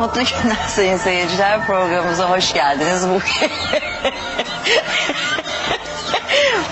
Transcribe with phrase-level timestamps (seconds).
[0.00, 1.66] Mutlu günler sayın seyirciler.
[1.66, 3.08] Programımıza hoş geldiniz.
[3.08, 3.52] Bugün...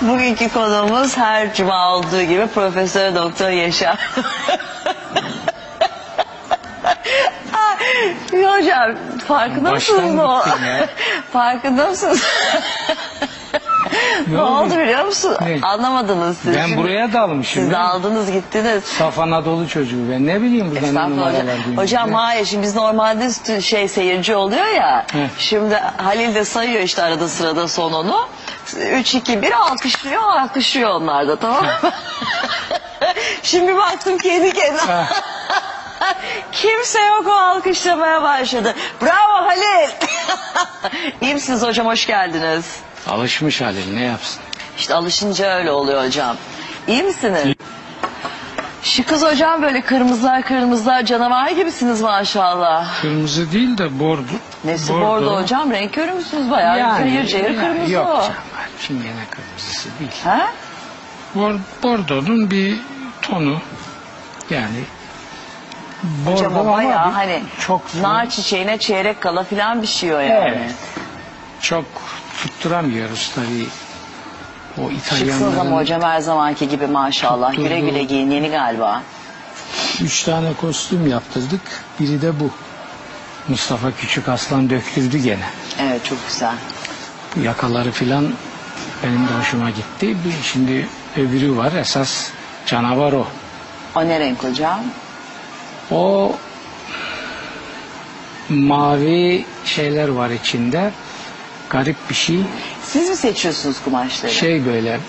[0.09, 3.97] Bugünkü konuğumuz her cuma olduğu gibi Profesör Doktor Yaşar.
[8.31, 8.95] Hocam
[9.27, 10.41] farkında mısınız o?
[11.33, 12.23] Farkında mısınız?
[14.27, 14.77] Ne, Ne oldu?
[14.77, 15.35] biliyor musun?
[15.41, 15.59] Ne?
[15.61, 16.55] Anlamadınız siz.
[16.55, 17.63] Ben Şimdi buraya dalmışım.
[17.63, 18.83] Siz aldınız gittiniz.
[18.83, 20.11] Saf Anadolu çocuğu.
[20.11, 21.77] Ben ne bileyim buradan Estağfurullah hocam.
[21.77, 25.05] Hocam hayır şimdi biz normalde şey seyirci oluyor ya.
[25.11, 25.29] He.
[25.37, 28.27] Şimdi Halil de sayıyor işte arada sırada sonunu.
[28.91, 31.71] 3 2 1 alkışlıyor, alkışlıyor onlar da tamam mı?
[33.43, 35.05] şimdi baktım kendi kendine.
[36.51, 38.75] Kimse yok o alkışlamaya başladı.
[39.01, 39.89] Bravo Halil.
[41.21, 42.65] İyi misiniz hocam hoş geldiniz.
[43.09, 44.41] Alışmış Halil ne yapsın?
[44.77, 46.35] İşte alışınca öyle oluyor hocam.
[46.87, 47.55] İyi misiniz?
[48.83, 53.01] Şu kız hocam böyle kırmızılar kırmızılar canavar gibisiniz maşallah.
[53.01, 54.21] Kırmızı değil de bordo.
[54.63, 58.21] Nesi bordo, hocam renk körü müsünüz bayağı Yani, cayır cayır yani kırmızı Yok o.
[58.21, 58.33] canım.
[58.81, 60.11] Çingene kırmızısı değil.
[60.23, 60.47] Ha?
[61.35, 61.53] Bor,
[61.83, 62.79] bordonun bir
[63.21, 63.57] tonu.
[64.49, 64.83] Yani
[66.03, 70.19] bordo Hocam ama bayağı bir- hani çok nar çiçeğine çeyrek kala filan bir şey o
[70.19, 70.33] yani.
[70.57, 70.71] Evet.
[71.61, 71.85] çok
[72.41, 73.67] tutturamıyoruz tabii.
[74.77, 77.49] O Şıksınız ama İtalyanların hocam her zamanki gibi maşallah.
[77.49, 77.67] Tutturdu.
[77.67, 79.01] Güle güle giyin yeni galiba.
[80.01, 81.61] üç tane kostüm yaptırdık.
[81.99, 82.49] Biri de bu.
[83.47, 85.45] Mustafa Küçük Aslan döktürdü gene.
[85.81, 86.55] Evet çok güzel.
[87.35, 88.33] Bu yakaları filan
[89.03, 90.07] benim de hoşuma gitti.
[90.07, 90.87] Bir, şimdi
[91.17, 92.29] öbürü var esas
[92.65, 93.27] canavar o.
[93.95, 94.79] O ne renk hocam?
[95.91, 96.35] O
[98.49, 100.91] mavi şeyler var içinde.
[101.69, 102.39] Garip bir şey.
[102.83, 104.31] Siz mi seçiyorsunuz kumaşları?
[104.31, 104.99] Şey böyle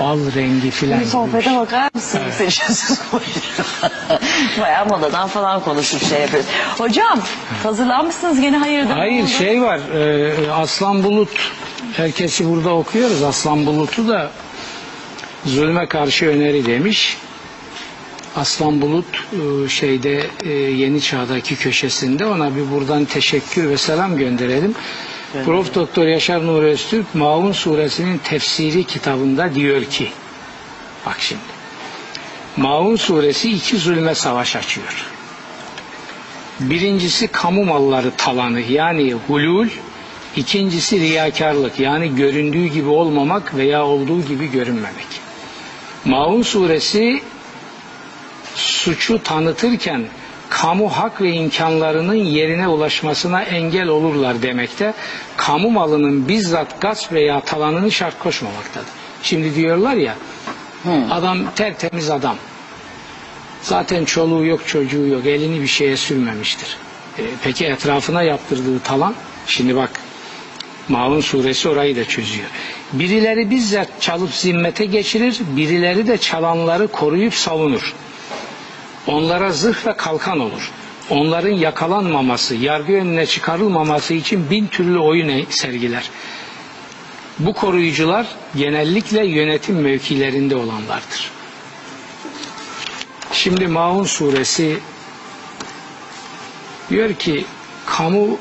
[0.00, 1.00] bal rengi filan.
[1.00, 1.56] Bir gibi bir sohbete şey.
[1.58, 2.34] bakar mısınız?
[2.34, 3.92] Seçiyorsunuz kumaşları.
[4.60, 6.48] Bayağı modadan falan konuşup şey yapıyoruz.
[6.78, 7.20] Hocam
[7.62, 8.94] hazırlanmışsınız gene hayırdır?
[8.94, 11.52] Hayır şey var e, Aslan Bulut
[11.96, 14.30] herkesi burada okuyoruz Aslan Bulut'u da
[15.44, 17.16] zulme karşı öneri demiş.
[18.36, 24.74] Aslan Bulut e, şeyde e, Yeni Çağ'daki köşesinde ona bir buradan teşekkür ve selam gönderelim.
[25.42, 25.74] Prof.
[25.74, 30.08] Doktor Yaşar Nuri Öztürk Maun suresinin tefsiri kitabında diyor ki
[31.06, 31.42] bak şimdi
[32.56, 35.06] Maun suresi iki zulme savaş açıyor.
[36.60, 39.68] Birincisi kamu malları talanı yani hulul,
[40.36, 45.06] ikincisi riyakarlık yani göründüğü gibi olmamak veya olduğu gibi görünmemek.
[46.04, 47.22] Maun suresi
[48.54, 50.04] suçu tanıtırken
[50.54, 54.94] kamu hak ve imkanlarının yerine ulaşmasına engel olurlar demekte.
[55.36, 58.88] Kamu malının bizzat gasp veya talanını şart koşmamaktadır.
[59.22, 60.16] Şimdi diyorlar ya
[61.10, 62.36] adam tertemiz adam.
[63.62, 66.76] Zaten çoluğu yok çocuğu yok elini bir şeye sürmemiştir.
[67.18, 69.14] E, peki etrafına yaptırdığı talan
[69.46, 69.90] şimdi bak
[70.88, 72.48] Maun suresi orayı da çözüyor.
[72.92, 77.94] Birileri bizzat çalıp zimmete geçirir, birileri de çalanları koruyup savunur.
[79.06, 80.70] Onlara zırh ve kalkan olur.
[81.10, 86.10] Onların yakalanmaması, yargı önüne çıkarılmaması için bin türlü oyun sergiler.
[87.38, 88.26] Bu koruyucular
[88.56, 91.30] genellikle yönetim mevkilerinde olanlardır.
[93.32, 94.78] Şimdi Maun suresi
[96.90, 97.44] diyor ki
[97.86, 98.38] kamu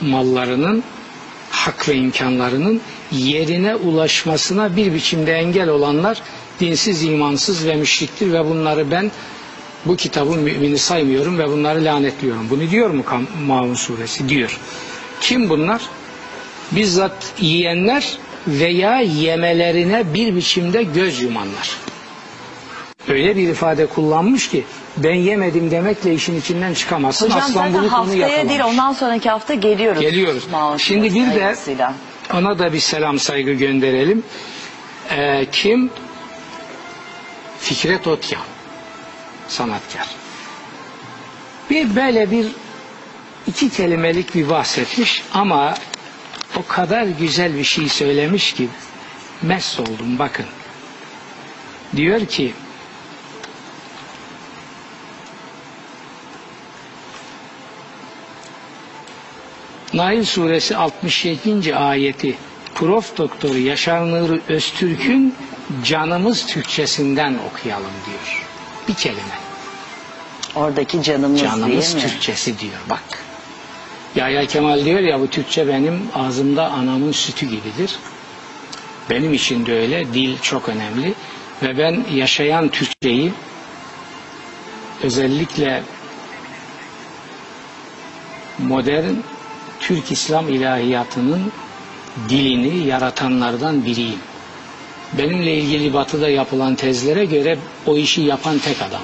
[0.00, 0.84] mallarının
[1.50, 2.80] hak ve imkanlarının
[3.12, 6.22] yerine ulaşmasına bir biçimde engel olanlar
[6.60, 9.10] dinsiz, imansız ve müşriktir ve bunları ben
[9.84, 12.50] bu kitabın mümini saymıyorum ve bunları lanetliyorum.
[12.50, 13.04] Bunu diyor mu
[13.46, 14.28] Maun suresi?
[14.28, 14.60] Diyor.
[15.20, 15.82] Kim bunlar?
[16.72, 21.76] Bizzat yiyenler veya yemelerine bir biçimde göz yumanlar.
[23.08, 24.64] Öyle bir ifade kullanmış ki
[24.96, 27.26] ben yemedim demekle işin içinden çıkamazsın.
[27.26, 28.48] Hocam Aslan onu haftaya yakalamış.
[28.48, 30.00] değil ondan sonraki hafta geliyoruz.
[30.00, 30.44] Geliyoruz.
[30.50, 31.94] Maun Şimdi bir de hayırlısıyla.
[32.34, 34.22] ona da bir selam saygı gönderelim.
[35.10, 35.90] Ee, kim?
[37.60, 38.42] Fikret Otyan.
[39.48, 40.06] Sanatkar.
[41.70, 42.46] Bir böyle bir
[43.46, 45.74] iki kelimelik bir bahsetmiş ama
[46.56, 48.68] o kadar güzel bir şey söylemiş ki
[49.42, 50.46] mest oldum bakın.
[51.96, 52.54] Diyor ki
[59.94, 61.76] Nail suresi 67.
[61.76, 62.36] ayeti
[62.74, 63.16] Prof.
[63.16, 65.34] Doktor Yaşar Nuri Öztürk'ün
[65.84, 68.46] canımız Türkçesinden okuyalım diyor.
[68.88, 69.47] Bir kelime.
[70.54, 72.10] Oradaki canımız, Canımız değil mi?
[72.10, 73.02] Türkçesi diyor bak.
[74.14, 77.96] Yahya Kemal diyor ya bu Türkçe benim ağzımda anamın sütü gibidir.
[79.10, 80.14] Benim için de öyle.
[80.14, 81.14] Dil çok önemli.
[81.62, 83.32] Ve ben yaşayan Türkçeyi
[85.02, 85.82] özellikle
[88.58, 89.14] modern
[89.80, 91.52] Türk İslam ilahiyatının
[92.28, 94.18] dilini yaratanlardan biriyim.
[95.12, 99.02] Benimle ilgili batıda yapılan tezlere göre o işi yapan tek adam.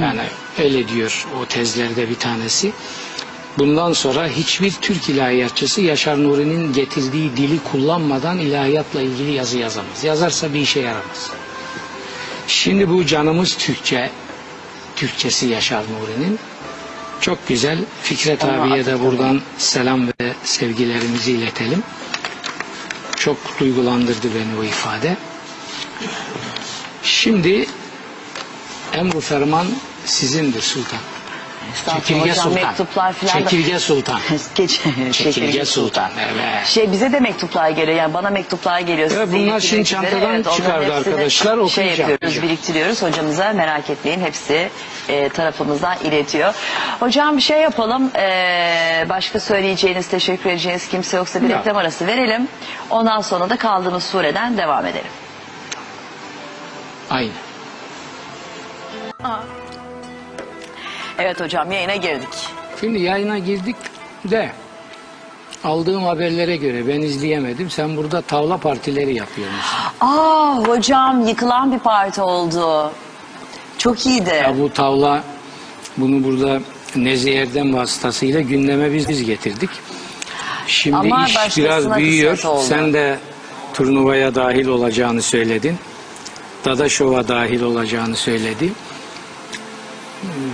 [0.00, 0.20] Yani
[0.58, 2.72] öyle diyor o tezlerde bir tanesi.
[3.58, 10.04] Bundan sonra hiçbir Türk ilahiyatçısı Yaşar Nuri'nin getirdiği dili kullanmadan ilahiyatla ilgili yazı yazamaz.
[10.04, 11.30] Yazarsa bir işe yaramaz.
[12.48, 14.10] Şimdi bu canımız Türkçe,
[14.96, 16.38] Türkçesi Yaşar Nuri'nin.
[17.20, 17.78] Çok güzel.
[18.02, 21.82] Fikret Allah abiye de buradan selam ve sevgilerimizi iletelim.
[23.16, 25.16] Çok duygulandırdı beni o ifade.
[27.02, 27.66] Şimdi
[28.98, 29.66] emru ferman
[30.04, 30.98] sizindir sultan.
[31.94, 32.52] Çekirge hocam, sultan.
[32.52, 34.20] mektuplar falan da- Çekirge sultan.
[34.54, 34.80] Geç,
[35.12, 36.10] Çekirge sultan.
[36.34, 36.66] Evet.
[36.66, 37.96] Şey bize de mektuplar geliyor.
[37.98, 39.10] Yani bana mektuplar geliyor.
[39.16, 42.10] Evet, bunlar şimdi çantadan onların çıkardı arkadaşlar, Şey okuyacağım.
[42.10, 43.02] yapıyoruz, biriktiriyoruz.
[43.02, 44.20] Hocamıza merak etmeyin.
[44.20, 44.68] Hepsi
[45.08, 46.54] e, tarafımızdan iletiyor.
[47.00, 48.10] Hocam bir şey yapalım.
[48.16, 51.58] E, başka söyleyeceğiniz, teşekkür edeceğiniz kimse yoksa bir Yok.
[51.58, 52.48] reklam arası verelim.
[52.90, 55.10] Ondan sonra da kaldığımız sureden devam edelim.
[59.24, 59.64] Aynı.
[61.18, 62.28] Evet hocam yayına girdik.
[62.80, 63.76] Şimdi yayına girdik
[64.24, 64.50] de
[65.64, 67.70] aldığım haberlere göre ben izleyemedim.
[67.70, 69.78] Sen burada tavla partileri yapıyormuşsun.
[70.00, 72.92] Aa hocam yıkılan bir parti oldu.
[73.78, 74.30] Çok iyiydi.
[74.42, 75.22] Ya bu tavla
[75.96, 76.60] bunu burada
[76.96, 79.70] Nezih Erdem vasıtasıyla gündeme biz, biz getirdik.
[80.66, 82.38] Şimdi Ama iş biraz büyüyor.
[82.68, 83.18] Sen de
[83.74, 85.76] turnuvaya dahil olacağını söyledin.
[86.64, 88.72] Dadaşov'a dahil olacağını söyledi.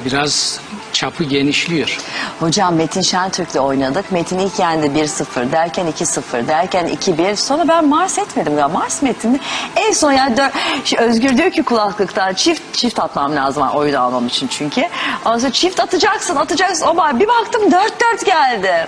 [0.05, 0.61] Biraz
[0.93, 1.99] çapı genişliyor.
[2.41, 4.13] Hocam Metin Şentürk'le oynadık.
[4.13, 7.37] Metin ilk yendi 1-0 derken 2-0 derken 2-1.
[7.37, 8.69] Sonra ben Mars etmedim ya.
[8.69, 9.41] Mars Metin'i
[9.77, 10.51] en son yani dör...
[10.99, 14.83] Özgür diyor ki kulaklıktan çift çift atmam lazım oyun almam için çünkü.
[15.25, 16.87] Ondan sonra çift atacaksın atacaksın.
[16.87, 18.87] Ama bir baktım 4-4 geldi.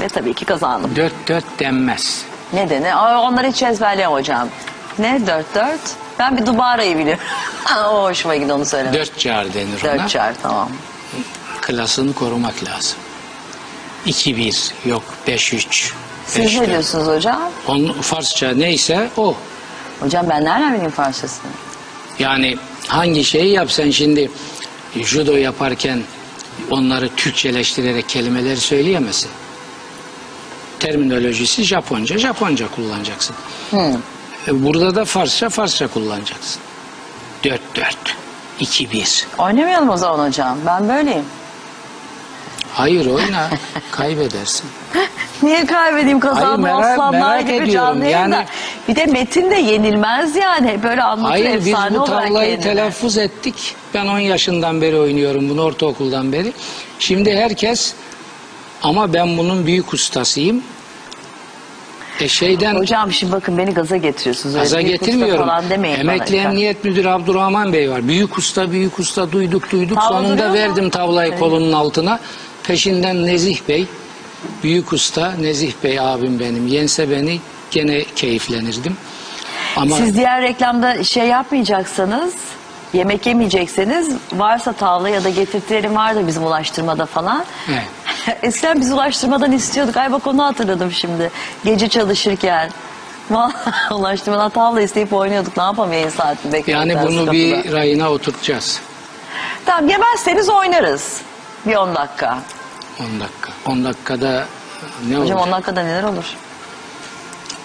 [0.00, 0.96] Ve tabii ki kazandım.
[0.96, 2.24] Dört dört denmez.
[2.52, 2.96] Nedeni?
[2.96, 4.48] Onları hiç ezberleyemem hocam.
[4.98, 5.20] Ne
[5.54, 5.76] 4-4?
[6.18, 7.22] Ben bir Dubara'yı biliyorum.
[7.90, 8.94] o hoşuma gidiyor onu söylemek.
[8.94, 9.98] Dört çağır denir ona.
[10.02, 10.68] 4 çağır tamam.
[11.62, 12.98] Klasını korumak lazım.
[14.06, 15.92] 2-1 yok 5-3.
[16.26, 17.50] Siz ne diyorsunuz hocam?
[17.68, 19.34] Onun Farsça neyse o.
[20.00, 21.50] Hocam ben nereden bileyim Farsçasını?
[22.18, 22.56] Yani
[22.88, 24.30] hangi şeyi yap sen şimdi
[24.96, 26.02] judo yaparken
[26.70, 29.30] onları Türkçeleştirerek kelimeleri söyleyemezsin.
[30.78, 33.36] Terminolojisi Japonca, Japonca kullanacaksın.
[33.70, 33.96] Hı.
[34.48, 36.62] E, Burada da Farsça, Farsça kullanacaksın.
[37.44, 37.58] 4-4,
[38.60, 39.24] 2-1.
[39.38, 40.58] Oynamayalım o zaman hocam.
[40.66, 41.24] Ben böyleyim.
[42.72, 43.48] Hayır oyna,
[43.90, 44.66] kaybedersin.
[45.42, 47.72] Niye kaybedeyim kazandım Hayır, merak- aslanlar merak gibi ediyorum.
[47.72, 48.36] canlı yayında.
[48.36, 48.46] Yani-
[48.88, 50.82] Bir de Metin de yenilmez yani.
[50.82, 52.74] Böyle anlatır Hayır biz efsane bu olarak tavlayı kendini.
[52.74, 53.74] telaffuz ettik.
[53.94, 56.52] Ben 10 yaşından beri oynuyorum bunu ortaokuldan beri.
[56.98, 57.94] Şimdi herkes
[58.82, 60.62] ama ben bunun büyük ustasıyım.
[62.20, 64.54] E şeyden Hocam şimdi bakın beni gaza getiriyorsunuz.
[64.54, 65.46] Öyle gaza büyük usta getirmiyorum.
[65.46, 66.42] Falan demeyin Emekli bana.
[66.42, 68.08] Emniyet Müdürü Abdurrahman Bey var.
[68.08, 69.96] Büyük usta büyük usta duyduk duyduk.
[69.98, 70.54] Tavla Sonunda duruyor mu?
[70.54, 72.20] verdim tavlayı kolunun altına.
[72.64, 73.86] Peşinden Nezih Bey.
[74.62, 76.66] Büyük usta Nezih Bey abim benim.
[76.66, 77.40] Yense beni
[77.70, 78.96] gene keyiflenirdim.
[79.76, 82.34] Ama Siz diğer reklamda şey yapmayacaksanız
[82.92, 87.44] yemek yemeyecekseniz varsa tavla ya da getirtilerim vardı bizim ulaştırmada falan.
[87.70, 87.82] Evet.
[88.42, 89.96] Eskiden biz ulaştırmadan istiyorduk.
[89.96, 91.30] Ay bak onu hatırladım şimdi.
[91.64, 92.70] Gece çalışırken.
[93.30, 95.56] Vallahi ulaştırmadan tavla isteyip oynuyorduk.
[95.56, 97.32] Ne yapalım yayın saati beklemekten yani bunu kapıda.
[97.32, 98.80] bir rayına oturtacağız.
[99.64, 101.20] Tamam yemezseniz oynarız.
[101.66, 102.38] Bir 10 dakika.
[103.00, 103.50] 10 dakika.
[103.66, 104.44] 10 dakikada
[105.08, 105.46] ne Hocam olur?
[105.46, 106.24] 10 dakikada neler olur?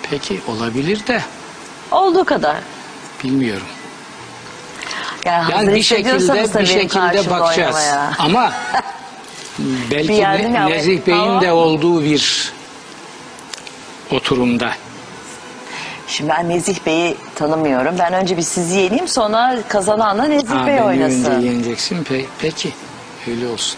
[0.09, 1.21] Peki olabilir de
[1.91, 2.55] Olduğu kadar.
[3.23, 3.67] bilmiyorum.
[5.25, 7.75] Yani, Yani bir şekilde bir şekilde bakacağız.
[7.75, 8.11] oynamaya.
[8.19, 8.51] Ama
[9.91, 11.41] belki yerdim Ne- Nezih Bey'in tamam.
[11.41, 12.53] de olduğu bir
[14.11, 14.69] oturumda.
[16.07, 17.95] Şimdi ben Nezih Bey'i tanımıyorum.
[17.99, 21.25] Ben önce bir sizi yeneyim sonra kazananla Nezih Ha, Bey oynasın.
[21.31, 22.03] önce yeneceksin.
[22.03, 22.69] Pe- peki
[23.27, 23.77] öyle olsun.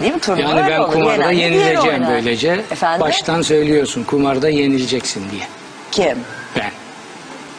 [0.00, 0.40] Değil mi turnuva?
[0.40, 0.92] Yani ben olur.
[0.92, 2.48] kumarda Yenen yenileceğim böylece.
[2.70, 3.00] Efendim?
[3.00, 5.46] Baştan söylüyorsun kumarda yenileceksin diye.
[5.90, 6.18] Kim?
[6.56, 6.70] Ben.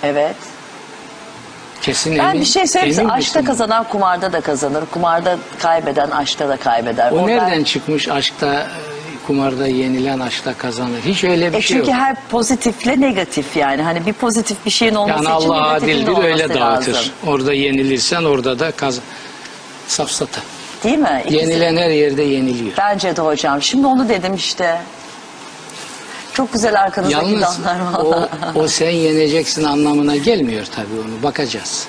[0.03, 0.35] Evet.
[1.85, 3.45] Kesin Ben emin, bir şey söyleyeyim Aşkta misin?
[3.51, 4.83] kazanan kumarda da kazanır.
[4.91, 7.11] Kumarda kaybeden aşkta da kaybeder.
[7.11, 8.67] O Oradan- nereden çıkmış aşkta
[9.27, 10.99] kumarda yenilen aşkta kazanır.
[11.05, 11.99] Hiç öyle bir E şey çünkü yok.
[11.99, 13.81] her pozitifle negatif yani.
[13.81, 16.93] Hani bir pozitif bir şeyin olması Yani için Allah adildir öyle dağıtır.
[16.93, 17.11] lazım.
[17.27, 18.99] Orada yenilirsen orada da kaz
[19.87, 20.41] safsata.
[20.83, 21.23] Değil mi?
[21.25, 22.73] İkisi- Yenilen her yerde yeniliyor.
[22.77, 23.61] Bence de hocam.
[23.61, 24.77] Şimdi onu dedim işte.
[26.35, 28.29] Çok güzel arkanızdaki Yalnız damlar o, valla.
[28.55, 31.87] o sen yeneceksin anlamına gelmiyor tabii onu bakacağız.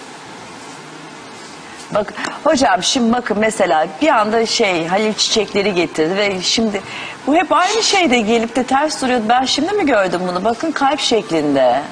[1.95, 2.13] Bak
[2.45, 6.83] hocam şimdi bakın mesela bir anda şey Halil çiçekleri getirdi ve şimdi
[7.27, 9.25] bu hep aynı şeyde gelip de ters duruyordu.
[9.29, 10.45] Ben şimdi mi gördüm bunu?
[10.45, 11.83] Bakın kalp şeklinde.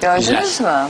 [0.00, 0.64] Gördünüz Güzel.
[0.84, 0.88] mü?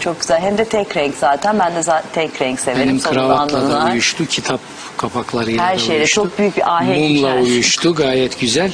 [0.00, 0.40] Çok güzel.
[0.40, 1.58] Hem de tek renk zaten.
[1.58, 2.82] Ben de zaten tek renk severim.
[2.88, 3.92] Benim Sonunda kravatla da anladılar.
[3.92, 4.60] uyuştu, kitap
[5.02, 6.14] kapaklarıyla Her şeyle uyuştu.
[6.14, 7.52] çok büyük bir ahenk Mumla içerisinde.
[7.52, 8.72] uyuştu, gayet güzel.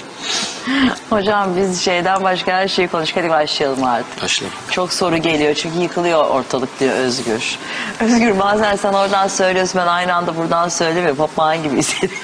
[1.11, 3.17] Hocam biz şeyden başka her şeyi konuştuk.
[3.17, 4.23] Hadi başlayalım artık.
[4.23, 4.47] Başla.
[4.71, 7.59] Çok soru geliyor çünkü yıkılıyor ortalık diyor Özgür.
[8.01, 11.17] Özgür bazen sen oradan söylüyorsun ben aynı anda buradan söylemiyorum.
[11.17, 12.19] Papağan gibi hissediyorum.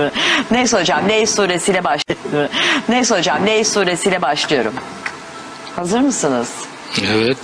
[0.50, 2.50] Neyse hocam Ney suresiyle başlıyorum.
[2.88, 4.72] Neyse hocam Ney suresiyle başlıyorum.
[5.76, 6.48] Hazır mısınız?
[7.14, 7.38] Evet.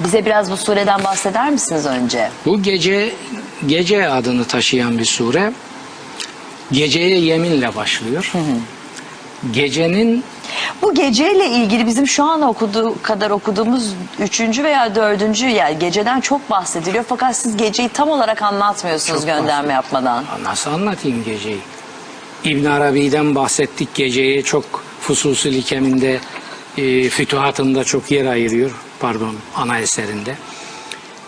[0.00, 2.30] Bize biraz bu sureden bahseder misiniz önce?
[2.46, 3.12] Bu gece
[3.66, 5.52] gece adını taşıyan bir sure.
[6.72, 8.32] Geceye yeminle başlıyor.
[9.52, 10.24] Gecenin
[10.82, 16.50] Bu geceyle ilgili bizim şu an okuduğu kadar okuduğumuz üçüncü veya dördüncü yani geceden çok
[16.50, 17.04] bahsediliyor.
[17.08, 20.24] Fakat siz geceyi tam olarak anlatmıyorsunuz Çok gönderme yapmadan.
[20.42, 21.58] nasıl anlatayım geceyi?
[22.44, 24.64] İbn Arabi'den bahsettik geceye çok
[25.00, 26.20] Fususul Hikeminde
[26.76, 28.70] e, fütuhatında çok yer ayırıyor.
[29.00, 30.34] Pardon ana eserinde.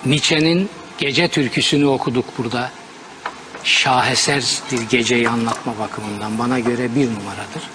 [0.07, 0.69] Nietzsche'nin
[1.01, 2.71] gece türküsünü okuduk burada.
[3.65, 6.39] Şaheserdir geceyi anlatma bakımından.
[6.39, 7.71] Bana göre bir numaradır.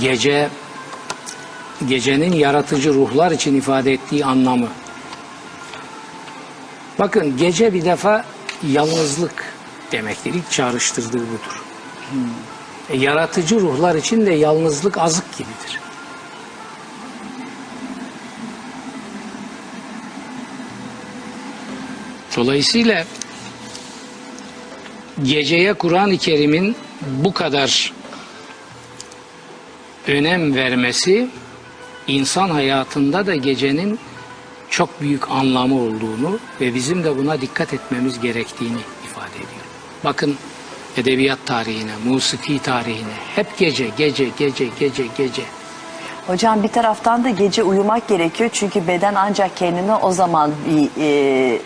[0.00, 0.48] Gece
[1.88, 4.68] gecenin yaratıcı ruhlar için ifade ettiği anlamı.
[6.98, 8.24] Bakın gece bir defa
[8.68, 9.54] yalnızlık
[9.92, 10.34] demektir.
[10.34, 11.62] İlk çağrıştırdığı budur.
[12.90, 15.87] E, yaratıcı ruhlar için de yalnızlık azık gibidir.
[22.38, 23.04] Dolayısıyla
[25.22, 27.92] geceye Kur'an-ı Kerim'in bu kadar
[30.08, 31.28] önem vermesi
[32.06, 33.98] insan hayatında da gecenin
[34.70, 39.66] çok büyük anlamı olduğunu ve bizim de buna dikkat etmemiz gerektiğini ifade ediyor.
[40.04, 40.36] Bakın
[40.96, 45.42] edebiyat tarihine, musiki tarihine hep gece, gece, gece, gece, gece.
[46.26, 51.58] Hocam bir taraftan da gece uyumak gerekiyor çünkü beden ancak kendini o zaman bir e,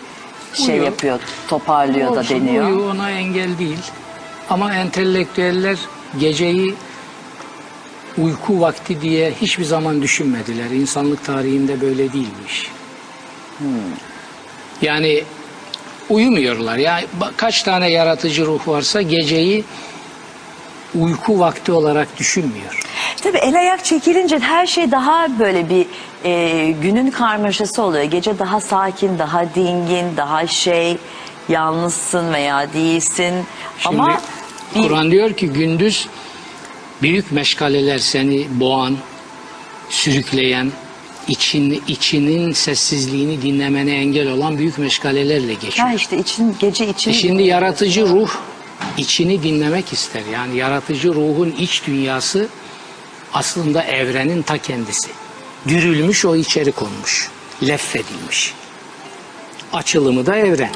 [0.53, 0.85] şey Uyuyor.
[0.85, 2.65] yapıyor, toparlıyor da Olsun, deniyor.
[2.67, 3.77] uyu ona engel değil.
[4.49, 5.77] Ama entelektüeller
[6.19, 6.75] geceyi
[8.17, 10.69] uyku vakti diye hiçbir zaman düşünmediler.
[10.69, 12.71] İnsanlık tarihinde böyle değilmiş.
[14.81, 15.23] Yani
[16.09, 16.77] uyumuyorlar.
[16.77, 19.63] Ya ba- kaç tane yaratıcı ruh varsa geceyi
[20.99, 22.79] uyku vakti olarak düşünmüyor.
[23.23, 25.85] Tabii el ayak çekilince her şey daha böyle bir
[26.23, 28.03] e, günün karmaşası oluyor.
[28.03, 30.97] Gece daha sakin, daha dingin, daha şey
[31.49, 33.33] yalnızsın veya değilsin.
[33.79, 34.17] Şimdi Ama
[34.75, 36.07] bir- Kur'an diyor ki gündüz
[37.01, 38.97] büyük meşgaleler seni boğan,
[39.89, 40.71] sürükleyen,
[41.27, 45.87] için, içinin sessizliğini dinlemene engel olan büyük meşgalelerle geçiyor.
[45.87, 48.29] ha işte için gece için E şimdi yaratıcı ruh
[48.97, 50.21] içini dinlemek ister.
[50.33, 52.47] Yani yaratıcı ruhun iç dünyası
[53.33, 55.09] aslında evrenin ta kendisi.
[55.67, 57.29] Dürülmüş o içeri konmuş.
[57.67, 58.53] Leffedilmiş.
[59.73, 60.71] Açılımı da evren.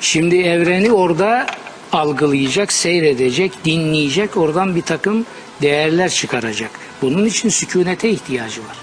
[0.00, 1.46] Şimdi evreni orada
[1.92, 5.26] algılayacak, seyredecek, dinleyecek, oradan bir takım
[5.62, 6.70] değerler çıkaracak.
[7.02, 8.76] Bunun için sükunete ihtiyacı var.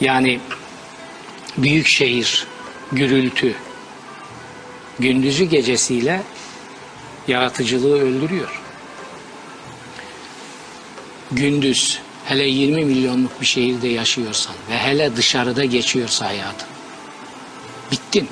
[0.00, 0.40] Yani
[1.58, 2.46] büyük şehir,
[2.92, 3.54] gürültü,
[4.98, 6.22] gündüzü gecesiyle
[7.28, 8.65] yaratıcılığı öldürüyor.
[11.32, 16.68] Gündüz hele 20 milyonluk bir şehirde yaşıyorsan ve hele dışarıda geçiyorsa hayatın
[17.92, 18.28] bittin.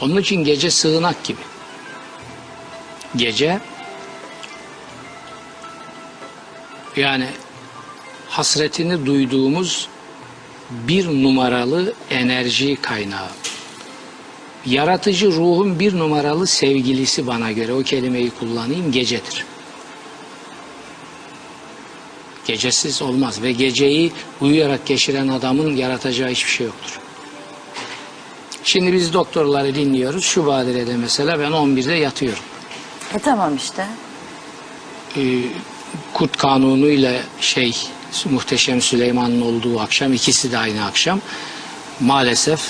[0.00, 1.40] Onun için gece sığınak gibi.
[3.16, 3.60] Gece
[6.96, 7.26] yani
[8.28, 9.88] hasretini duyduğumuz
[10.70, 13.28] bir numaralı enerji kaynağı.
[14.66, 19.44] Yaratıcı ruhun bir numaralı sevgilisi bana göre o kelimeyi kullanayım gecedir.
[22.50, 27.00] Gecesiz olmaz ve geceyi uyuyarak geçiren adamın yaratacağı hiçbir şey yoktur.
[28.64, 30.24] Şimdi biz doktorları dinliyoruz.
[30.24, 32.42] Şu badirede mesela ben 11'de yatıyorum.
[33.14, 33.86] E tamam işte.
[35.16, 35.20] Ee,
[36.12, 37.76] Kurt Kanunu ile şey
[38.30, 41.20] Muhteşem Süleyman'ın olduğu akşam ikisi de aynı akşam.
[42.00, 42.60] Maalesef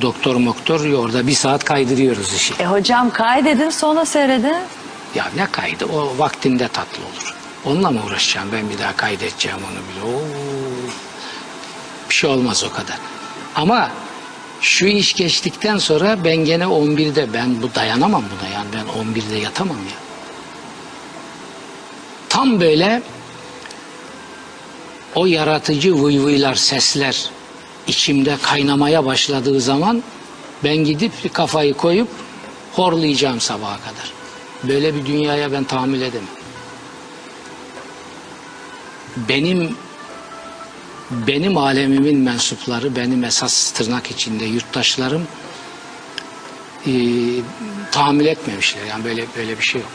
[0.00, 2.54] doktor moktor orada bir saat kaydırıyoruz işi.
[2.58, 4.56] E hocam kaydedin sonra seyredin.
[5.14, 7.37] Ya ne kaydı o vaktinde tatlı olur.
[7.64, 10.14] Onunla mı uğraşacağım ben bir daha kaydedeceğim onu bile.
[10.14, 10.22] Oo.
[12.10, 12.96] Bir şey olmaz o kadar.
[13.54, 13.90] Ama
[14.60, 19.76] şu iş geçtikten sonra ben gene 11'de ben bu dayanamam buna yani ben 11'de yatamam
[19.76, 19.98] ya.
[22.28, 23.02] Tam böyle
[25.14, 27.30] o yaratıcı vıyvıylar, sesler
[27.86, 30.02] içimde kaynamaya başladığı zaman
[30.64, 32.08] ben gidip kafayı koyup
[32.72, 34.12] horlayacağım sabaha kadar.
[34.64, 36.37] Böyle bir dünyaya ben tahammül edemem.
[39.28, 39.76] Benim
[41.10, 45.26] benim alemimin mensupları, benim esas tırnak içinde yurttaşlarım
[46.86, 46.92] e,
[47.92, 48.84] tahammül etmemişler.
[48.84, 49.90] Yani böyle böyle bir şey yok.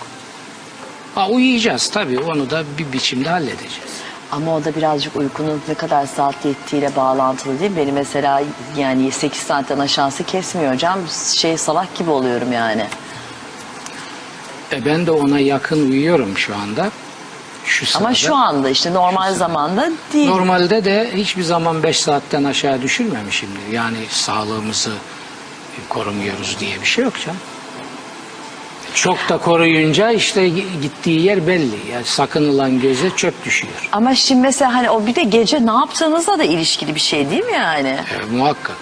[1.15, 3.93] Ha, uyuyacağız tabii onu da bir biçimde halledeceğiz.
[4.31, 7.77] Ama o da birazcık uykunun ne kadar saat yettiğiyle bağlantılı değil mi?
[7.77, 8.43] Beni mesela
[8.77, 10.99] yani 8 saatten aşağısı kesmiyor hocam.
[11.35, 12.85] Şey salak gibi oluyorum yani.
[14.71, 16.91] E ben de ona yakın uyuyorum şu anda.
[17.65, 18.13] Şu Ama sırada.
[18.27, 20.29] şu anda işte normal zamanda değil.
[20.29, 23.67] Normalde de hiçbir zaman 5 saatten aşağı düşürmemişimdir.
[23.71, 24.91] Yani sağlığımızı
[25.89, 27.39] korumuyoruz diye bir şey yok canım.
[28.93, 30.47] Çok da koruyunca işte
[30.81, 31.75] gittiği yer belli.
[31.91, 33.73] Yani sakınılan göze çöp düşüyor.
[33.91, 37.43] Ama şimdi mesela hani o bir de gece ne yaptığınızla da ilişkili bir şey değil
[37.45, 37.87] mi yani?
[37.89, 38.75] E, muhakkak.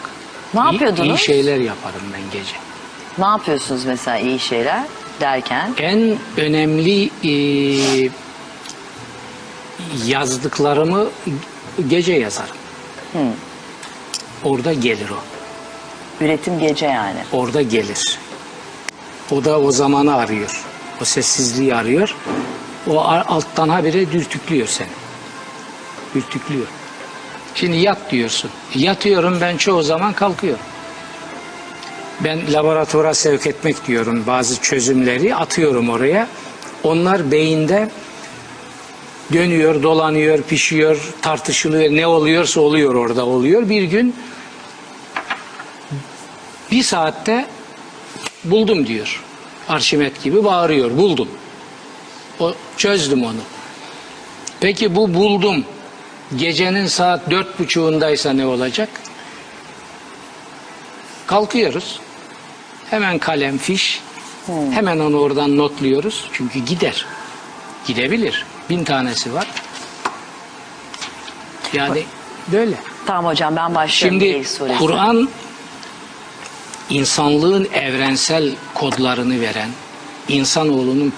[0.53, 1.19] Ne İyi- yapıyordunuz?
[1.21, 2.53] İyi şeyler yaparım ben gece.
[3.17, 4.81] Ne yapıyorsunuz mesela iyi şeyler
[5.21, 5.73] derken?
[5.79, 8.09] En önemli e,
[10.05, 11.09] yazdıklarımı
[11.87, 12.55] gece yazarım.
[14.43, 15.19] Orada gelir o.
[16.23, 17.19] Üretim gece yani.
[17.31, 18.19] Orada gelir.
[19.31, 20.63] O da o zamanı arıyor.
[21.01, 22.15] O sessizliği arıyor.
[22.87, 24.87] O alttan habire dürtüklüyor seni.
[26.15, 26.67] Dürtüklüyor.
[27.55, 28.51] Şimdi yat diyorsun.
[28.75, 30.65] Yatıyorum ben çoğu zaman kalkıyorum.
[32.23, 36.27] Ben laboratuvara sevk etmek diyorum bazı çözümleri atıyorum oraya.
[36.83, 37.89] Onlar beyinde
[39.33, 41.95] dönüyor, dolanıyor, pişiyor, tartışılıyor.
[41.95, 43.69] Ne oluyorsa oluyor orada oluyor.
[43.69, 44.15] Bir gün
[46.71, 47.45] bir saatte
[48.43, 49.23] buldum diyor.
[49.69, 50.97] Arşimet gibi bağırıyor.
[50.97, 51.27] Buldum.
[52.39, 53.41] O, çözdüm onu.
[54.59, 55.65] Peki bu buldum.
[56.35, 58.89] Gecenin saat dört buçuğundaysa ne olacak?
[61.27, 61.99] Kalkıyoruz.
[62.89, 64.01] Hemen kalem, fiş.
[64.71, 66.29] Hemen onu oradan notluyoruz.
[66.33, 67.05] Çünkü gider.
[67.87, 68.45] Gidebilir.
[68.71, 69.47] Bin tanesi var.
[71.73, 72.03] Yani
[72.51, 72.75] böyle.
[73.05, 74.19] Tamam hocam ben başlıyorum.
[74.19, 74.77] Şimdi.
[74.79, 75.29] Kur'an
[76.89, 79.69] insanlığın evrensel kodlarını veren
[80.27, 81.13] insanoğlunun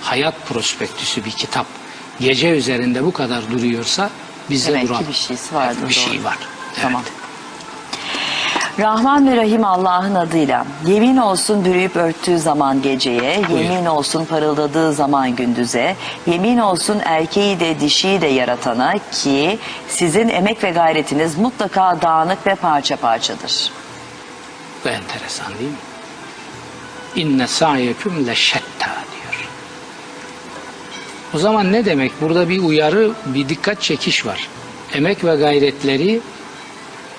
[0.00, 1.66] hayat prospektüsü bir kitap.
[2.20, 4.10] Gece üzerinde bu kadar duruyorsa
[4.50, 6.38] bizde Demek duran bir şeysi vardır, bir şey var.
[6.82, 7.02] Tamam.
[8.78, 10.66] Rahman ve Rahim Allah'ın adıyla.
[10.86, 17.80] Yemin olsun bürüyüp örttüğü zaman geceye, yemin olsun parıldadığı zaman gündüze, yemin olsun erkeği de
[17.80, 19.58] dişiyi de yaratana ki
[19.88, 23.70] sizin emek ve gayretiniz mutlaka dağınık ve parça parçadır.
[24.84, 25.76] Bu enteresan değil mi?
[27.16, 29.48] İnne sa'yeküm leşetta diyor.
[31.34, 32.12] O zaman ne demek?
[32.20, 34.48] Burada bir uyarı, bir dikkat çekiş var.
[34.94, 36.20] Emek ve gayretleri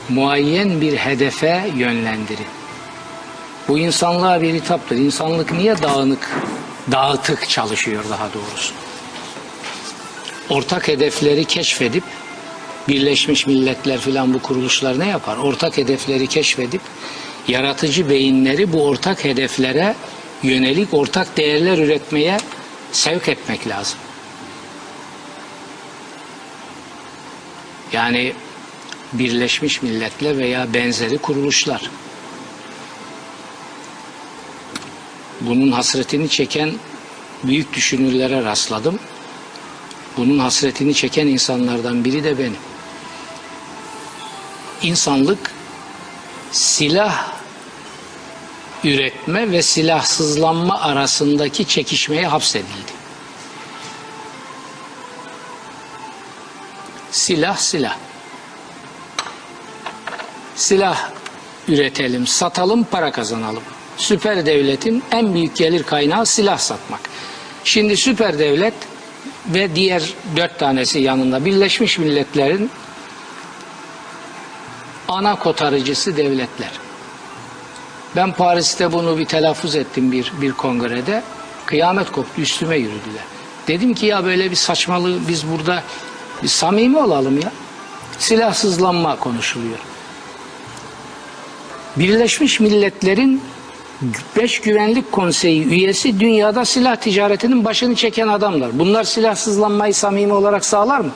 [0.10, 2.48] muayyen bir hedefe yönlendirin.
[3.68, 4.96] Bu insanlığa bir hitaptır.
[4.96, 6.30] İnsanlık niye dağınık,
[6.92, 8.74] dağıtık çalışıyor daha doğrusu?
[10.50, 12.04] Ortak hedefleri keşfedip
[12.88, 15.38] Birleşmiş Milletler filan bu kuruluşlar ne yapar?
[15.38, 16.82] Ortak hedefleri keşfedip
[17.48, 19.96] yaratıcı beyinleri bu ortak hedeflere
[20.44, 22.38] yönelik ortak değerler üretmeye
[22.92, 23.98] sevk etmek lazım.
[27.94, 28.34] Yani
[29.20, 31.90] Birleşmiş Milletler veya benzeri kuruluşlar.
[35.42, 36.72] Bunun hasretini çeken
[37.44, 39.00] büyük düşünürlere rastladım.
[40.18, 42.58] Bunun hasretini çeken insanlardan biri de benim.
[44.82, 45.52] İnsanlık
[46.52, 47.32] silah
[48.84, 52.96] üretme ve silahsızlanma arasındaki çekişmeye hapsedildi.
[57.12, 57.98] Silah silah.
[60.56, 61.12] Silah
[61.68, 63.64] üretelim, satalım, para kazanalım.
[63.98, 67.00] Süper devletin en büyük gelir kaynağı silah satmak.
[67.64, 68.74] Şimdi süper devlet
[69.48, 72.72] ve diğer dört tanesi yanında Birleşmiş Milletler'in
[75.08, 76.72] ana kotarıcısı devletler.
[78.16, 81.24] Ben Paris'te bunu bir telaffuz ettim bir, bir kongrede.
[81.66, 83.24] Kıyamet koptu üstüme yürüdüler.
[83.68, 85.84] Dedim ki ya böyle bir saçmalığı biz burada
[86.44, 87.52] bir samimi olalım ya.
[88.20, 89.80] Silahsızlanma konuşuluyor.
[91.98, 93.42] Birleşmiş Milletler'in
[94.38, 98.80] 5 Güvenlik Konseyi üyesi dünyada silah ticaretinin başını çeken adamlar.
[98.80, 101.12] Bunlar silahsızlanmayı samimi olarak sağlar mı?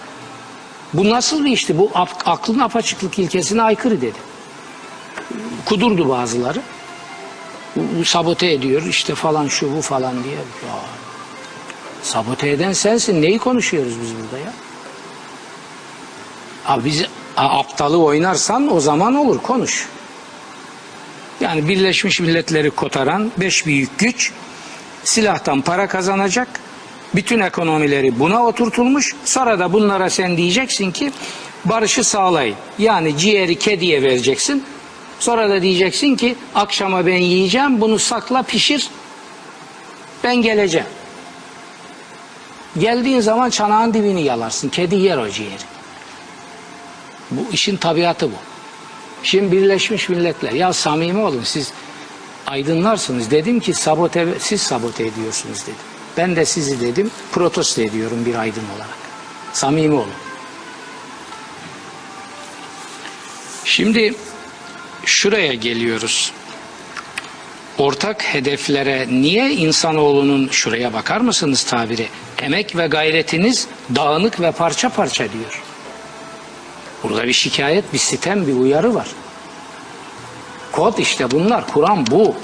[0.94, 1.78] Bu nasıl bir işti?
[1.78, 4.18] Bu ak- aklın apaçıklık ilkesine aykırı dedi.
[5.66, 6.62] Kudurdu bazıları.
[8.06, 10.36] Sabote ediyor işte falan şu bu falan diye.
[10.36, 10.76] Ya,
[12.04, 13.22] sabote eden sensin.
[13.22, 14.54] Neyi konuşuyoruz biz burada ya?
[16.64, 17.04] Ha biz
[17.38, 19.88] aptalı oynarsan o zaman olur konuş.
[21.42, 24.32] Yani Birleşmiş Milletleri kotaran beş büyük güç
[25.04, 26.48] silahtan para kazanacak.
[27.16, 29.16] Bütün ekonomileri buna oturtulmuş.
[29.26, 31.12] Sonra da bunlara sen diyeceksin ki
[31.66, 32.56] barışı sağlayın.
[32.80, 34.64] Yani ciğeri kediye vereceksin.
[35.20, 38.90] Sonra da diyeceksin ki akşama ben yiyeceğim bunu sakla pişir.
[40.24, 40.88] Ben geleceğim.
[42.80, 44.70] Geldiğin zaman çanağın dibini yalarsın.
[44.70, 45.64] Kedi yer o ciğeri.
[47.32, 48.49] Bu işin tabiatı bu.
[49.24, 51.72] Şimdi Birleşmiş Milletler ya samimi olun siz
[52.48, 53.32] aydınlarsınız.
[53.32, 55.76] Dedim ki sabote siz sabote ediyorsunuz dedim.
[56.18, 58.98] Ben de sizi dedim protesto ediyorum bir aydın olarak.
[59.54, 60.14] Samimi olun.
[63.66, 64.14] Şimdi
[65.06, 66.32] şuraya geliyoruz.
[67.78, 72.08] Ortak hedeflere niye insanoğlunun şuraya bakar mısınız tabiri?
[72.42, 75.69] Emek ve gayretiniz dağınık ve parça parça diyor.
[77.04, 79.08] Burada bir şikayet, bir sitem, bir uyarı var.
[80.72, 81.68] Kod işte bunlar.
[81.68, 82.36] Kur'an bu.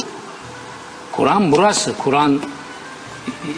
[1.11, 1.93] Kur'an burası.
[1.97, 2.41] Kur'an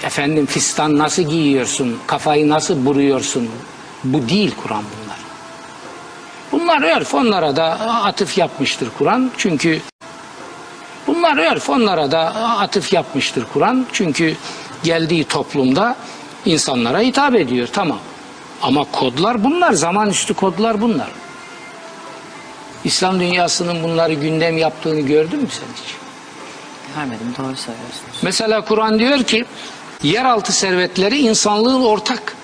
[0.03, 3.49] efendim fistan nasıl giyiyorsun, kafayı nasıl buruyorsun?
[4.03, 5.17] Bu değil Kur'an bunlar.
[6.51, 9.31] Bunlar örf onlara da atıf yapmıştır Kur'an.
[9.37, 9.81] Çünkü
[11.07, 13.85] bunlar örf onlara da atıf yapmıştır Kur'an.
[13.93, 14.35] Çünkü
[14.83, 15.95] geldiği toplumda
[16.45, 17.67] insanlara hitap ediyor.
[17.73, 17.99] Tamam.
[18.61, 19.73] Ama kodlar bunlar.
[19.73, 21.09] Zamanüstü kodlar bunlar.
[22.83, 25.95] İslam dünyasının bunları gündem yaptığını gördün mü sen hiç?
[26.95, 28.17] Görmedim doğru söylüyorsunuz.
[28.21, 29.45] Mesela Kur'an diyor ki
[30.03, 32.35] yeraltı servetleri insanlığın ortak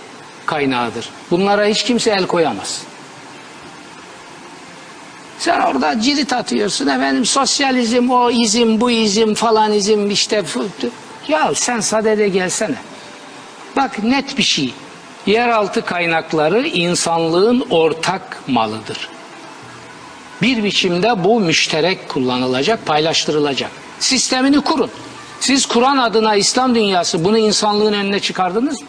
[0.46, 1.10] kaynağıdır.
[1.32, 2.82] Bunlara hiç kimse el koyamaz.
[5.40, 10.44] Sen orada cirit atıyorsun efendim sosyalizm, o izim, bu izim falan izim işte.
[11.28, 12.76] Ya sen sadede gelsene.
[13.76, 14.74] Bak net bir şey.
[15.26, 19.10] Yeraltı kaynakları insanlığın ortak malıdır.
[20.42, 23.72] Bir biçimde bu müşterek kullanılacak, paylaştırılacak.
[24.00, 24.92] Sistemini kurun.
[25.40, 28.88] Siz Kur'an adına İslam dünyası bunu insanlığın önüne çıkardınız mı?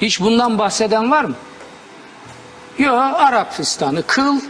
[0.00, 1.34] Hiç bundan bahseden var mı?
[2.78, 4.40] Yok Arap fistanı, kıl,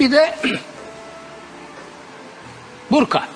[0.00, 0.38] bir de
[2.90, 3.28] burka.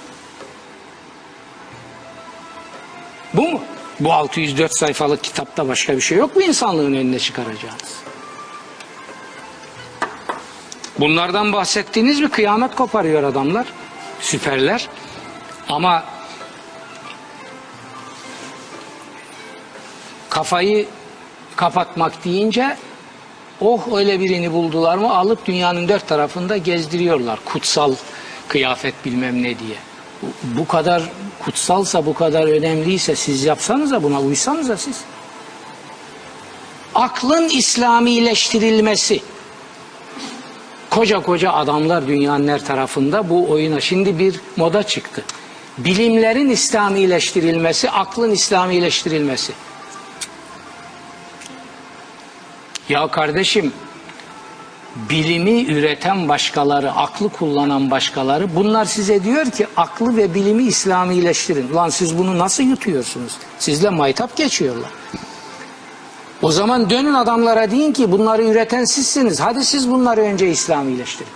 [3.34, 3.60] Bu mu?
[4.00, 8.00] Bu 604 sayfalık kitapta başka bir şey yok mu insanlığın önüne çıkaracağınız?
[10.98, 13.66] Bunlardan bahsettiğiniz bir kıyamet koparıyor adamlar.
[14.20, 14.88] Süperler.
[15.68, 16.04] Ama
[20.30, 20.86] kafayı
[21.56, 22.76] kapatmak deyince
[23.60, 27.38] oh öyle birini buldular mı alıp dünyanın dört tarafında gezdiriyorlar.
[27.44, 27.94] Kutsal
[28.48, 29.89] kıyafet bilmem ne diye.
[30.42, 31.02] Bu, kadar
[31.44, 34.96] kutsalsa bu kadar önemliyse siz yapsanıza buna uysanıza siz.
[36.94, 39.22] Aklın İslamileştirilmesi
[40.90, 45.24] koca koca adamlar dünyanın her tarafında bu oyuna şimdi bir moda çıktı.
[45.78, 49.52] Bilimlerin İslamileştirilmesi, aklın İslamileştirilmesi.
[52.88, 53.72] Ya kardeşim
[54.96, 61.74] bilimi üreten başkaları, aklı kullanan başkaları bunlar size diyor ki aklı ve bilimi İslamileştirin.
[61.74, 63.33] Lan siz bunu nasıl yutuyorsunuz?
[63.59, 64.90] Sizle maytap geçiyorlar.
[66.42, 69.40] O zaman dönün adamlara deyin ki bunları üreten sizsiniz.
[69.40, 71.33] Hadi siz bunları önce İslamileştirin.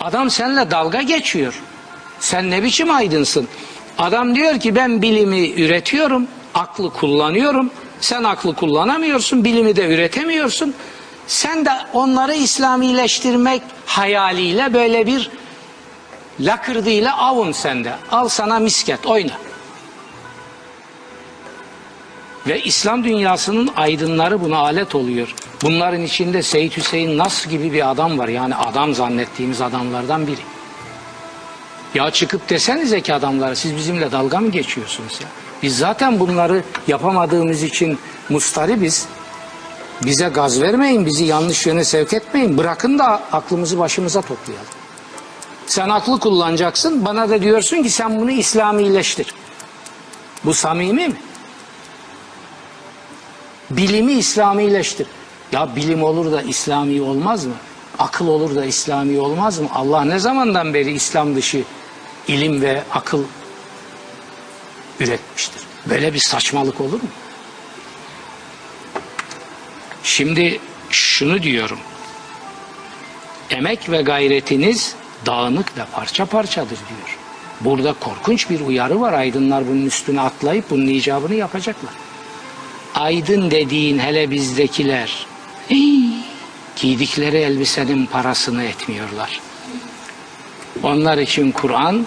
[0.00, 1.62] Adam seninle dalga geçiyor.
[2.20, 3.48] Sen ne biçim aydınsın?
[3.98, 7.70] Adam diyor ki ben bilimi üretiyorum, aklı kullanıyorum.
[8.00, 10.74] Sen aklı kullanamıyorsun, bilimi de üretemiyorsun.
[11.26, 15.30] Sen de onları İslamileştirmek hayaliyle böyle bir
[16.40, 17.92] lakırdıyla avun sende.
[18.10, 19.32] Al sana misket oyna.
[22.46, 25.34] Ve İslam dünyasının aydınları buna alet oluyor.
[25.62, 28.28] Bunların içinde Seyit Hüseyin Nasr gibi bir adam var.
[28.28, 30.40] Yani adam zannettiğimiz adamlardan biri.
[31.94, 35.28] Ya çıkıp desenize ki adamlara siz bizimle dalga mı geçiyorsunuz ya?
[35.62, 39.06] Biz zaten bunları yapamadığımız için mustaribiz.
[40.02, 42.58] Bize gaz vermeyin, bizi yanlış yöne sevk etmeyin.
[42.58, 44.66] Bırakın da aklımızı başımıza toplayalım.
[45.66, 49.34] Sen aklı kullanacaksın, bana da diyorsun ki sen bunu İslamileştir.
[50.44, 51.16] Bu samimi mi?
[53.70, 55.06] Bilimi İslamileştir.
[55.52, 57.54] Ya bilim olur da İslami olmaz mı?
[57.98, 59.68] Akıl olur da İslami olmaz mı?
[59.74, 61.64] Allah ne zamandan beri İslam dışı
[62.28, 63.22] ilim ve akıl
[65.00, 65.62] üretmiştir.
[65.86, 67.08] Böyle bir saçmalık olur mu?
[70.04, 71.78] Şimdi şunu diyorum.
[73.50, 74.94] Emek ve gayretiniz
[75.26, 77.18] dağınık ve parça parçadır diyor.
[77.60, 79.12] Burada korkunç bir uyarı var.
[79.12, 81.92] Aydınlar bunun üstüne atlayıp bunun icabını yapacaklar.
[82.94, 85.26] Aydın dediğin hele bizdekiler
[85.70, 86.10] Hii,
[86.76, 89.40] giydikleri elbisenin parasını etmiyorlar.
[90.82, 92.06] Onlar için Kur'an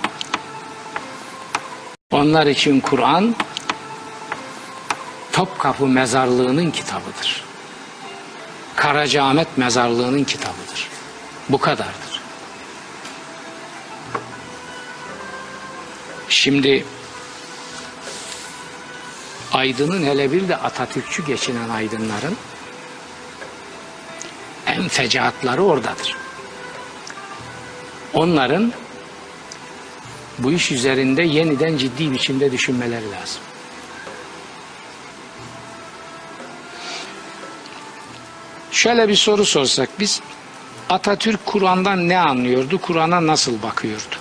[2.11, 3.35] onlar için Kur'an
[5.31, 7.46] Topkapı mezarlığının kitabıdır.
[8.77, 10.87] Karacaahmet mezarlığının kitabıdır.
[11.49, 12.21] Bu kadardır.
[16.29, 16.85] Şimdi
[19.53, 22.37] aydının hele bir de Atatürkçü geçinen aydınların
[24.67, 26.15] en fecaatları oradadır.
[28.13, 28.73] Onların
[30.37, 33.41] bu iş üzerinde yeniden ciddi biçimde düşünmeleri lazım.
[38.77, 40.21] Şöyle bir soru sorsak biz
[40.89, 42.81] Atatürk Kur'an'dan ne anlıyordu?
[42.81, 44.15] Kur'an'a nasıl bakıyordu?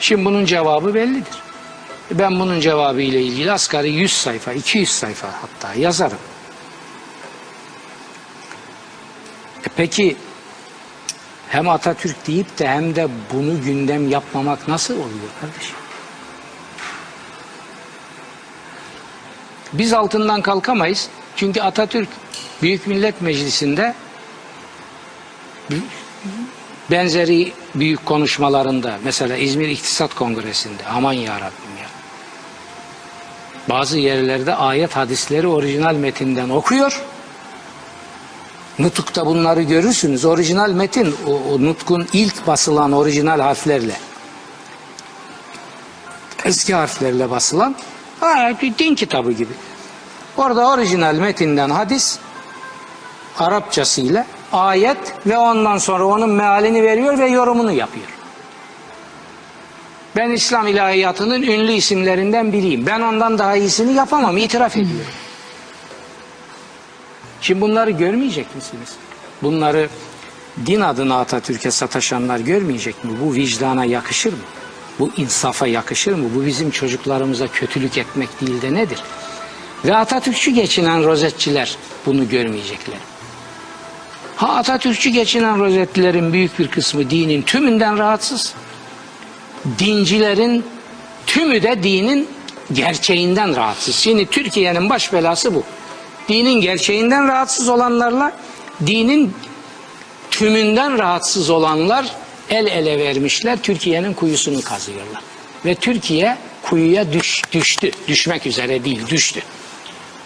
[0.00, 1.34] Şimdi bunun cevabı bellidir.
[2.10, 6.18] Ben bunun cevabı ile ilgili asgari 100 sayfa, 200 sayfa hatta yazarım.
[9.64, 10.16] E peki
[11.48, 15.79] hem Atatürk deyip de hem de bunu gündem yapmamak nasıl oluyor kardeşim?
[19.72, 21.08] Biz altından kalkamayız.
[21.36, 22.08] Çünkü Atatürk
[22.62, 23.94] Büyük Millet Meclisi'nde
[26.90, 31.88] benzeri büyük konuşmalarında mesela İzmir İktisat Kongresi'nde aman ya Rabbim ya.
[33.68, 37.02] Bazı yerlerde ayet hadisleri orijinal metinden okuyor.
[38.78, 40.24] Nutuk'ta bunları görürsünüz.
[40.24, 43.96] Orijinal metin o, o nutkun ilk basılan orijinal harflerle
[46.44, 47.76] eski harflerle basılan
[48.62, 49.52] bir din kitabı gibi.
[50.36, 52.18] Orada orijinal metinden hadis
[53.38, 58.06] Arapçasıyla ayet ve ondan sonra onun mealini veriyor ve yorumunu yapıyor.
[60.16, 62.86] Ben İslam ilahiyatının ünlü isimlerinden biriyim.
[62.86, 65.12] Ben ondan daha iyisini yapamam, itiraf ediyorum.
[67.40, 68.96] Şimdi bunları görmeyecek misiniz?
[69.42, 69.88] Bunları
[70.66, 73.10] din adına Atatürk'e sataşanlar görmeyecek mi?
[73.24, 74.38] Bu vicdana yakışır mı?
[75.00, 76.28] Bu insafa yakışır mı?
[76.34, 78.98] Bu bizim çocuklarımıza kötülük etmek değil de nedir?
[79.84, 82.98] Ve Atatürkçü geçinen rozetçiler bunu görmeyecekler.
[84.36, 88.54] Ha Atatürkçü geçinen rozetlilerin büyük bir kısmı dinin tümünden rahatsız.
[89.78, 90.64] Dincilerin
[91.26, 92.28] tümü de dinin
[92.72, 93.96] gerçeğinden rahatsız.
[93.96, 95.62] Şimdi Türkiye'nin baş belası bu.
[96.28, 98.32] Dinin gerçeğinden rahatsız olanlarla
[98.86, 99.34] dinin
[100.30, 102.06] tümünden rahatsız olanlar
[102.50, 103.62] el ele vermişler.
[103.62, 105.22] Türkiye'nin kuyusunu kazıyorlar.
[105.64, 107.90] Ve Türkiye kuyuya düş, düştü.
[108.08, 109.42] Düşmek üzere değil, düştü.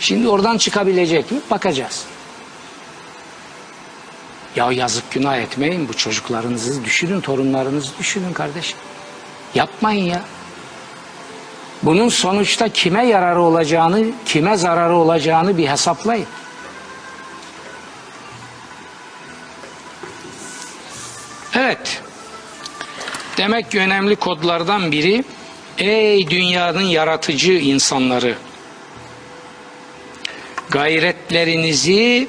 [0.01, 1.39] Şimdi oradan çıkabilecek mi?
[1.51, 2.05] Bakacağız.
[4.57, 8.79] Ya yazık günah etmeyin bu çocuklarınızı düşünün, torunlarınızı düşünün kardeşim.
[9.55, 10.21] Yapmayın ya.
[11.83, 16.27] Bunun sonuçta kime yararı olacağını, kime zararı olacağını bir hesaplayın.
[21.55, 22.03] Evet.
[23.37, 25.25] Demek ki önemli kodlardan biri
[25.79, 28.35] ey dünyanın yaratıcı insanları
[30.71, 32.29] gayretlerinizi,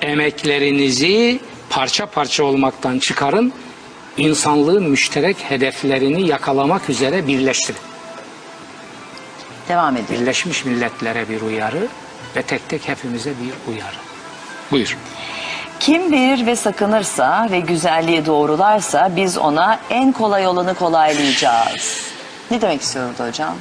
[0.00, 1.40] emeklerinizi
[1.70, 3.52] parça parça olmaktan çıkarın,
[4.16, 7.80] insanlığın müşterek hedeflerini yakalamak üzere birleştirin.
[9.68, 10.20] Devam ediyor.
[10.20, 11.88] Birleşmiş Milletler'e bir uyarı
[12.36, 13.96] ve tek tek hepimize bir uyarı.
[14.70, 14.96] Buyur.
[15.86, 22.00] Kim bilir ve sakınırsa ve güzelliği doğrularsa biz ona en kolay olanı kolaylayacağız.
[22.50, 23.54] Ne demek istiyordu hocam?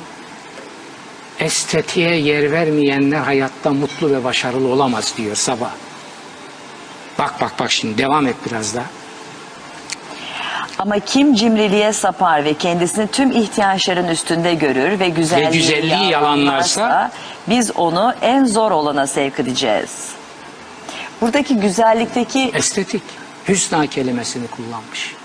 [1.40, 5.70] Estetiğe yer vermeyenler hayatta mutlu ve başarılı olamaz diyor sabah.
[7.20, 8.86] Bak bak bak şimdi devam et biraz daha.
[10.80, 17.12] Ama kim cimriliğe sapar ve kendisini tüm ihtiyaçların üstünde görür ve güzelliği, Ve güzelliği yalanlarsa,
[17.48, 20.16] biz onu en zor olana sevk edeceğiz.
[21.22, 23.02] Buradaki güzellikteki Estetik.
[23.48, 25.16] Hüsna kelimesini kullanmış.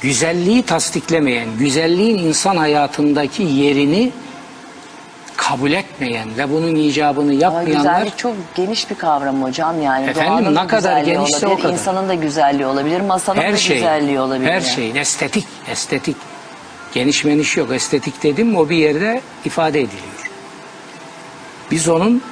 [0.00, 4.12] Güzelliği tasdiklemeyen, güzelliğin insan hayatındaki yerini
[5.36, 10.06] kabul etmeyen ve bunun icabını Ama yapmayanlar güzellik çok geniş bir kavram hocam yani.
[10.10, 11.74] Efendim, ne da kadar genişse o olabilir, kadar.
[11.74, 14.50] insanın da güzelliği olabilir, masanın her da şey, güzelliği olabilir.
[14.50, 16.16] her şeyin estetik, estetik.
[16.94, 17.72] Geniş meniş yok.
[17.72, 20.30] Estetik dedim mi o bir yerde ifade ediliyor.
[21.70, 22.22] Biz onun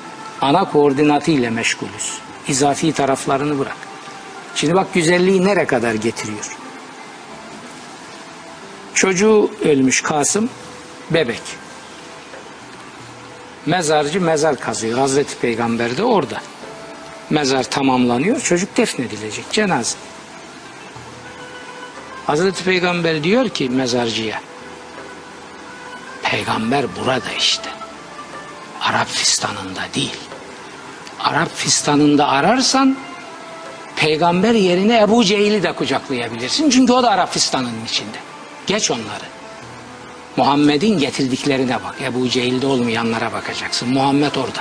[0.40, 2.18] ana koordinatı ile meşgulüz.
[2.48, 3.76] İzafi taraflarını bırak.
[4.54, 6.56] Şimdi bak güzelliği nereye kadar getiriyor.
[8.94, 10.50] Çocuğu ölmüş Kasım,
[11.10, 11.42] bebek.
[13.66, 14.98] Mezarcı mezar kazıyor.
[14.98, 16.40] Hazreti Peygamber de orada.
[17.30, 19.96] Mezar tamamlanıyor, çocuk defnedilecek, cenaze.
[22.26, 24.40] Hazreti Peygamber diyor ki mezarcıya,
[26.22, 27.70] Peygamber burada işte.
[28.80, 30.27] Arap fistanında değil.
[31.20, 32.96] Arap fistanında ararsan
[33.96, 36.70] peygamber yerine Ebu Cehil'i de kucaklayabilirsin.
[36.70, 38.18] Çünkü o da Arap fistanının içinde.
[38.66, 39.24] Geç onları.
[40.36, 41.94] Muhammed'in getirdiklerine bak.
[42.02, 43.88] Ebu Cehil'de olmayanlara bakacaksın.
[43.88, 44.60] Muhammed orada.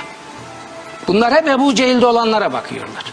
[1.08, 3.04] Bunlar hep Ebu Cehil'de olanlara bakıyorlar.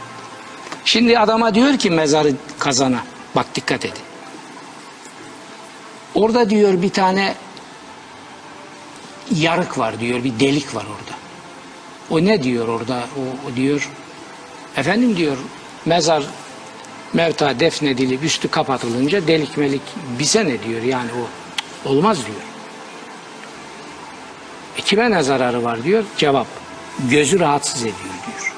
[0.85, 2.99] Şimdi adama diyor ki mezarı kazana.
[3.35, 4.03] Bak dikkat edin.
[6.15, 7.35] Orada diyor bir tane
[9.35, 10.23] yarık var diyor.
[10.23, 11.24] Bir delik var orada.
[12.09, 12.95] O ne diyor orada?
[12.95, 13.89] O, o diyor
[14.77, 15.37] efendim diyor
[15.85, 16.23] mezar
[17.13, 19.81] mevta defnedilip üstü kapatılınca delik melik
[20.19, 22.41] bize ne diyor yani o olmaz diyor.
[24.77, 26.03] E kime ne zararı var diyor.
[26.17, 26.47] Cevap
[27.09, 27.95] gözü rahatsız ediyor
[28.27, 28.53] diyor.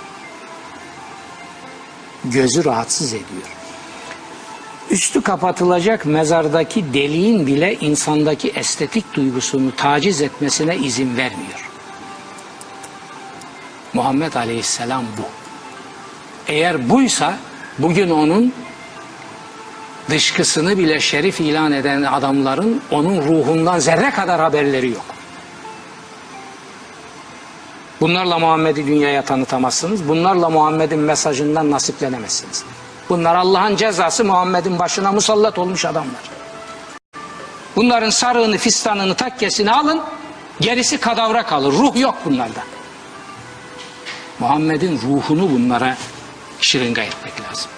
[2.24, 3.48] Gözü rahatsız ediyor.
[4.90, 11.67] Üstü kapatılacak mezardaki deliğin bile insandaki estetik duygusunu taciz etmesine izin vermiyor.
[13.94, 15.24] Muhammed Aleyhisselam bu.
[16.48, 17.38] Eğer buysa
[17.80, 18.54] bugün onun
[20.10, 25.06] dışkısını bile şerif ilan eden adamların onun ruhundan zerre kadar haberleri yok.
[28.02, 30.08] Bunlarla Muhammed'i dünyaya tanıtamazsınız.
[30.08, 32.64] Bunlarla Muhammed'in mesajından nasiplenemezsiniz.
[33.10, 36.22] Bunlar Allah'ın cezası Muhammed'in başına musallat olmuş adamlar.
[37.76, 40.02] Bunların sarığını, fistanını, takkesini alın,
[40.62, 41.74] gerisi kadavra kalır.
[41.74, 42.77] Ruh yok bunlarda.
[44.40, 45.98] Muhammed'in ruhunu bunlara
[46.62, 47.72] şırınga etmek lazım.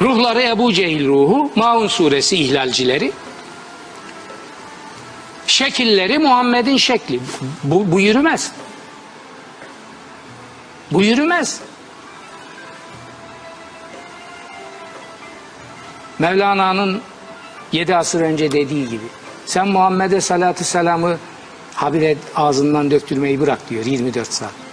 [0.00, 3.12] Ruhları Ebu Cehil ruhu, Maun suresi ihlalcileri,
[5.46, 7.20] şekilleri Muhammed'in şekli.
[7.64, 8.52] Bu, bu yürümez.
[10.90, 11.60] Bu yürümez.
[16.18, 17.00] Mevlana'nın
[17.72, 19.04] yedi asır önce dediği gibi
[19.46, 21.18] sen Muhammed'e salatü selamı
[21.74, 24.65] habire ağzından döktürmeyi bırak diyor 24 saat.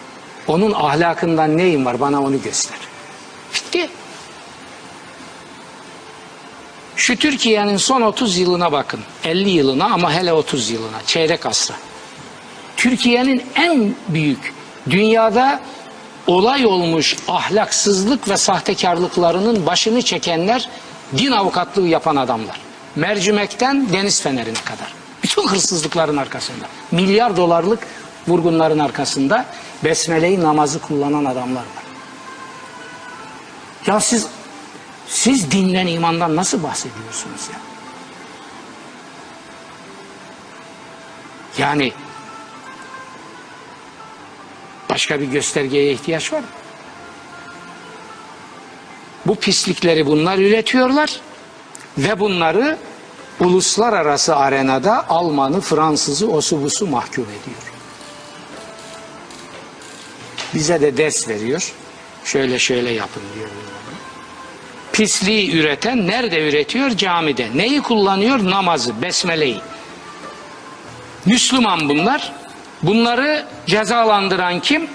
[0.47, 2.77] Onun ahlakından neyin var bana onu göster.
[3.55, 3.89] Bitti.
[6.95, 8.99] Şu Türkiye'nin son 30 yılına bakın.
[9.23, 10.97] 50 yılına ama hele 30 yılına.
[11.05, 11.75] Çeyrek asra.
[12.77, 14.53] Türkiye'nin en büyük
[14.89, 15.59] dünyada
[16.27, 20.69] olay olmuş ahlaksızlık ve sahtekarlıklarının başını çekenler
[21.17, 22.59] din avukatlığı yapan adamlar.
[22.95, 24.93] Mercimekten deniz fenerine kadar.
[25.23, 26.65] Bütün hırsızlıkların arkasında.
[26.91, 27.87] Milyar dolarlık
[28.27, 29.45] vurgunların arkasında
[29.83, 31.83] besmeleyi namazı kullanan adamlar var.
[33.85, 34.27] Ya siz
[35.07, 37.59] siz dinden imandan nasıl bahsediyorsunuz ya?
[41.57, 41.93] Yani
[44.89, 46.45] başka bir göstergeye ihtiyaç var mı?
[49.25, 51.21] Bu pislikleri bunlar üretiyorlar
[51.97, 52.77] ve bunları
[53.39, 57.72] uluslararası arenada Almanı, Fransızı, osu busu mahkum ediyor.
[60.53, 61.73] Bize de ders veriyor.
[62.25, 63.49] Şöyle şöyle yapın diyor.
[64.93, 66.89] Pisliği üreten nerede üretiyor?
[66.89, 67.49] Camide.
[67.55, 68.45] Neyi kullanıyor?
[68.51, 69.61] Namazı, besmeleyi.
[71.25, 72.31] Müslüman bunlar.
[72.83, 74.89] Bunları cezalandıran kim?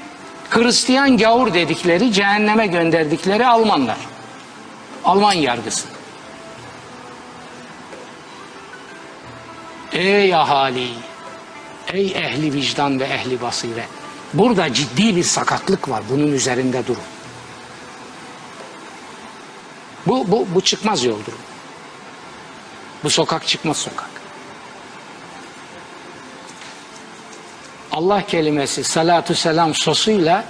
[0.50, 3.96] Hristiyan gavur dedikleri, cehenneme gönderdikleri Almanlar.
[5.04, 5.88] Alman yargısı.
[9.92, 10.88] Ey ahali,
[11.92, 13.88] ey ehli vicdan ve ehli basiret.
[14.34, 16.02] Burada ciddi bir sakatlık var.
[16.10, 17.02] Bunun üzerinde durun.
[20.06, 21.32] Bu, bu, bu çıkmaz yoldur.
[23.04, 24.10] Bu sokak çıkmaz sokak.
[27.92, 30.44] Allah kelimesi salatü selam sosuyla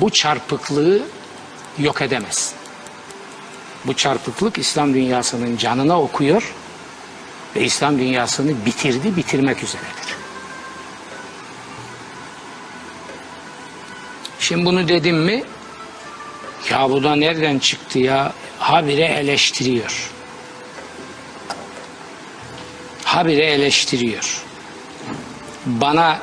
[0.00, 1.02] bu çarpıklığı
[1.78, 2.54] yok edemez.
[3.84, 6.54] Bu çarpıklık İslam dünyasının canına okuyor
[7.56, 10.21] ve İslam dünyasını bitirdi, bitirmek üzeredir.
[14.52, 15.44] Şimdi bunu dedim mi
[16.70, 18.32] ya bu da nereden çıktı ya?
[18.58, 20.10] Habire eleştiriyor.
[23.04, 24.44] Habire eleştiriyor.
[25.66, 26.18] Bana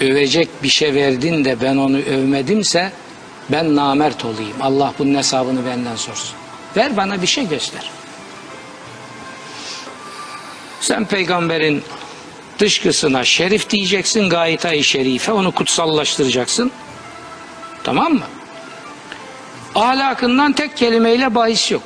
[0.00, 2.92] övecek bir şey verdin de ben onu övmedimse
[3.48, 4.56] ben namert olayım.
[4.60, 6.36] Allah bunun hesabını benden sorsun.
[6.76, 7.90] Ver bana bir şey göster.
[10.80, 11.82] Sen peygamberin
[12.58, 16.72] dışkısına şerif diyeceksin, gayet-i şerife, onu kutsallaştıracaksın.
[17.84, 18.24] Tamam mı?
[19.74, 21.82] Ahlakından tek kelimeyle bahis yok.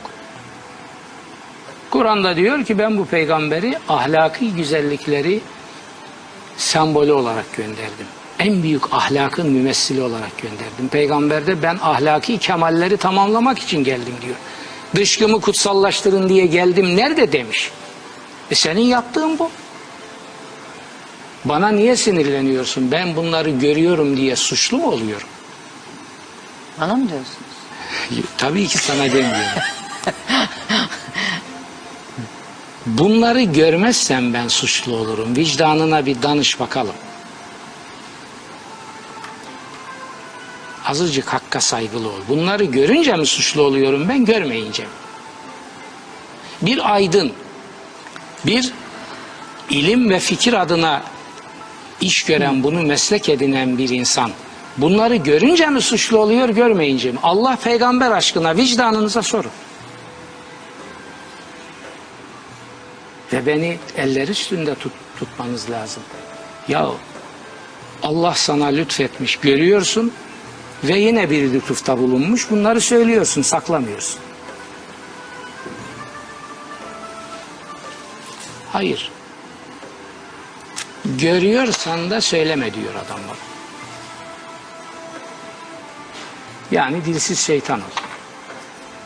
[1.91, 5.41] Kur'an'da diyor ki ben bu peygamberi ahlaki güzellikleri
[6.57, 8.07] sembolü olarak gönderdim.
[8.39, 10.89] En büyük ahlakın mümessili olarak gönderdim.
[10.91, 14.37] Peygamberde ben ahlaki kemalleri tamamlamak için geldim diyor.
[14.95, 17.71] Dışkımı kutsallaştırın diye geldim nerede demiş.
[18.51, 19.51] E senin yaptığın bu.
[21.45, 22.91] Bana niye sinirleniyorsun?
[22.93, 25.29] Ben bunları görüyorum diye suçlu mu oluyorum?
[26.81, 28.29] Bana mı diyorsunuz?
[28.39, 29.63] Tabii ki sana demiyorum.
[32.87, 35.37] Bunları görmezsem ben suçlu olurum.
[35.37, 36.95] Vicdanına bir danış bakalım.
[40.87, 42.21] Azıcık hakka saygılı ol.
[42.29, 44.89] Bunları görünce mi suçlu oluyorum ben görmeyince mi?
[46.63, 47.33] Bir aydın,
[48.47, 48.73] bir
[49.71, 51.03] ilim ve fikir adına
[52.01, 54.31] iş gören, bunu meslek edinen bir insan
[54.79, 57.19] bunları görünce mi suçlu oluyor, görmeyince mi?
[57.23, 59.51] Allah peygamber aşkına vicdanınıza sorun.
[63.33, 66.03] Ve beni eller üstünde tut, tutmanız lazım.
[66.69, 66.89] Ya
[68.03, 70.13] Allah sana lütfetmiş, görüyorsun
[70.85, 72.51] ve yine bir lütufta bulunmuş.
[72.51, 74.21] Bunları söylüyorsun, saklamıyorsun.
[78.73, 79.11] Hayır.
[81.05, 83.48] Görüyorsan da söyleme diyor adam bana.
[86.71, 87.85] Yani dilsiz şeytan ol.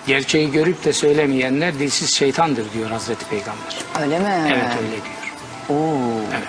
[0.06, 3.76] Gerçeği görüp de söylemeyenler dilsiz şeytandır diyor Hazreti Peygamber.
[4.02, 4.44] Öyle mi?
[4.46, 5.80] Evet öyle diyor.
[5.80, 6.48] Oo, Evet.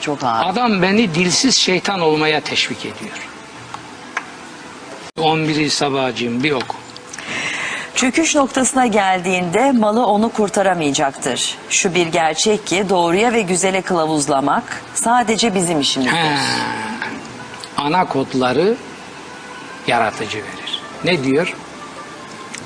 [0.00, 0.46] çok ağır.
[0.52, 3.18] Adam beni dilsiz şeytan olmaya teşvik ediyor.
[5.20, 5.70] 11.
[5.70, 6.76] sabahcığım bir oku.
[7.94, 11.54] Çöküş noktasına geldiğinde malı onu kurtaramayacaktır.
[11.68, 16.16] Şu bir gerçek ki doğruya ve güzele kılavuzlamak sadece bizim işimizdir.
[16.16, 16.36] He.
[17.76, 18.74] Ana kodları
[19.86, 20.80] yaratıcı verir.
[21.04, 21.54] Ne diyor?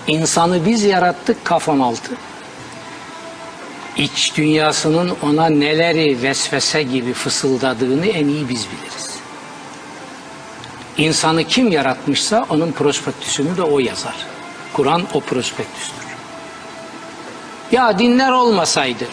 [0.06, 2.12] İnsanı biz yarattık kafan altı.
[3.96, 9.10] İç dünyasının ona neleri vesvese gibi fısıldadığını en iyi biz biliriz.
[10.98, 14.16] İnsanı kim yaratmışsa onun prospektüsünü de o yazar.
[14.72, 16.08] Kur'an o prospektüstür.
[17.72, 19.04] Ya dinler olmasaydı,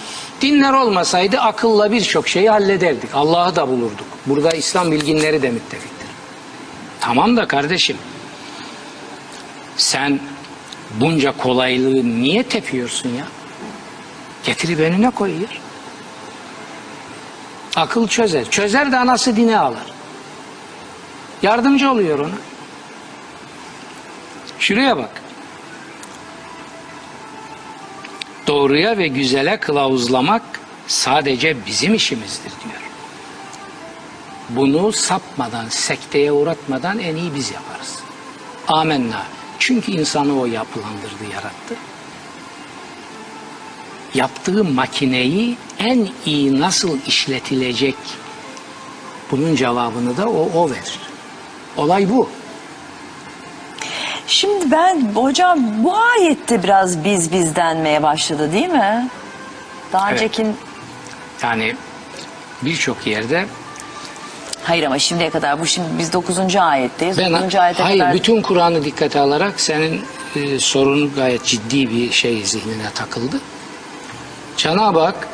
[0.41, 3.10] dinler olmasaydı akılla birçok şeyi hallederdik.
[3.14, 4.08] Allah'ı da bulurduk.
[4.26, 5.95] Burada İslam bilginleri de müttefiktir.
[7.06, 7.97] Tamam da kardeşim,
[9.78, 10.20] sen
[10.99, 13.28] bunca kolaylığı niye tepiyorsun ya?
[14.43, 15.62] Getirip önüne koyuyor.
[17.76, 18.49] Akıl çözer.
[18.49, 19.93] Çözer de anası dine alır.
[21.41, 22.36] Yardımcı oluyor ona.
[24.60, 25.22] Şuraya bak.
[28.47, 30.43] Doğruya ve güzele kılavuzlamak
[30.88, 32.85] sadece bizim işimizdir diyor.
[34.50, 38.00] Bunu sapmadan, sekteye uğratmadan en iyi biz yaparız.
[38.68, 39.24] Amenna.
[39.60, 41.76] Çünkü insanı o yapılandırdı, yarattı.
[44.14, 47.96] Yaptığı makineyi en iyi nasıl işletilecek
[49.32, 51.00] bunun cevabını da o, o verir.
[51.78, 52.30] Olay bu.
[54.28, 59.10] Şimdi ben hocam bu ayette biraz biz biz denmeye başladı değil mi?
[59.93, 60.22] Daha Evet.
[60.22, 60.48] önceki
[61.43, 61.76] Yani
[62.62, 63.46] birçok yerde
[64.66, 66.55] hayır ama şimdiye kadar bu şimdi biz 9.
[66.55, 67.18] ayetteyiz.
[67.18, 67.55] Ben 9.
[67.55, 70.01] ayete hayır kadar bütün Kur'an'ı dikkate alarak senin
[70.36, 73.41] e, sorunun gayet ciddi bir şey zihnine takıldı.
[74.57, 75.28] Cenab-ı Hak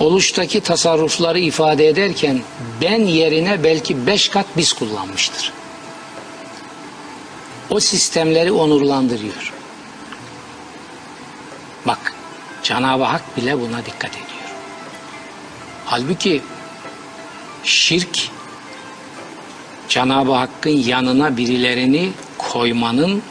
[0.00, 2.40] oluştaki tasarrufları ifade ederken
[2.82, 5.52] ben yerine belki beş kat biz kullanmıştır.
[7.70, 9.52] O sistemleri onurlandırıyor.
[11.86, 12.14] Bak
[12.62, 14.26] Cenab-ı Hak bile buna dikkat ediyor.
[15.84, 16.42] Halbuki
[17.64, 18.28] şirk
[19.88, 23.22] Cenab-ı Hakk'ın yanına birilerini koymanın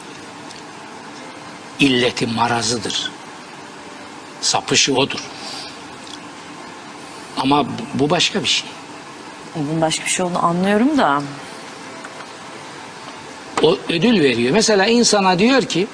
[1.80, 3.12] illeti marazıdır.
[4.42, 5.20] Sapışı odur.
[7.38, 8.70] Ama bu başka bir şey.
[9.56, 11.22] bunun başka bir şey olduğunu anlıyorum da.
[13.64, 14.52] O ödül veriyor.
[14.54, 15.88] Mesela insana diyor ki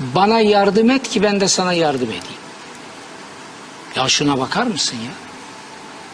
[0.00, 2.22] bana yardım et ki ben de sana yardım edeyim.
[3.96, 5.25] Ya şuna bakar mısın ya?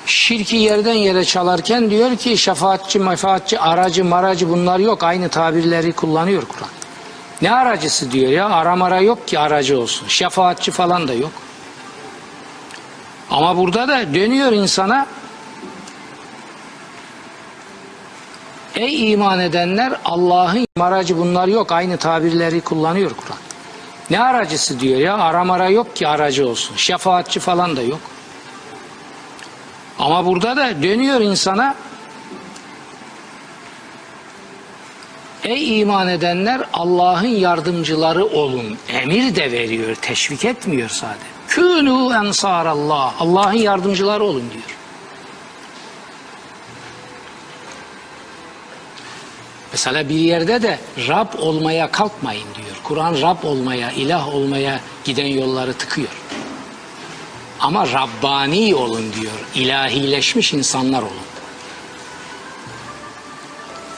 [0.07, 5.03] Şirki yerden yere çalarken diyor ki şefaatçi, mefaatçi, aracı, maracı bunlar yok.
[5.03, 6.69] Aynı tabirleri kullanıyor Kur'an.
[7.43, 8.49] Ne aracısı diyor ya?
[8.49, 10.09] Aramara yok ki aracı olsun.
[10.09, 11.33] Şefaatçi falan da yok.
[13.31, 15.07] Ama burada da dönüyor insana
[18.75, 21.73] Ey iman edenler Allah'ın aracı bunlar yok.
[21.73, 23.39] Aynı tabirleri kullanıyor Kur'an.
[24.11, 25.19] Ne aracısı diyor ya?
[25.19, 26.77] Aramara yok ki aracı olsun.
[26.77, 28.01] Şefaatçi falan da yok.
[30.03, 31.75] Ama burada da dönüyor insana
[35.45, 38.79] Ey iman edenler Allah'ın yardımcıları olun.
[38.89, 41.25] Emir de veriyor, teşvik etmiyor sadece.
[41.49, 43.15] Künü ensarallah.
[43.21, 44.77] Allah'ın yardımcıları olun diyor.
[49.73, 50.79] Mesela bir yerde de
[51.09, 52.77] Rab olmaya kalkmayın diyor.
[52.85, 56.22] Kur'an Rab olmaya, ilah olmaya giden yolları tıkıyor.
[57.63, 59.33] Ama Rabbani olun diyor.
[59.55, 61.13] İlahileşmiş insanlar olun.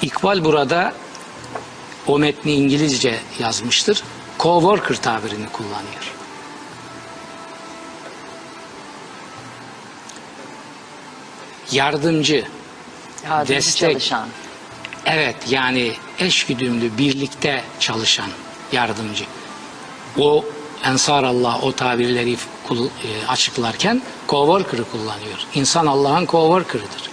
[0.03, 0.93] İkbal burada
[2.07, 4.03] o metni İngilizce yazmıştır.
[4.39, 6.13] Coworker tabirini kullanıyor.
[11.73, 12.45] Yardımcı,
[13.25, 13.91] Yardımcı Destek.
[13.91, 14.29] çalışan.
[15.07, 18.31] Evet yani eşgüdümlü birlikte çalışan
[18.73, 19.25] yardımcı.
[20.19, 20.45] O
[20.85, 22.37] Ensar Allah o tabirleri e,
[23.29, 25.39] açıklarken coworker'ı kullanıyor.
[25.55, 27.11] İnsan Allah'ın coworker'ıdır.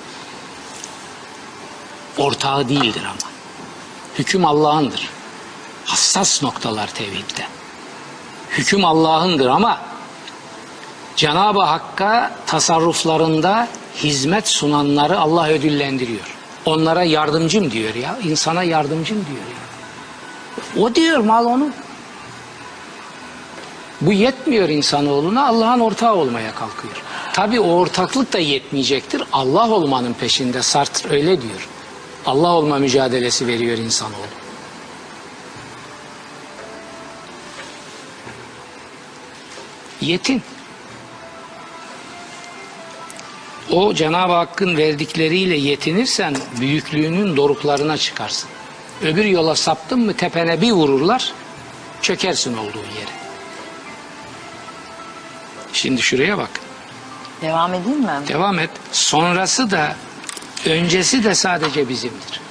[2.18, 3.32] Ortağı değildir ama.
[4.20, 5.10] Hüküm Allah'ındır.
[5.86, 7.46] Hassas noktalar tevhidde.
[8.50, 9.82] Hüküm Allah'ındır ama
[11.16, 16.36] Cenab-ı Hakk'a tasarruflarında hizmet sunanları Allah ödüllendiriyor.
[16.66, 18.18] Onlara yardımcım diyor ya.
[18.24, 20.84] insana yardımcım diyor ya.
[20.84, 21.74] O diyor mal onun.
[24.02, 27.04] Bu yetmiyor insanoğluna Allah'ın ortağı olmaya kalkıyor.
[27.34, 29.24] Tabi o ortaklık da yetmeyecektir.
[29.32, 31.70] Allah olmanın peşinde Sartre öyle diyor.
[32.26, 34.16] Allah olma mücadelesi veriyor insanoğlu.
[40.02, 40.42] Yetin.
[43.72, 48.50] O Cenab-ı Hakk'ın verdikleriyle yetinirsen büyüklüğünün doruklarına çıkarsın.
[49.04, 51.34] Öbür yola saptın mı tepene bir vururlar,
[52.02, 53.21] çökersin olduğu yere.
[55.74, 56.50] Şimdi şuraya bak.
[57.42, 58.10] Devam edeyim mi?
[58.28, 58.70] Devam et.
[58.92, 59.96] Sonrası da
[60.66, 62.42] öncesi de sadece bizimdir.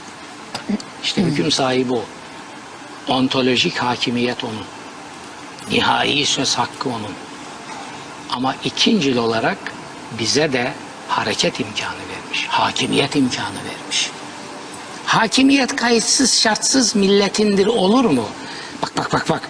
[1.05, 2.05] İşte hüküm sahibi o.
[3.09, 4.64] Ontolojik hakimiyet onun.
[5.71, 7.12] Nihai söz hakkı onun.
[8.31, 9.59] Ama ikincil olarak
[10.18, 10.73] bize de
[11.09, 12.47] hareket imkanı vermiş.
[12.49, 14.11] Hakimiyet imkanı vermiş.
[15.07, 18.25] Hakimiyet kayıtsız şartsız milletindir olur mu?
[18.83, 19.43] Bak bak bak bak.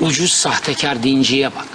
[0.00, 1.66] Ucuz sahtekar dinciye bak.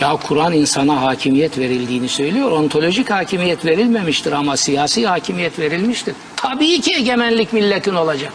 [0.00, 2.50] Ya Kur'an insana hakimiyet verildiğini söylüyor.
[2.50, 6.14] Ontolojik hakimiyet verilmemiştir ama siyasi hakimiyet verilmiştir.
[6.36, 8.32] Tabii ki egemenlik milletin olacak.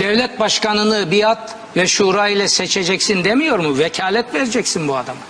[0.00, 3.78] Devlet başkanını biat ve şura ile seçeceksin demiyor mu?
[3.78, 5.20] Vekalet vereceksin bu adama.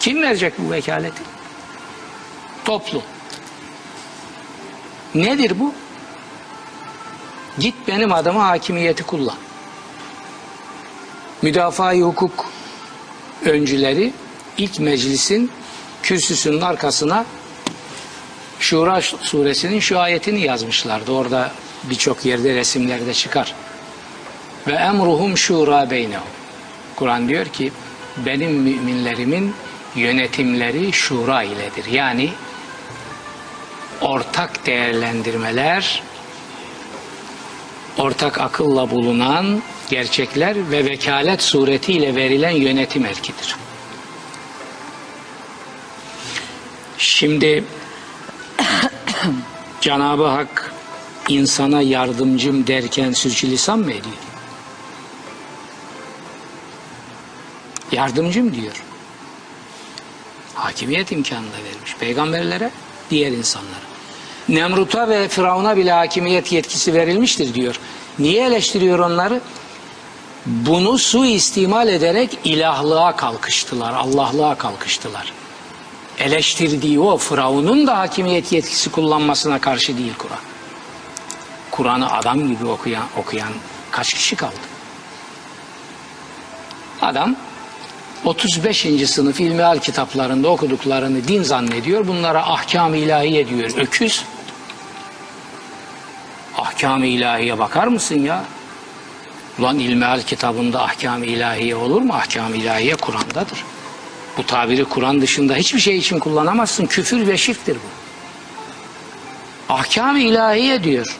[0.00, 1.22] Kim verecek bu vekaleti?
[2.64, 3.02] Toplum.
[5.14, 5.74] Nedir bu?
[7.58, 9.36] Git benim adıma hakimiyeti kullan.
[11.42, 12.51] Müdafaa-i hukuk
[13.44, 14.12] öncüleri
[14.58, 15.50] ilk meclisin
[16.02, 17.24] kürsüsünün arkasına
[18.62, 21.12] Şura suresinin şu ayetini yazmışlardı.
[21.12, 21.52] Orada
[21.84, 23.54] birçok yerde resimlerde çıkar.
[24.66, 26.26] Ve emruhum şura beynehum.
[26.96, 27.72] Kur'an diyor ki
[28.26, 29.54] benim müminlerimin
[29.96, 31.84] yönetimleri şura iledir.
[31.92, 32.30] Yani
[34.00, 36.02] ortak değerlendirmeler,
[37.98, 43.56] ortak akılla bulunan gerçekler ve vekalet suretiyle verilen yönetim erkidir.
[46.98, 47.64] Şimdi
[49.80, 50.72] Cenab-ı Hak
[51.28, 54.16] insana yardımcım derken sürçülisan mı ediyor?
[57.92, 58.82] Yardımcım diyor.
[60.54, 61.96] Hakimiyet imkanı da vermiş.
[62.00, 62.70] Peygamberlere,
[63.10, 63.91] diğer insanlara.
[64.48, 67.80] Nemrut'a ve Firavun'a bile hakimiyet yetkisi verilmiştir diyor.
[68.18, 69.40] Niye eleştiriyor onları?
[70.46, 75.32] Bunu suistimal ederek ilahlığa kalkıştılar, Allah'lığa kalkıştılar.
[76.18, 80.38] Eleştirdiği o Firavun'un da hakimiyet yetkisi kullanmasına karşı değil Kur'an.
[81.70, 83.52] Kur'an'ı adam gibi okuyan, okuyan
[83.90, 84.54] kaç kişi kaldı?
[87.02, 87.36] Adam
[88.24, 88.86] 35.
[89.06, 92.06] sınıf ilmihal kitaplarında okuduklarını din zannediyor.
[92.08, 93.70] Bunlara ahkam-ı ilahiye diyor.
[93.76, 94.24] Öküz.
[96.82, 98.44] Ahkam-ı ilahiye bakar mısın ya?
[99.58, 102.12] Ulan ilmihal kitabında ahkam-ı ilahiye olur mu?
[102.14, 103.64] Ahkam-ı ilahiye Kur'an'dadır.
[104.36, 106.86] Bu tabiri Kur'an dışında hiçbir şey için kullanamazsın.
[106.86, 107.88] Küfür ve şirktir bu.
[109.74, 111.18] Ahkam-ı ilahiye diyor.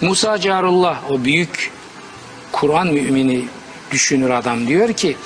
[0.00, 1.70] Musa Carullah o büyük
[2.52, 3.44] Kur'an mümini
[3.90, 5.16] düşünür adam diyor ki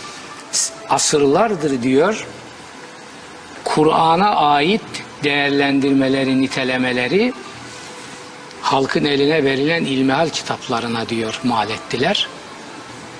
[0.89, 2.27] asırlardır diyor
[3.65, 4.83] Kur'an'a ait
[5.25, 7.33] değerlendirmeleri, nitelemeleri
[8.63, 12.29] halkın eline verilen ilmihal kitaplarına diyor mal ettiler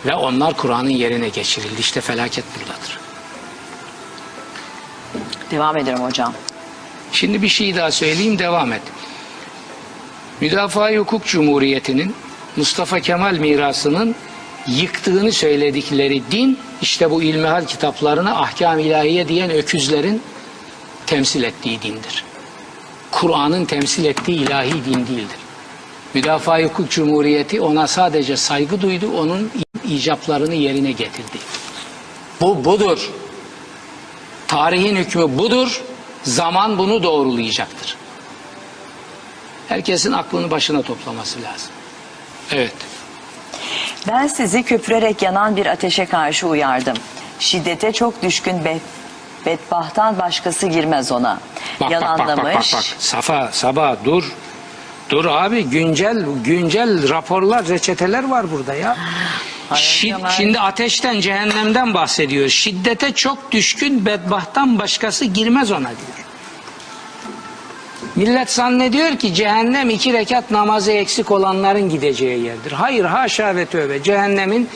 [0.07, 1.81] ve onlar Kur'an'ın yerine geçirildi.
[1.81, 2.99] İşte felaket buradadır.
[5.51, 6.35] Devam ederim hocam.
[7.13, 8.83] Şimdi bir şey daha söyleyeyim devam et.
[10.41, 12.15] Müdafaa-i Hukuk Cumhuriyeti'nin
[12.57, 14.15] Mustafa Kemal mirasının
[14.67, 20.23] yıktığını söyledikleri din işte bu ilmihal kitaplarına ahkam ilahiye diyen öküzlerin
[21.07, 22.25] temsil ettiği dindir.
[23.13, 25.39] Kur'an'ın temsil ettiği ilahi din değildir.
[26.15, 29.51] Müdafaa-i Hukuk Cumhuriyeti ona sadece saygı duydu, onun
[29.89, 31.39] icaplarını yerine getirdi.
[32.41, 33.11] Bu budur.
[34.49, 35.83] Tarihin hükmü budur.
[36.23, 37.97] Zaman bunu doğrulayacaktır.
[39.69, 41.71] Herkesin aklını başına toplaması lazım.
[42.53, 42.75] Evet.
[44.09, 46.97] Ben sizi köpürerek yanan bir ateşe karşı uyardım.
[47.39, 48.79] Şiddete çok düşkün be
[49.47, 51.39] bedbahttan başkası girmez ona.
[51.81, 52.75] Bak, bak, bak, bak, bak, Yalanlamış.
[52.75, 52.83] bak.
[52.99, 54.33] Safa, Sabah dur.
[55.11, 58.97] Dur abi güncel güncel raporlar, reçeteler var burada ya.
[59.71, 62.49] Şid- şimdi ateşten, cehennemden bahsediyor.
[62.49, 66.27] Şiddete çok düşkün bedbahttan başkası girmez ona diyor.
[68.17, 72.73] Millet zannediyor ki cehennem iki rekat namazı eksik olanların gideceği yerdir.
[72.73, 74.03] Hayır haşa ve tövbe.
[74.03, 74.69] Cehennemin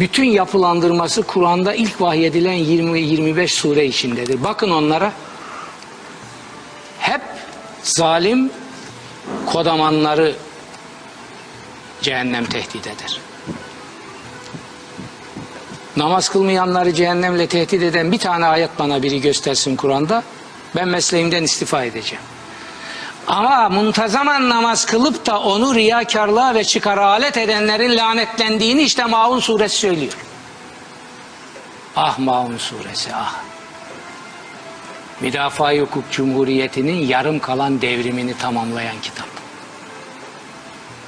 [0.00, 4.44] bütün yapılandırması Kur'an'da ilk vahyedilen 20-25 sure içindedir.
[4.44, 5.12] Bakın onlara.
[6.98, 7.20] Hep
[7.82, 8.50] zalim
[9.46, 10.36] kodamanları
[12.02, 13.20] cehennem tehdit eder.
[15.96, 20.22] Namaz kılmayanları cehennemle tehdit eden bir tane ayet bana biri göstersin Kur'an'da.
[20.76, 22.24] Ben mesleğimden istifa edeceğim.
[23.30, 29.76] Ama muntazaman namaz kılıp da onu riyakarlığa ve çıkara alet edenlerin lanetlendiğini işte Maun suresi
[29.76, 30.12] söylüyor.
[31.96, 33.34] Ah Maun suresi ah.
[35.20, 39.28] Müdafaa Hukuk Cumhuriyeti'nin yarım kalan devrimini tamamlayan kitap.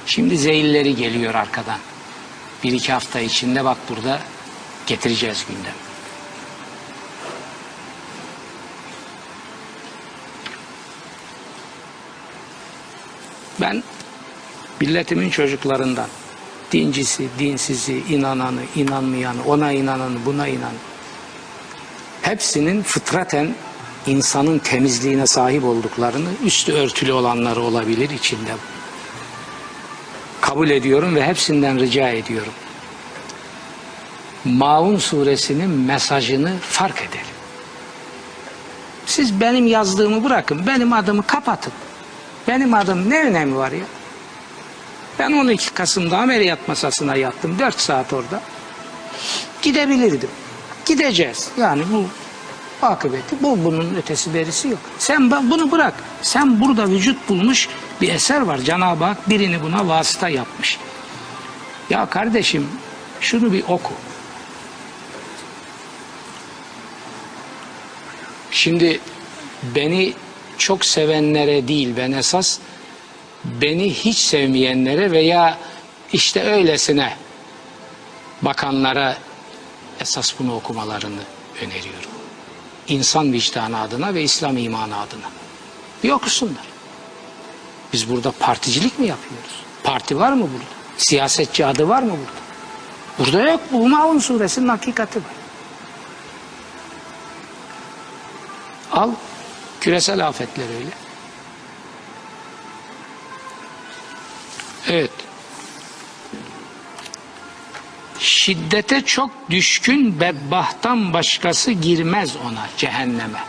[0.05, 1.79] Şimdi zeyilleri geliyor arkadan.
[2.63, 4.19] Bir iki hafta içinde bak burada
[4.87, 5.82] getireceğiz gündem.
[13.63, 13.83] Ben
[14.81, 16.07] milletimin çocuklarından
[16.71, 20.73] dincisi, dinsizi, inananı, inanmayanı, ona inananı, buna inan.
[22.21, 23.55] Hepsinin fıtraten
[24.07, 28.51] insanın temizliğine sahip olduklarını, üstü örtülü olanları olabilir içinde.
[30.41, 32.53] Kabul ediyorum ve hepsinden rica ediyorum.
[34.45, 37.33] Maun suresinin mesajını fark edelim.
[39.05, 41.73] Siz benim yazdığımı bırakın, benim adımı kapatın.
[42.47, 43.85] Benim adım ne önemi var ya?
[45.19, 47.59] Ben 12 Kasım'da ameliyat masasına yattım.
[47.59, 48.41] 4 saat orada.
[49.61, 50.29] Gidebilirdim.
[50.85, 51.49] Gideceğiz.
[51.57, 52.05] Yani bu
[52.85, 54.79] akıbeti bu bunun ötesi berisi yok.
[54.97, 55.93] Sen bunu bırak.
[56.21, 57.69] Sen burada vücut bulmuş
[58.01, 58.57] bir eser var.
[58.57, 60.79] Cenab-ı Hak birini buna vasıta yapmış.
[61.89, 62.67] Ya kardeşim
[63.21, 63.93] şunu bir oku.
[68.51, 68.99] Şimdi
[69.75, 70.13] beni
[70.57, 72.59] çok sevenlere değil ben esas
[73.43, 75.57] beni hiç sevmeyenlere veya
[76.13, 77.13] işte öylesine
[78.41, 79.17] bakanlara
[79.99, 81.21] esas bunu okumalarını
[81.61, 82.09] öneriyorum.
[82.87, 85.29] İnsan vicdanı adına ve İslam imanı adına.
[86.03, 86.65] Bir okusunlar.
[87.93, 89.63] Biz burada particilik mi yapıyoruz?
[89.83, 90.65] Parti var mı burada?
[90.97, 92.43] Siyasetçi adı var mı burada?
[93.19, 93.61] Burada yok.
[93.71, 95.33] Bu Maun suresinin hakikati var.
[98.91, 99.11] Al.
[99.83, 100.89] Küresel afetler öyle.
[104.87, 105.11] Evet.
[108.19, 113.39] Şiddete çok düşkün bedbahttan başkası girmez ona cehenneme.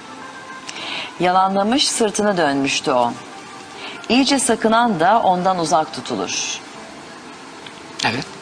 [1.20, 3.12] Yalanlamış sırtını dönmüştü o.
[4.08, 6.60] İyice sakınan da ondan uzak tutulur.
[8.04, 8.33] Evet.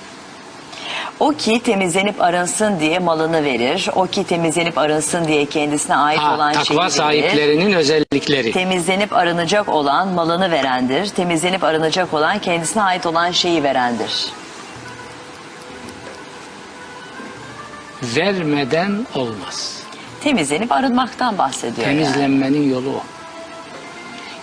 [1.23, 3.89] O ki temizlenip arınsın diye malını verir.
[3.95, 6.91] O ki temizlenip arınsın diye kendisine ait Ha, olan şeyi takva verir.
[6.91, 8.53] sahiplerinin özellikleri.
[8.53, 11.09] Temizlenip arınacak olan malını verendir.
[11.09, 14.27] Temizlenip arınacak olan kendisine ait olan şeyi verendir.
[18.03, 19.83] Vermeden olmaz.
[20.25, 21.99] Temizlenip arınmaktan bahsediyor yani.
[22.03, 23.03] Temizlenmenin yolu o.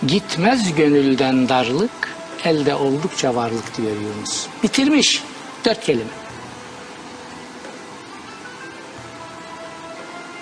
[0.06, 4.46] Gitmez gönülden darlık, elde oldukça varlık diyor Yunus.
[4.62, 5.22] Bitirmiş.
[5.64, 6.19] Dört kelime.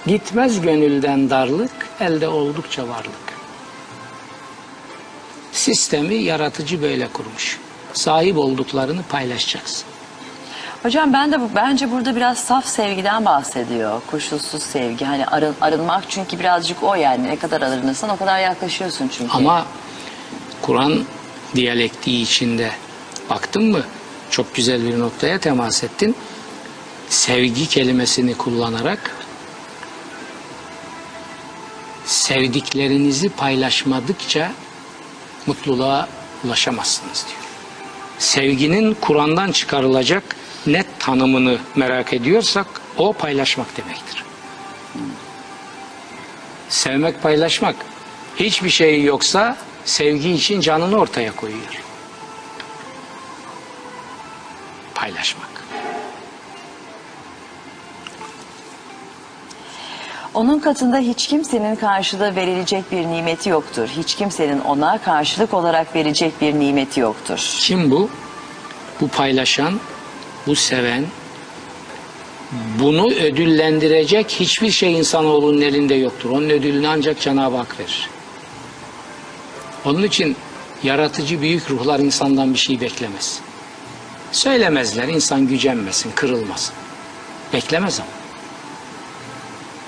[0.09, 3.39] Gitmez gönülden darlık, elde oldukça varlık.
[5.53, 7.59] Sistemi yaratıcı böyle kurmuş.
[7.93, 9.85] Sahip olduklarını paylaşacaksın.
[10.83, 14.01] Hocam ben de bu, bence burada biraz saf sevgiden bahsediyor.
[14.11, 15.05] Koşulsuz sevgi.
[15.05, 17.29] Hani arın, arınmak çünkü birazcık o yani.
[17.29, 19.33] Ne kadar arınırsan o kadar yaklaşıyorsun çünkü.
[19.33, 19.67] Ama
[20.63, 21.05] Kur'an
[21.55, 22.71] diyalektiği içinde
[23.31, 23.83] baktın mı
[24.31, 26.17] çok güzel bir noktaya temas ettin.
[27.09, 29.18] Sevgi kelimesini kullanarak
[32.29, 34.53] sevdiklerinizi paylaşmadıkça
[35.47, 36.09] mutluluğa
[36.45, 37.41] ulaşamazsınız diyor.
[38.19, 42.67] Sevginin Kur'an'dan çıkarılacak net tanımını merak ediyorsak
[42.97, 44.25] o paylaşmak demektir.
[46.69, 47.77] Sevmek paylaşmak.
[48.37, 51.83] Hiçbir şey yoksa sevgi için canını ortaya koyuyor.
[54.95, 55.58] Paylaşmak.
[60.35, 63.89] Onun katında hiç kimsenin karşılığı verilecek bir nimeti yoktur.
[63.89, 67.57] Hiç kimsenin ona karşılık olarak verecek bir nimeti yoktur.
[67.61, 68.11] Kim bu?
[69.01, 69.81] Bu paylaşan,
[70.47, 71.05] bu seven,
[72.81, 76.31] bunu ödüllendirecek hiçbir şey insanoğlunun elinde yoktur.
[76.31, 78.11] Onun ödülünü ancak Cenab-ı Hak verir.
[79.85, 80.37] Onun için
[80.83, 83.41] yaratıcı büyük ruhlar insandan bir şey beklemez.
[84.33, 86.75] Söylemezler, insan gücenmesin, kırılmasın.
[87.53, 88.18] Beklemez ama.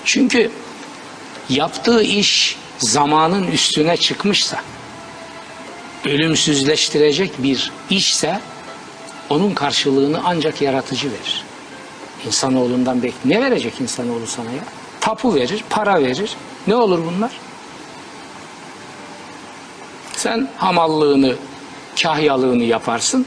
[0.05, 0.51] Çünkü
[1.49, 4.57] yaptığı iş zamanın üstüne çıkmışsa,
[6.05, 8.39] ölümsüzleştirecek bir işse
[9.29, 11.43] onun karşılığını ancak yaratıcı verir.
[12.25, 14.63] İnsanoğlundan bek ne verecek insanoğlu sana ya?
[15.01, 16.35] Tapu verir, para verir.
[16.67, 17.31] Ne olur bunlar?
[20.13, 21.35] Sen hamallığını,
[22.01, 23.25] kahyalığını yaparsın,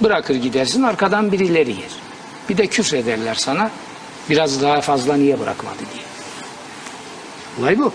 [0.00, 1.90] bırakır gidersin arkadan birileri yer.
[2.48, 3.70] Bir de küfrederler sana,
[4.30, 6.04] biraz daha fazla niye bırakmadı diye.
[7.60, 7.92] Olay bu.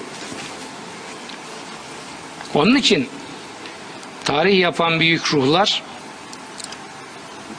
[2.53, 3.09] Onun için
[4.23, 5.84] tarih yapan büyük ruhlar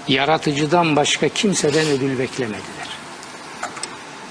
[0.09, 2.89] yaratıcıdan başka kimseden ödül beklemediler.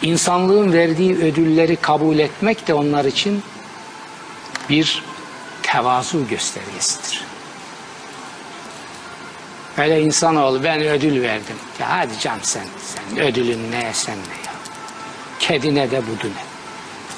[0.02, 3.44] İnsanlığın verdiği ödülleri kabul etmek de onlar için
[4.70, 5.04] bir
[5.64, 7.31] tevazu göstergesidir.
[9.78, 11.56] Öyle insanoğlu ben ödül verdim.
[11.80, 14.52] Ya hadi can sen, sen ödülün ne sen ne ya.
[15.40, 16.44] Kedine de budu ne.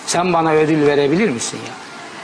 [0.06, 1.74] Sen bana ödül verebilir misin ya?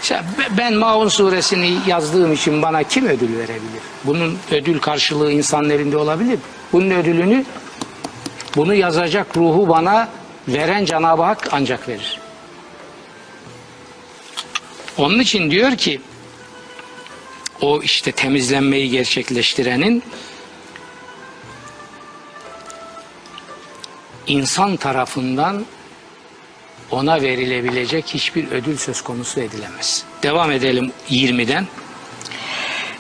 [0.02, 3.82] İşte be- ben Maun suresini yazdığım için bana kim ödül verebilir?
[4.04, 6.32] Bunun ödül karşılığı insanın elinde olabilir.
[6.34, 6.40] mi?
[6.74, 7.46] Bunun ödülünü
[8.56, 10.10] bunu yazacak ruhu bana
[10.48, 12.20] veren Cenab-ı Hak ancak verir.
[14.98, 16.02] Onun için diyor ki
[17.62, 20.04] o işte temizlenmeyi gerçekleştirenin
[24.28, 25.66] insan tarafından
[26.92, 30.04] ona verilebilecek hiçbir ödül söz konusu edilemez.
[30.24, 31.68] Devam edelim 20'den.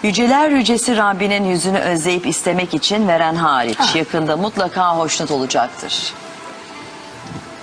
[0.03, 6.13] Yüceler yücesi Rabbinin yüzünü özleyip istemek için veren hariç yakında mutlaka hoşnut olacaktır.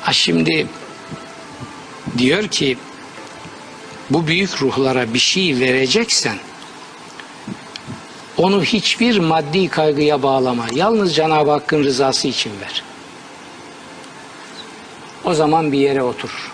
[0.03, 0.67] Ha şimdi
[2.19, 2.79] diyor ki
[4.11, 6.37] bu büyük ruhlara bir şey vereceksen
[8.37, 10.67] onu hiçbir maddi kaygıya bağlama.
[10.75, 12.83] Yalnız Cenab-ı Hakk'ın rızası için ver.
[15.25, 16.53] O zaman bir yere otur.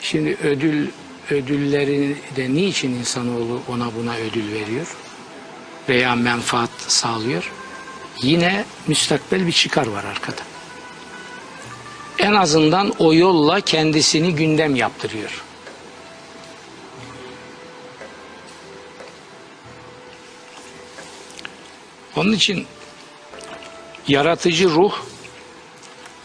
[0.00, 0.88] Şimdi ödül
[1.30, 4.96] ödülleri de niçin insanoğlu ona buna ödül veriyor?
[5.88, 7.52] veya menfaat sağlıyor.
[8.22, 10.42] Yine müstakbel bir çıkar var arkada.
[12.18, 15.42] En azından o yolla kendisini gündem yaptırıyor.
[22.26, 22.66] Onun için
[24.08, 24.94] yaratıcı ruh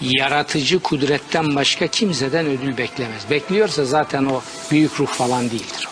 [0.02, 3.30] yaratıcı kudretten başka kimseden ödül beklemez.
[3.30, 4.42] Bekliyorsa zaten o
[4.72, 5.88] büyük ruh falan değildir.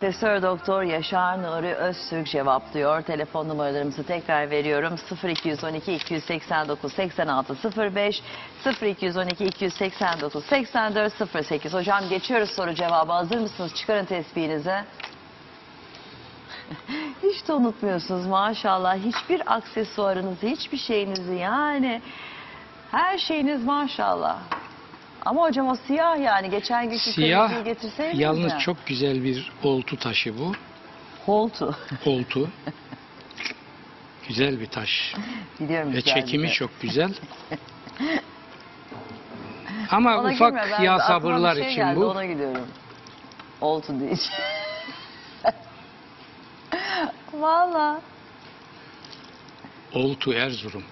[0.00, 3.02] Profesör Doktor Yaşar Nuri Öztürk cevaplıyor.
[3.02, 4.94] Telefon numaralarımızı tekrar veriyorum.
[5.24, 7.56] 0212 289 86
[7.94, 8.22] 05
[8.82, 11.12] 0212 289 84
[11.48, 11.74] 08.
[11.74, 13.12] Hocam geçiyoruz soru cevabı.
[13.12, 13.74] Hazır mısınız?
[13.74, 14.84] Çıkarın tesbihinizi.
[17.22, 18.96] Hiç de unutmuyorsunuz maşallah.
[18.96, 22.02] Hiçbir aksesuarınızı, hiçbir şeyinizi yani
[22.90, 24.38] her şeyiniz maşallah.
[25.24, 26.50] Ama hocam o siyah yani.
[26.50, 28.58] Geçen günkü Siyah getirseydiniz yalnız ya.
[28.58, 30.52] çok güzel bir oltu taşı bu.
[31.26, 31.76] Holtu.
[32.06, 32.48] Oltu.
[34.28, 35.14] güzel bir taş.
[35.60, 36.56] Biliyorum Ve çekimi bir şey.
[36.56, 37.14] çok güzel.
[39.90, 42.06] Ama Ona ufak gülme, ben- yağ sabırlar şey için geldi, bu.
[42.06, 42.66] Ona gidiyorum.
[43.60, 44.14] Oltu diye.
[47.32, 48.00] Valla.
[49.94, 50.84] Oltu Erzurum.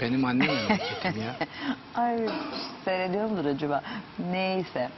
[0.00, 1.34] Benim annem memleketim ya.
[2.02, 2.18] Ay
[2.84, 3.82] seyrediyor mudur acaba?
[4.30, 4.88] Neyse.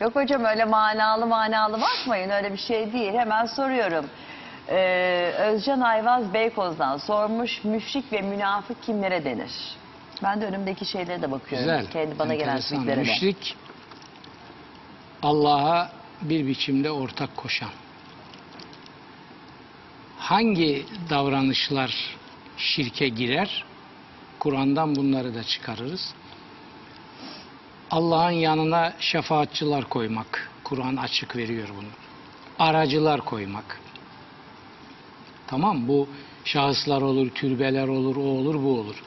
[0.00, 3.12] Yok hocam öyle manalı manalı bakmayın öyle bir şey değil.
[3.12, 4.06] Hemen soruyorum.
[4.68, 9.52] Ee, Özcan Ayvaz Beykoz'dan sormuş müşrik ve münafık kimlere denir?
[10.22, 11.66] Ben de önümdeki şeylere de bakıyorum.
[11.68, 11.90] Güzel.
[11.90, 12.78] Kendi bana gelen enteresan.
[12.78, 13.10] tweetlere de.
[13.10, 13.56] Müşrik
[15.22, 15.90] Allah'a
[16.22, 17.70] bir biçimde ortak koşan.
[20.18, 22.16] Hangi davranışlar
[22.56, 23.64] şirke girer?
[24.38, 26.14] Kur'an'dan bunları da çıkarırız.
[27.90, 30.50] Allah'ın yanına şefaatçılar koymak.
[30.64, 31.88] Kur'an açık veriyor bunu.
[32.58, 33.80] Aracılar koymak.
[35.46, 36.08] Tamam bu
[36.44, 39.02] şahıslar olur, türbeler olur, o olur, bu olur.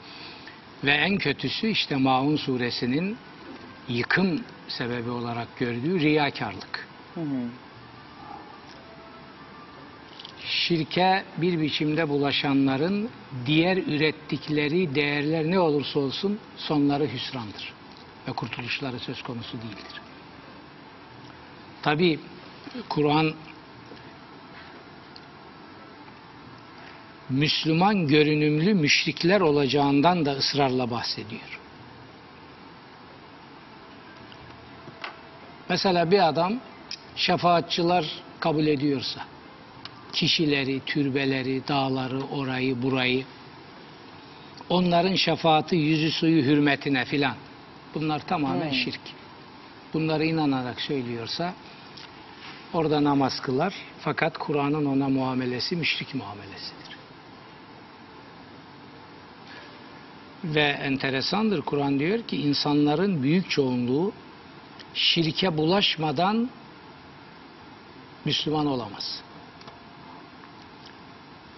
[0.84, 3.16] Ve en kötüsü işte Maun suresinin
[3.88, 6.88] yıkım sebebi olarak gördüğü riyakarlık.
[7.16, 7.22] Hı
[10.66, 13.10] şirke bir biçimde bulaşanların
[13.46, 17.72] diğer ürettikleri değerler ne olursa olsun sonları hüsrandır
[18.28, 20.00] ve kurtuluşları söz konusu değildir.
[21.82, 22.20] Tabi
[22.88, 23.32] Kur'an
[27.28, 31.60] Müslüman görünümlü müşrikler olacağından da ısrarla bahsediyor.
[35.68, 36.60] Mesela bir adam
[37.16, 38.06] şefaatçılar
[38.40, 39.20] kabul ediyorsa,
[40.12, 43.24] kişileri, türbeleri, dağları, orayı, burayı,
[44.68, 47.34] onların şefaati yüzü suyu hürmetine filan.
[47.94, 48.78] Bunlar tamamen Hmm.
[48.78, 49.00] şirk.
[49.94, 51.54] Bunları inanarak söylüyorsa
[52.72, 56.96] orada namaz kılar fakat Kur'an'ın ona muamelesi müşrik muamelesidir.
[60.44, 64.12] Ve enteresandır Kur'an diyor ki insanların büyük çoğunluğu
[64.94, 66.50] şirke bulaşmadan
[68.26, 69.22] Müslüman olamaz.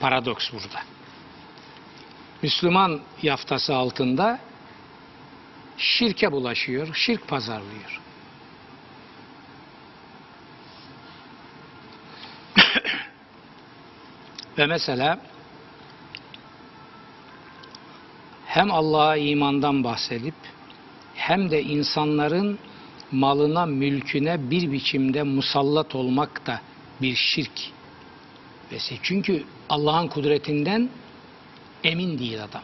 [0.00, 0.82] Paradoks burada.
[2.42, 4.38] Müslüman yaftası altında
[5.76, 8.00] şirke bulaşıyor, şirk pazarlıyor.
[14.58, 15.20] Ve mesela
[18.46, 20.34] hem Allah'a imandan bahsedip
[21.14, 22.58] hem de insanların
[23.12, 26.60] malına, mülküne bir biçimde musallat olmak da
[27.02, 27.70] bir şirk.
[29.02, 30.88] Çünkü Allah'ın kudretinden
[31.84, 32.62] emin değil adam.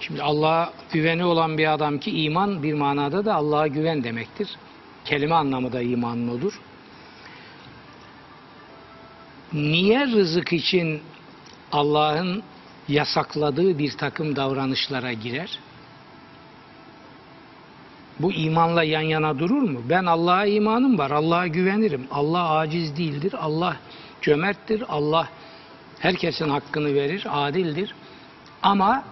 [0.00, 4.48] Şimdi Allah'a güveni olan bir adam ki iman bir manada da Allah'a güven demektir.
[5.04, 6.60] Kelime anlamı da imanın olur.
[9.52, 11.02] Niye rızık için
[11.72, 12.42] Allah'ın
[12.88, 15.58] yasakladığı bir takım davranışlara girer?
[18.18, 19.80] Bu imanla yan yana durur mu?
[19.88, 22.06] Ben Allah'a imanım var, Allah'a güvenirim.
[22.10, 23.76] Allah aciz değildir, Allah
[24.22, 25.28] cömerttir, Allah
[25.98, 27.94] herkesin hakkını verir, adildir.
[28.62, 29.04] Ama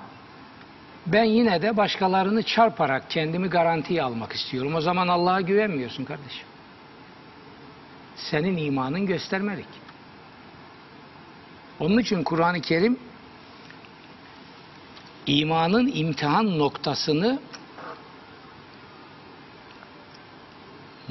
[1.07, 4.75] ben yine de başkalarını çarparak kendimi garantiye almak istiyorum.
[4.75, 6.47] O zaman Allah'a güvenmiyorsun kardeşim.
[8.17, 9.69] Senin imanın göstermelik.
[11.81, 12.99] Onun için Kur'an-ı Kerim
[15.27, 17.39] imanın imtihan noktasını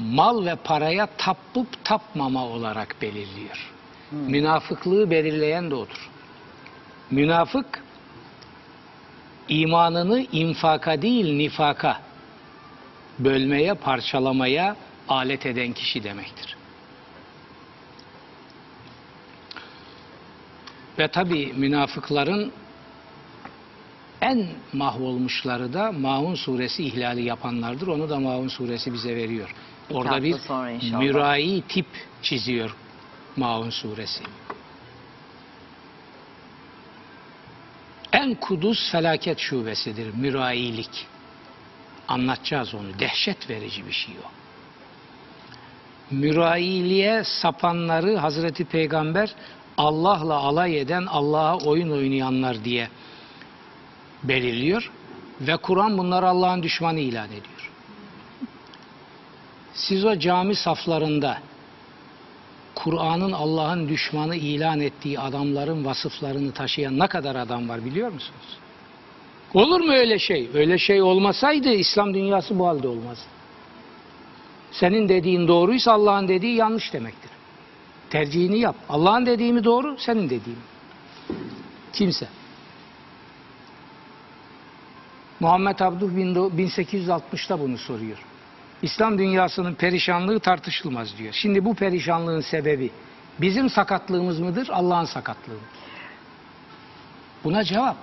[0.00, 3.70] mal ve paraya tapıp tapmama olarak belirliyor.
[4.12, 6.10] Münafıklığı belirleyen de odur.
[7.10, 7.82] Münafık
[9.48, 12.00] imanını infaka değil nifaka
[13.18, 14.76] bölmeye, parçalamaya
[15.08, 16.56] alet eden kişi demektir.
[20.98, 22.52] Ve tabi münafıkların
[24.20, 27.86] en mahvolmuşları da Maun suresi ihlali yapanlardır.
[27.86, 29.54] Onu da Maun suresi bize veriyor.
[29.90, 30.36] Orada bir
[30.96, 31.86] mürai tip
[32.22, 32.76] çiziyor
[33.36, 34.22] Maun suresi.
[38.12, 41.06] En kuduz felaket şubesidir mürailik.
[42.08, 42.98] Anlatacağız onu.
[42.98, 44.28] Dehşet verici bir şey o.
[46.10, 49.34] Mürailiğe sapanları Hazreti Peygamber
[49.76, 52.88] Allah'la alay eden, Allah'a oyun oynayanlar diye
[54.22, 54.90] belirliyor.
[55.40, 57.59] Ve Kur'an bunları Allah'ın düşmanı ilan ediyor.
[59.74, 61.38] Siz o cami saflarında
[62.74, 68.58] Kur'an'ın Allah'ın düşmanı ilan ettiği adamların vasıflarını taşıyan ne kadar adam var biliyor musunuz?
[69.54, 70.50] Olur mu öyle şey?
[70.54, 73.24] Öyle şey olmasaydı İslam dünyası bu halde olmazdı.
[74.70, 77.30] Senin dediğin doğruysa Allah'ın dediği yanlış demektir.
[78.10, 78.76] Tercihini yap.
[78.88, 80.58] Allah'ın dediği mi doğru, senin dediğin?
[81.92, 82.28] Kimse.
[85.40, 88.18] Muhammed Abduh 1860'da bunu soruyor.
[88.82, 91.32] İslam dünyasının perişanlığı tartışılmaz diyor.
[91.32, 92.90] Şimdi bu perişanlığın sebebi
[93.40, 95.66] bizim sakatlığımız mıdır, Allah'ın sakatlığı mıdır?
[97.44, 97.96] Buna cevap.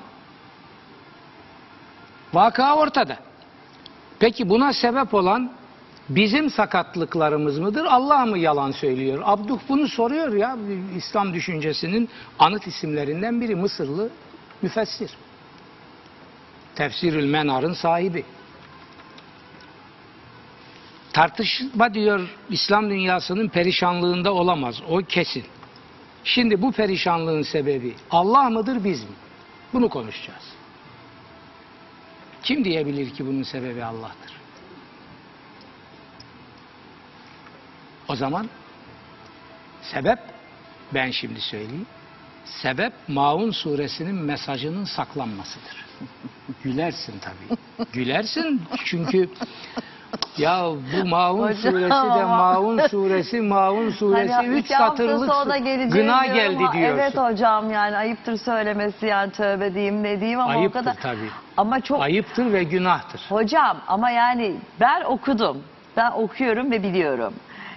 [2.34, 3.18] Vaka ortada.
[4.20, 5.52] Peki buna sebep olan
[6.10, 7.86] bizim sakatlıklarımız mıdır?
[7.86, 9.22] Allah mı yalan söylüyor?
[9.26, 10.58] Abduh bunu soruyor ya
[10.96, 12.10] İslam düşüncesinin
[12.40, 14.10] anıt isimlerinden biri Mısırlı
[14.62, 15.12] müfessir.
[16.76, 18.26] Tefsirül Menar'ın sahibi.
[21.18, 24.82] Tartışma diyor İslam dünyasının perişanlığında olamaz.
[24.90, 25.46] O kesin.
[26.24, 29.10] Şimdi bu perişanlığın sebebi Allah mıdır biz mi?
[29.74, 30.44] Bunu konuşacağız.
[32.44, 34.32] Kim diyebilir ki bunun sebebi Allah'tır?
[38.08, 38.50] O zaman
[39.82, 40.20] sebep
[40.94, 41.88] ben şimdi söyleyeyim.
[42.46, 45.86] Sebep Maun suresinin mesajının saklanmasıdır.
[46.64, 47.60] Gülersin tabii.
[47.94, 49.30] Gülersin çünkü
[50.38, 55.04] Ya bu Maun Hocam suresi de ama- Maun suresi, Maun suresi Hani üç iki hafta
[55.04, 57.00] satırlık sonra geleceğim gına diyorum geldi ama diyorsun.
[57.00, 60.96] Evet hocam yani ayıptır söylemesi yani tövbe diyeyim ne diyeyim ama Ayıptır o kadar.
[61.02, 61.30] tabii.
[61.58, 63.22] Ama çok Ayıptır ve günahtır.
[63.30, 65.64] Hocam ama yani ben okudum.
[65.98, 67.34] Ben okuyorum ve biliyorum.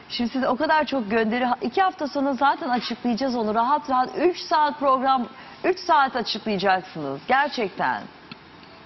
[0.08, 1.46] Şimdi siz o kadar çok gönderi...
[1.62, 3.54] iki hafta sonra zaten açıklayacağız onu.
[3.54, 5.26] Rahat rahat 3 saat program...
[5.64, 7.20] 3 saat açıklayacaksınız.
[7.28, 8.02] Gerçekten.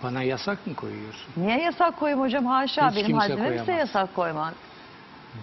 [0.05, 1.27] Bana yasak mı koyuyorsun?
[1.37, 2.47] Niye yasak koyayım hocam?
[2.47, 3.69] Haşa Hiç benim haddime koyamaz.
[3.69, 4.55] yasak koymak.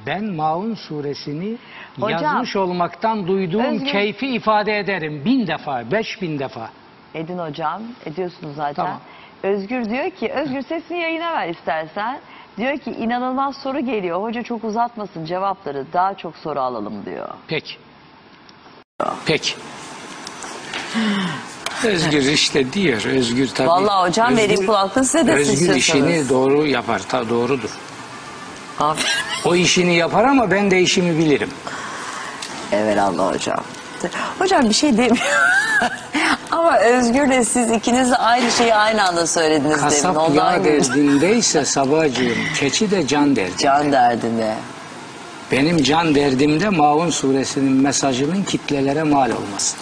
[0.05, 1.57] Ben Maun suresini
[1.99, 5.25] Hocam, yazmış olmaktan duyduğum Özgür- keyfi ifade ederim.
[5.25, 6.69] Bin defa, beş bin defa.
[7.13, 7.81] Edin hocam.
[8.05, 8.73] Ediyorsunuz zaten.
[8.73, 8.99] Tamam.
[9.43, 12.19] Özgür diyor ki, Özgür sesini yayına ver istersen.
[12.57, 14.21] Diyor ki inanılmaz soru geliyor.
[14.21, 15.85] Hoca çok uzatmasın cevapları.
[15.93, 17.29] Daha çok soru alalım diyor.
[17.47, 17.73] Peki.
[19.25, 19.53] Peki.
[21.85, 23.05] Özgür işte diyor.
[23.05, 23.67] Özgür tabii.
[23.67, 27.01] Vallahi hocam vereyim Özgür- kulaklığı size de Özgür işini doğru yapar.
[27.09, 27.69] Ta doğrudur.
[28.79, 29.09] Aferin.
[29.45, 31.49] O işini yapar ama ben de işimi bilirim.
[32.71, 33.63] Evelallah hocam.
[34.39, 35.17] Hocam bir şey demiyorum.
[36.51, 39.81] Ama Özgür'le siz ikiniz de aynı şeyi aynı anda söylediniz demin.
[39.83, 43.51] Kasap yağ derdindeyse sabahcığım keçi de can derdi.
[43.57, 44.55] Can derdinde.
[45.51, 49.77] Benim can derdimde Maun suresinin mesajının kitlelere mal olması.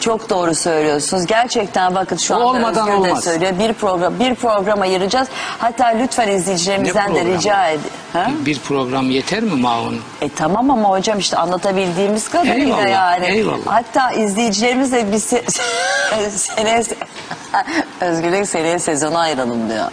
[0.00, 1.26] Çok doğru söylüyorsunuz.
[1.26, 3.24] Gerçekten bakın şu anda olmadan Özgür de olmaz.
[3.24, 3.58] söylüyor.
[3.58, 5.28] Bir program bir program ayıracağız.
[5.58, 7.38] Hatta lütfen izleyicilerimizden Ne de programı?
[7.38, 7.90] rica edin.
[8.12, 8.26] Ha?
[8.46, 10.00] Bir program yeter mi Maun?
[10.20, 13.26] E tamam ama hocam işte anlatabildiğimiz kadarıyla Eyvallah, yani.
[13.26, 13.58] eyvallah.
[13.66, 15.44] Hatta izleyicilerimiz de bir se
[16.36, 16.82] seneye
[18.00, 19.90] Özgür'ün seneye sezonu ayıralım diyor.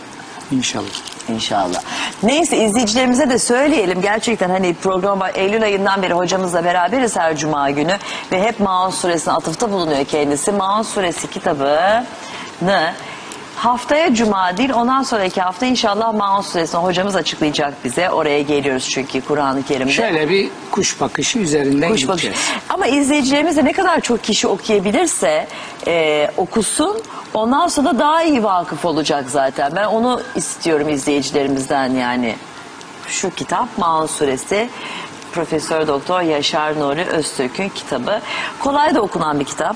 [0.52, 0.86] İnşallah.
[1.34, 1.82] İnşallah.
[2.24, 4.02] Neyse izleyicilerimize de söyleyelim.
[4.02, 5.22] Gerçekten hani program.
[5.34, 7.98] Eylül ayından beri hocamızla beraberiz her cuma günü.
[8.32, 10.52] Ve hep Maun suresine atıfta bulunuyor kendisi.
[10.52, 12.94] Maun suresi kitabını
[13.66, 18.10] haftaya cuma değil ondan sonraki hafta inşallah Maun suresini hocamız açıklayacak bize.
[18.10, 19.92] Oraya geliyoruz çünkü Kur'an-ı Kerim'de.
[19.92, 22.28] Şöyle bir kuş bakışı üzerinden Kuş bakışı.
[22.28, 22.62] gideceğiz.
[22.70, 25.48] Ama izleyicilerimiz de ne kadar çok kişi okuyabilirse
[25.88, 27.02] e, okusun
[27.34, 29.72] ondan sonra daha iyi vakıf olacak zaten.
[29.76, 32.36] Ben onu istiyorum izleyicilerimizden yani.
[33.08, 34.70] Şu kitap Maun Suresi
[35.32, 38.22] Profesör Doktor Yaşar Nuri Öztürk'ün kitabı.
[38.60, 39.76] Kolay da okunan bir kitap.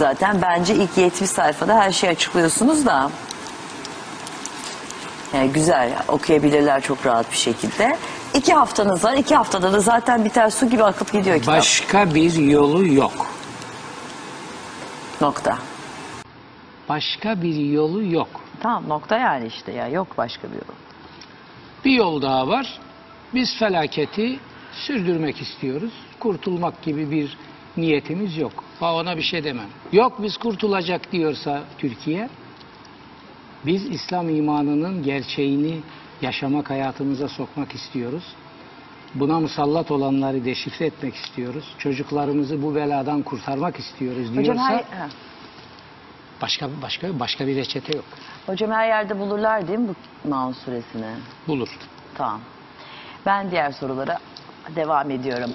[0.00, 3.10] Zaten bence ilk 70 sayfada her şeyi açıklıyorsunuz da.
[5.34, 7.98] Yani güzel okuyabilirler çok rahat bir şekilde.
[8.34, 9.14] İki haftanız var.
[9.14, 11.54] İki haftada da zaten biter su gibi akıp gidiyor kitap.
[11.56, 13.26] Başka bir yolu yok.
[15.20, 15.58] Nokta.
[16.88, 18.28] Başka bir yolu yok.
[18.62, 20.76] Tamam nokta yani işte ya yok başka bir yol.
[21.84, 22.80] Bir yol daha var.
[23.34, 24.40] Biz felaketi
[24.72, 25.92] sürdürmek istiyoruz.
[26.20, 27.38] Kurtulmak gibi bir
[27.76, 28.69] niyetimiz yok.
[28.80, 29.66] Ha ona bir şey demem.
[29.92, 32.28] Yok biz kurtulacak diyorsa Türkiye,
[33.66, 35.80] biz İslam imanının gerçeğini
[36.22, 38.24] yaşamak hayatımıza sokmak istiyoruz.
[39.14, 41.74] Buna musallat olanları deşifre etmek istiyoruz.
[41.78, 45.08] Çocuklarımızı bu beladan kurtarmak istiyoruz Hocam diyorsa her, ha.
[46.42, 48.04] başka başka başka bir reçete yok.
[48.46, 49.88] Hocam her yerde bulurlar değil mi
[50.24, 51.14] bu Maun suresini?
[51.48, 51.68] Bulur.
[52.14, 52.40] Tamam.
[53.26, 54.18] Ben diğer sorulara
[54.76, 55.50] devam ediyorum.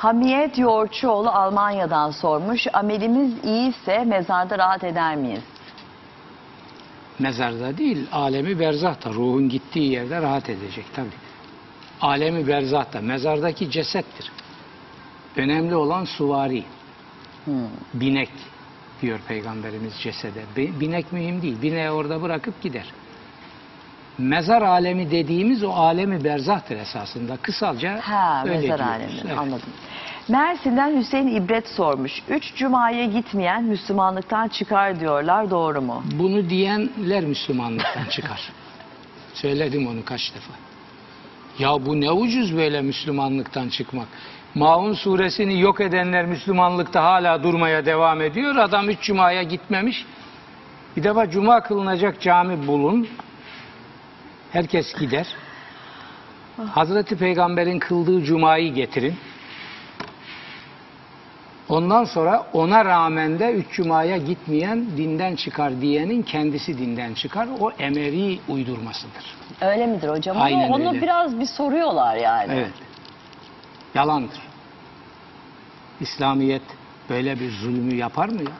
[0.00, 2.66] Hamiyet Yoğurtçuoğlu Almanya'dan sormuş.
[2.72, 5.42] Amelimiz iyiyse mezarda rahat eder miyiz?
[7.18, 9.10] Mezarda değil, alemi berzahta.
[9.10, 11.08] Ruhun gittiği yerde rahat edecek tabii.
[12.00, 13.00] Alemi berzahta.
[13.00, 14.32] Mezardaki cesettir.
[15.36, 16.64] Önemli olan suvari.
[17.94, 18.30] Binek
[19.02, 20.42] diyor Peygamberimiz cesede.
[20.56, 21.62] Bi- Binek mühim değil.
[21.62, 22.86] Bineği orada bırakıp gider.
[24.18, 27.36] Mezar alemi dediğimiz o alemi berzahtır esasında.
[27.36, 28.94] Kısaca Ha öyle mezar diyoruz.
[28.94, 29.38] alemi Evet.
[29.38, 29.68] anladım.
[30.28, 32.12] Mersin'den Hüseyin İbret sormuş.
[32.28, 36.02] Üç cumaya gitmeyen Müslümanlıktan çıkar diyorlar doğru mu?
[36.18, 38.52] Bunu diyenler Müslümanlıktan çıkar.
[39.34, 40.52] Söyledim onu kaç defa.
[41.58, 44.06] Ya bu ne ucuz böyle Müslümanlıktan çıkmak.
[44.54, 48.56] Maun suresini yok edenler Müslümanlıkta hala durmaya devam ediyor.
[48.56, 50.06] Adam üç cumaya gitmemiş.
[50.96, 53.08] Bir defa cuma kılınacak cami bulun.
[54.52, 55.26] Herkes gider.
[56.70, 59.14] Hazreti Peygamber'in kıldığı cumayı getirin.
[61.68, 67.48] Ondan sonra ona rağmen de üç cumaya gitmeyen dinden çıkar diyenin kendisi dinden çıkar.
[67.60, 69.24] O emeri uydurmasıdır.
[69.60, 70.36] Öyle midir hocam?
[70.40, 71.02] Aynen Onu, onu öyle.
[71.02, 72.52] biraz bir soruyorlar yani.
[72.52, 72.72] Evet.
[73.94, 74.38] Yalandır.
[76.00, 76.62] İslamiyet
[77.10, 78.52] böyle bir zulmü yapar mı ya?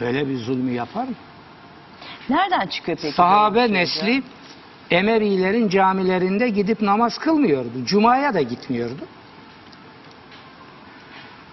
[0.00, 1.14] Böyle bir zulmü yapar mı?
[2.30, 3.16] Nereden çıkıyor peki?
[3.16, 4.22] Sahabe şey nesli
[4.90, 7.84] Emevilerin camilerinde gidip namaz kılmıyordu.
[7.84, 9.06] Cuma'ya da gitmiyordu.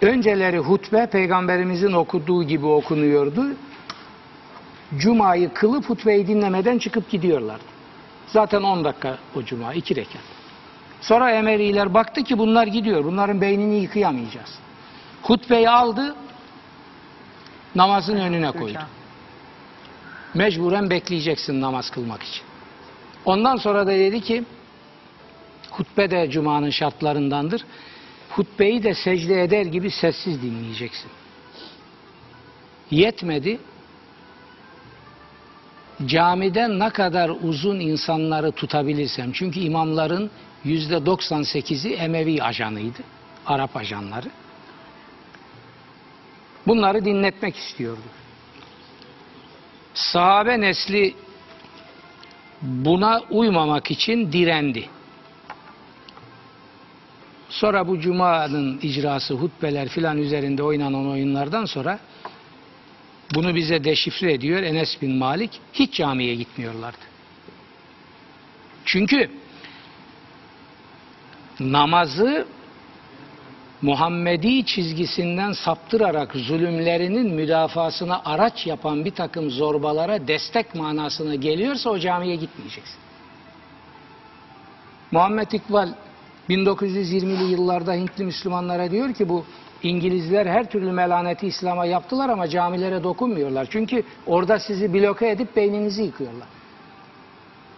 [0.02, 3.46] Önceleri hutbe peygamberimizin okuduğu gibi okunuyordu.
[4.98, 7.64] Cuma'yı kılıp hutbeyi dinlemeden çıkıp gidiyorlardı.
[8.26, 10.22] Zaten 10 dakika o cuma, 2 rekat.
[11.00, 13.04] Sonra Emeviler baktı ki bunlar gidiyor.
[13.04, 14.58] Bunların beynini yıkayamayacağız.
[15.22, 16.16] Hutbeyi aldı,
[17.74, 18.78] namazın önüne koydu.
[20.34, 22.42] Mecburen bekleyeceksin namaz kılmak için.
[23.24, 24.44] Ondan sonra da dedi ki,
[25.70, 27.64] hutbe de Cuma'nın şartlarındandır.
[28.30, 31.10] Hutbeyi de secde eder gibi sessiz dinleyeceksin.
[32.90, 33.58] Yetmedi.
[36.06, 40.30] Camiden ne kadar uzun insanları tutabilirsem, çünkü imamların
[40.64, 42.98] yüzde 98'i Emevi ajanıydı,
[43.46, 44.28] Arap ajanları.
[46.66, 48.00] Bunları dinletmek istiyordu.
[49.94, 51.14] Sahabe nesli
[52.62, 54.88] buna uymamak için direndi.
[57.48, 61.98] Sonra bu cumanın icrası, hutbeler filan üzerinde oynanan oyunlardan sonra
[63.34, 65.60] bunu bize deşifre ediyor Enes bin Malik.
[65.72, 67.04] Hiç camiye gitmiyorlardı.
[68.84, 69.30] Çünkü
[71.60, 72.46] namazı
[73.84, 82.36] Muhammedi çizgisinden saptırarak zulümlerinin müdafasına araç yapan bir takım zorbalara destek manasına geliyorsa o camiye
[82.36, 82.96] gitmeyeceksin.
[85.10, 85.88] Muhammed İkbal
[86.48, 89.44] 1920'li yıllarda Hintli Müslümanlara diyor ki bu
[89.82, 93.66] İngilizler her türlü melaneti İslam'a yaptılar ama camilere dokunmuyorlar.
[93.70, 96.48] Çünkü orada sizi bloke edip beyninizi yıkıyorlar.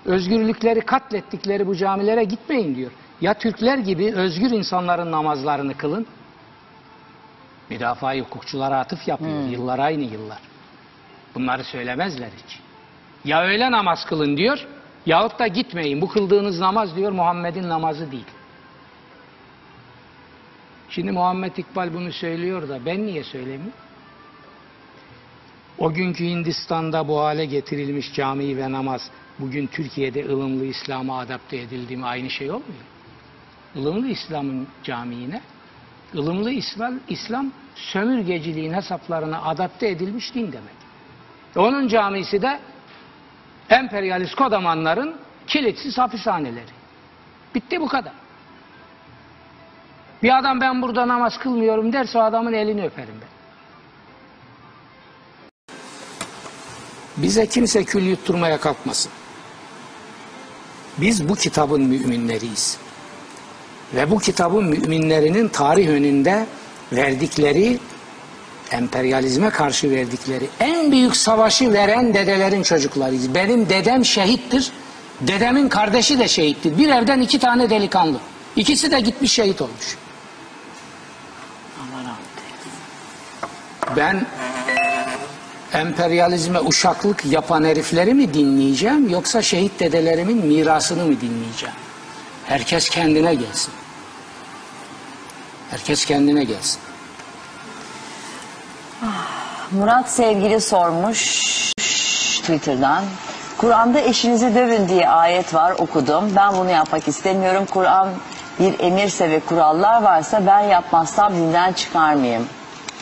[0.04, 2.92] Özgürlükleri katlettikleri bu camilere gitmeyin diyor.
[3.20, 6.06] Ya Türkler gibi özgür insanların namazlarını kılın.
[7.70, 9.48] Müdafaa hukukçulara atıf yapıyor.
[9.48, 10.38] Yıllar aynı yıllar.
[11.34, 12.60] Bunları söylemezler hiç.
[13.24, 14.66] Ya öyle namaz kılın diyor
[15.06, 16.00] yahut da gitmeyin.
[16.00, 18.26] Bu kıldığınız namaz diyor Muhammed'in namazı değil.
[20.88, 23.72] Şimdi Muhammed İkbal bunu söylüyor da ben niye söylemiyorum?
[25.78, 31.96] O günkü Hindistan'da bu hale getirilmiş cami ve namaz bugün Türkiye'de ılımlı İslam'a adapte edildi
[31.96, 32.95] mi aynı şey olmuyor.
[33.76, 35.40] Ilımlı İslam'ın camiine,
[36.14, 40.76] ılımlı İslam, İslam sömürgeciliğin hesaplarına adapte edilmiş din demek.
[41.56, 42.60] Onun camisi de
[43.70, 45.16] emperyalist kodamanların
[45.46, 46.76] kilitsiz hapishaneleri.
[47.54, 48.12] Bitti bu kadar.
[50.22, 53.28] Bir adam ben burada namaz kılmıyorum derse o adamın elini öperim ben.
[57.16, 59.12] Bize kimse kül yutturmaya kalkmasın.
[60.98, 62.85] Biz bu kitabın müminleriyiz.
[63.94, 66.46] Ve bu kitabın müminlerinin tarih önünde
[66.92, 67.78] verdikleri,
[68.70, 73.34] emperyalizme karşı verdikleri en büyük savaşı veren dedelerin çocuklarıyız.
[73.34, 74.70] Benim dedem şehittir,
[75.20, 76.78] dedemin kardeşi de şehittir.
[76.78, 78.18] Bir evden iki tane delikanlı.
[78.56, 79.96] İkisi de gitmiş şehit olmuş.
[83.96, 84.26] Ben
[85.72, 91.85] emperyalizme uşaklık yapan herifleri mi dinleyeceğim yoksa şehit dedelerimin mirasını mı dinleyeceğim?
[92.48, 93.74] Herkes kendine gelsin.
[95.70, 96.80] Herkes kendine gelsin.
[99.70, 101.42] Murat sevgili sormuş
[102.42, 103.04] Twitter'dan.
[103.58, 106.32] Kur'an'da eşinizi dövün diye ayet var okudum.
[106.36, 107.66] Ben bunu yapmak istemiyorum.
[107.70, 108.08] Kur'an
[108.60, 112.46] bir emirse ve kurallar varsa ben yapmazsam dinden çıkar mıyım?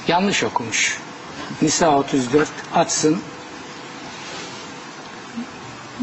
[0.08, 0.98] Yanlış okumuş.
[1.62, 3.22] Nisa 34 açsın.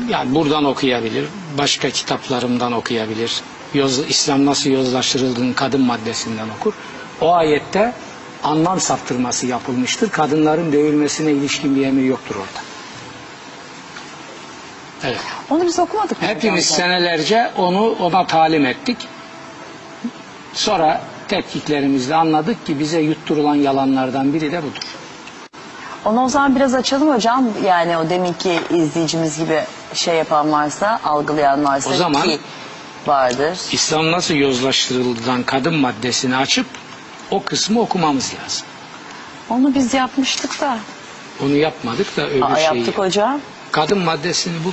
[0.10, 1.26] Yani buradan okuyabilir.
[1.58, 3.42] Başka kitaplarımdan okuyabilir.
[3.74, 6.74] Yoz, İslam nasıl yozlaştırıldığını kadın maddesinden okur.
[7.22, 7.94] O ayette
[8.44, 10.10] anlam saptırması yapılmıştır.
[10.10, 12.62] Kadınların dövülmesine ilişkin bir emir yoktur orada.
[15.04, 15.20] Evet.
[15.50, 16.28] Onu biz okumadık mı?
[16.28, 16.78] Hepimiz hocam?
[16.78, 18.98] senelerce onu ona talim ettik.
[20.54, 24.84] Sonra tetkiklerimizle anladık ki bize yutturulan yalanlardan biri de budur.
[26.06, 27.46] Onu o zaman biraz açalım hocam.
[27.66, 29.64] Yani o deminki izleyicimiz gibi
[29.94, 32.40] şey yapan varsa, algılayan varsa O zaman- ki
[33.08, 33.60] vardır.
[33.72, 36.66] İslam nasıl yozlaştırıldıdan kadın maddesini açıp
[37.32, 38.66] o kısmı okumamız lazım.
[39.50, 40.78] Onu biz yapmıştık da.
[41.44, 42.66] Onu yapmadık da öbür Aa, şeyi.
[42.66, 43.40] yaptık hocam.
[43.72, 44.72] Kadın maddesini bul.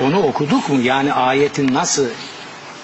[0.00, 0.80] Onu okuduk mu?
[0.80, 2.06] Yani ayetin nasıl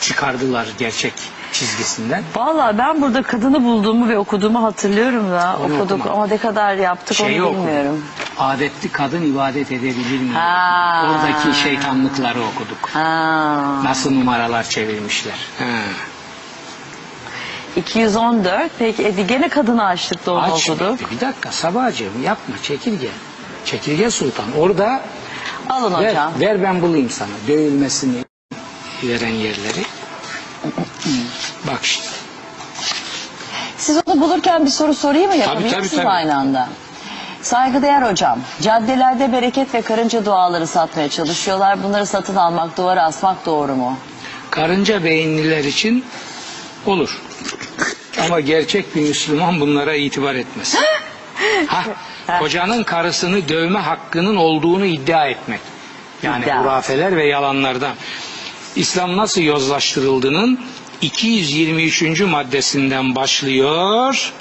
[0.00, 1.12] çıkardılar gerçek
[1.52, 2.22] çizgisinden?
[2.36, 6.14] Valla ben burada kadını bulduğumu ve okuduğumu hatırlıyorum da Onu okuduk okuma.
[6.14, 8.04] ama ne kadar yaptık Şeyi onu bilmiyorum.
[8.38, 10.32] Adetli kadın ibadet edebilir mi?
[10.34, 11.06] Ha.
[11.10, 12.88] Oradaki şeytanlıkları okuduk.
[12.92, 13.82] Ha.
[13.84, 15.34] Nasıl numaralar çevirmişler.
[15.58, 15.64] Ha.
[17.76, 21.10] 214 peki e, gene kadını açtık da onu Aç okuduk.
[21.10, 23.08] bir dakika sabahcığım yapma çekirge.
[23.64, 24.44] Çekirge sultan.
[24.58, 25.00] Orada
[25.70, 26.32] Alın ver, hocam.
[26.40, 27.28] ver ben bulayım sana.
[27.48, 28.16] Dövülmesini
[29.04, 29.82] veren yerleri.
[31.76, 32.08] Bak şimdi.
[33.78, 35.36] Siz onu bulurken bir soru sorayım mı?
[35.36, 36.12] Yapabilir tabii, misiniz tabii.
[36.12, 36.68] aynı anda?
[37.42, 41.82] Saygıdeğer hocam, caddelerde bereket ve karınca duaları satmaya çalışıyorlar.
[41.82, 43.96] Bunları satın almak, duvara asmak doğru mu?
[44.50, 46.04] Karınca beyinliler için
[46.86, 47.20] olur.
[48.24, 50.76] Ama gerçek bir Müslüman bunlara itibar etmez.
[51.66, 51.84] ha,
[52.38, 55.60] kocanın karısını dövme hakkının olduğunu iddia etmek.
[56.22, 56.62] Yani İddia.
[56.62, 57.94] hurafeler ve yalanlardan.
[58.76, 60.60] İslam nasıl yozlaştırıldığının
[61.00, 62.20] 223.
[62.20, 64.32] maddesinden başlıyor.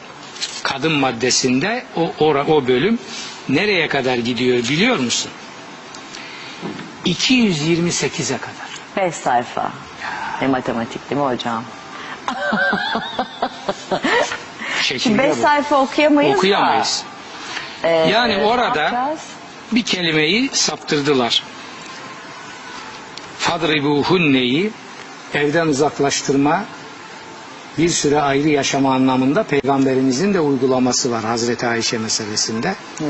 [0.63, 2.99] Kadın maddesinde o, o, o bölüm
[3.49, 5.31] nereye kadar gidiyor biliyor musun?
[7.05, 8.69] 228'e kadar.
[8.97, 9.71] Beş sayfa.
[10.41, 11.63] Ne matematik değil mi hocam?
[14.81, 15.41] Şimdi Şekilde beş bu.
[15.41, 17.03] sayfa okuyamayız da, Okuyamayız.
[17.83, 19.15] e, Yani orada
[19.71, 21.43] bir kelimeyi saptırdılar.
[23.39, 24.71] Fadribuhunneyi
[25.35, 26.63] evden uzaklaştırma
[27.77, 32.75] bir süre ayrı yaşama anlamında peygamberimizin de uygulaması var Hazreti Ayşe meselesinde.
[32.97, 33.05] Hmm.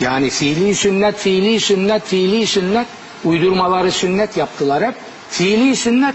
[0.00, 2.86] Yani fiili sünnet, fiili sünnet, fiili sünnet
[3.24, 4.94] uydurmaları sünnet yaptılar hep.
[5.30, 6.14] Fiili sünnet.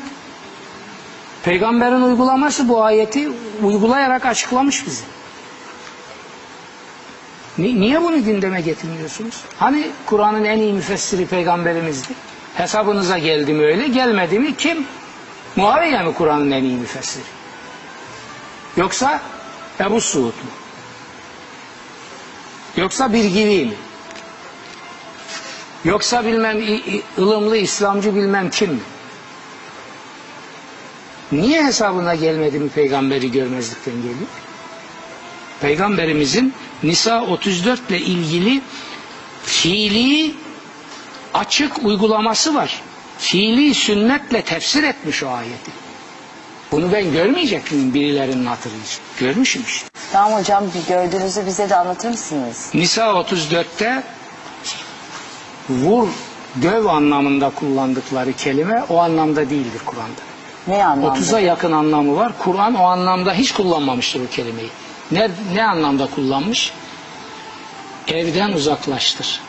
[1.43, 3.29] Peygamberin uygulaması bu ayeti
[3.63, 5.03] uygulayarak açıklamış bize.
[7.57, 9.33] Ni- niye bunu gündeme getirmiyorsunuz?
[9.59, 12.13] Hani Kur'an'ın en iyi müfessiri peygamberimizdi.
[12.55, 14.85] Hesabınıza geldi mi öyle, gelmedi mi kim?
[15.55, 17.23] Muaviye mi Kur'an'ın en iyi müfessiri?
[18.77, 19.21] Yoksa
[19.79, 20.51] Ebu Suud mu?
[22.77, 23.73] Yoksa bir gibi mi?
[25.85, 26.57] Yoksa bilmem
[27.17, 28.79] ılımlı İslamcı bilmem kim mi?
[31.31, 34.29] Niye hesabına gelmedi mi peygamberi görmezlikten geliyor?
[35.61, 36.53] Peygamberimizin
[36.83, 38.61] Nisa 34 ile ilgili
[39.43, 40.35] fiili
[41.33, 42.81] açık uygulaması var.
[43.23, 45.71] Fiili sünnetle tefsir etmiş o ayeti.
[46.71, 49.01] Bunu ben görmeyecek miyim birilerinin hatırı için?
[49.19, 49.87] Görmüşüm işte.
[50.11, 52.69] Tamam hocam bir gördüğünüzü bize de anlatır mısınız?
[52.73, 54.03] Nisa 34'te
[55.69, 56.07] vur,
[56.61, 60.21] döv anlamında kullandıkları kelime o anlamda değildir Kur'an'da.
[60.75, 61.19] Ne anlamda?
[61.19, 62.31] 30'a yakın anlamı var.
[62.39, 64.69] Kur'an o anlamda hiç kullanmamıştır o kelimeyi.
[65.11, 66.73] Ne, ne anlamda kullanmış?
[68.07, 69.41] Evden uzaklaştır.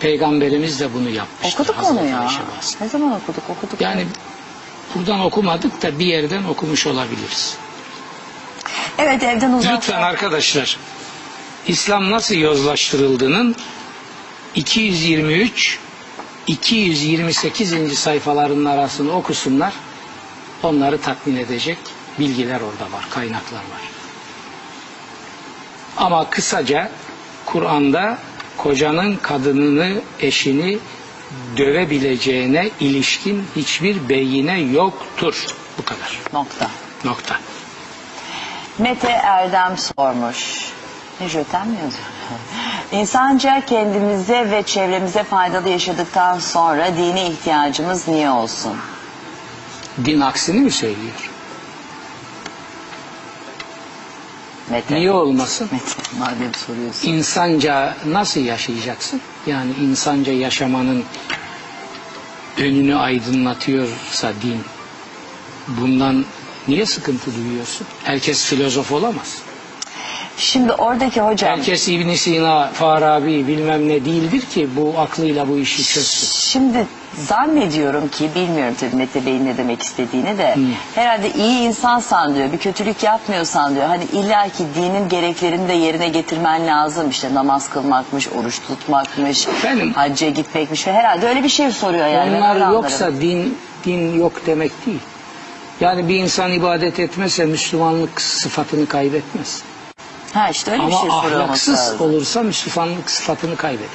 [0.00, 1.60] Peygamberimiz de bunu yapmıştır.
[1.60, 2.22] Okuduk Hazreti onu ya.
[2.22, 2.80] Bahsediyor.
[2.80, 3.50] Ne zaman okuduk?
[3.50, 3.80] Okuduk.
[3.80, 4.06] Yani
[4.94, 7.56] buradan okumadık da bir yerden okumuş olabiliriz.
[8.98, 9.72] Evet evden uzak.
[9.72, 10.78] Lütfen arkadaşlar
[11.66, 13.56] İslam nasıl yozlaştırıldığının
[14.54, 15.78] 223
[16.46, 17.98] 228.
[17.98, 19.72] sayfalarının arasını okusunlar.
[20.62, 21.78] Onları tatmin edecek
[22.18, 23.82] bilgiler orada var, kaynaklar var.
[25.96, 26.90] Ama kısaca
[27.46, 28.18] Kur'an'da
[28.56, 30.78] kocanın kadınını, eşini
[31.56, 35.46] dövebileceğine ilişkin hiçbir beyine yoktur.
[35.78, 36.20] Bu kadar.
[36.32, 36.70] Nokta.
[37.04, 37.36] Nokta.
[38.78, 40.72] Mete Erdem sormuş.
[41.20, 42.06] Ne jöten mi yazıyor?
[42.92, 48.76] İnsanca kendimize ve çevremize faydalı yaşadıktan sonra dini ihtiyacımız niye olsun?
[50.04, 51.30] Din aksini mi söylüyor?
[54.70, 54.94] Mete.
[54.94, 55.68] Niye olmasın?
[55.72, 57.08] Mete madem soruyorsun.
[57.08, 59.20] İnsanca nasıl yaşayacaksın?
[59.46, 61.04] Yani insanca yaşamanın
[62.58, 64.60] önünü aydınlatıyorsa din
[65.68, 66.24] bundan
[66.68, 67.86] niye sıkıntı duyuyorsun?
[68.04, 69.38] Herkes filozof olamaz.
[70.38, 71.50] Şimdi oradaki hocam.
[71.50, 76.50] Herkes İbn Sina, Farabi bilmem ne değildir ki bu aklıyla bu işi çözsün.
[76.50, 80.56] Şimdi zannediyorum ki bilmiyorum tabii Mete Bey'in ne demek istediğini de
[80.94, 86.66] herhalde iyi insan diyor bir kötülük yapmıyorsan diyor hani illaki dinin gereklerini de yerine getirmen
[86.66, 89.92] lazım işte namaz kılmakmış oruç tutmakmış Efendim?
[89.92, 92.36] hacca gitmekmiş ve herhalde öyle bir şey soruyor yani.
[92.36, 92.72] Onlar anlarım.
[92.72, 95.00] yoksa din din yok demek değil.
[95.80, 99.62] Yani bir insan ibadet etmezse Müslümanlık sıfatını kaybetmez.
[100.36, 102.00] Ha işte öyle bir Ama şey ahlaksız lazım.
[102.00, 103.88] olursa Müslümanlık sıfatını kaybeder.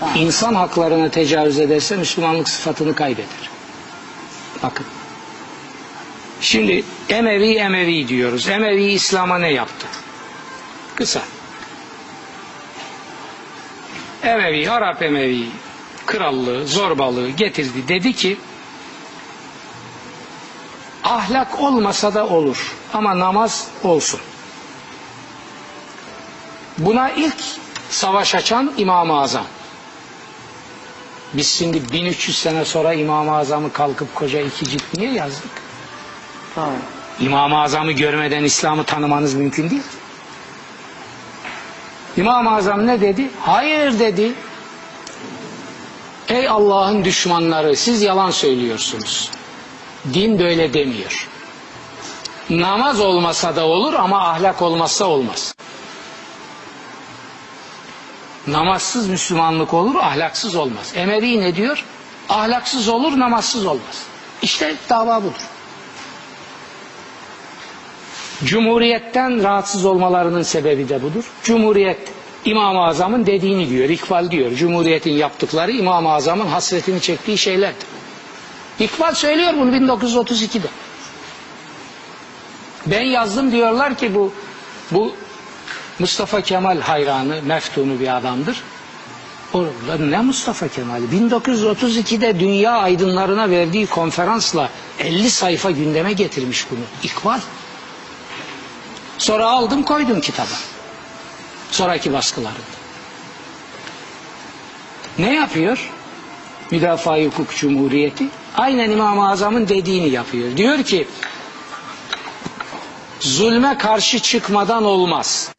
[0.00, 0.16] Tamam.
[0.16, 3.50] İnsan haklarına tecavüz ederse Müslümanlık sıfatını kaybeder.
[4.62, 4.86] Bakın.
[6.40, 8.48] Şimdi Emevi Emevi diyoruz.
[8.48, 9.86] Emevi İslam'a ne yaptı?
[10.96, 11.20] Kısa.
[14.22, 15.46] Emevi, Arap Emevi
[16.06, 17.88] krallığı, zorbalığı getirdi.
[17.88, 18.36] Dedi ki
[21.04, 24.20] ahlak olmasa da olur ama namaz olsun.
[26.78, 27.36] Buna ilk
[27.90, 29.44] savaş açan İmam-ı Azam.
[31.34, 35.50] Biz şimdi 1300 sene sonra İmam-ı Azam'ı kalkıp koca iki cilt niye yazdık?
[36.56, 36.66] Doğru.
[37.20, 39.82] İmam-ı Azam'ı görmeden İslam'ı tanımanız mümkün değil.
[42.16, 43.30] İmam-ı Azam ne dedi?
[43.40, 44.32] Hayır dedi.
[46.28, 49.30] Ey Allah'ın düşmanları siz yalan söylüyorsunuz.
[50.14, 51.28] Din böyle demiyor.
[52.50, 55.54] namaz olmasa da olur ama ahlak olmazsa olmaz.
[58.46, 60.92] Namazsız Müslümanlık olur, ahlaksız olmaz.
[60.96, 61.84] Emevi ne diyor?
[62.28, 64.02] Ahlaksız olur, namazsız olmaz.
[64.42, 65.42] İşte dava budur.
[68.44, 71.24] Cumhuriyetten rahatsız olmalarının sebebi de budur.
[71.42, 71.98] Cumhuriyet
[72.44, 74.52] İmam-ı Azam'ın dediğini diyor, İkbal diyor.
[74.52, 77.86] Cumhuriyetin yaptıkları İmam-ı Azam'ın hasretini çektiği şeylerdir.
[78.80, 80.68] İkbal söylüyor bunu 1932'de.
[82.86, 84.32] Ben yazdım diyorlar ki bu
[84.90, 85.14] bu
[85.98, 88.62] Mustafa Kemal hayranı, meftunu bir adamdır.
[89.54, 89.58] O,
[89.88, 91.02] lan ne Mustafa Kemal?
[91.02, 96.80] 1932'de dünya aydınlarına verdiği konferansla 50 sayfa gündeme getirmiş bunu.
[97.02, 97.40] İkbal.
[99.18, 100.56] Sonra aldım koydum kitaba.
[101.70, 102.76] Sonraki baskılarında.
[105.18, 105.90] Ne yapıyor?
[106.70, 108.24] Müdafaa Hukuk Cumhuriyeti.
[108.56, 110.56] Aynen İmam-ı Azam'ın dediğini yapıyor.
[110.56, 111.08] Diyor ki
[113.20, 115.52] zulme karşı çıkmadan olmaz.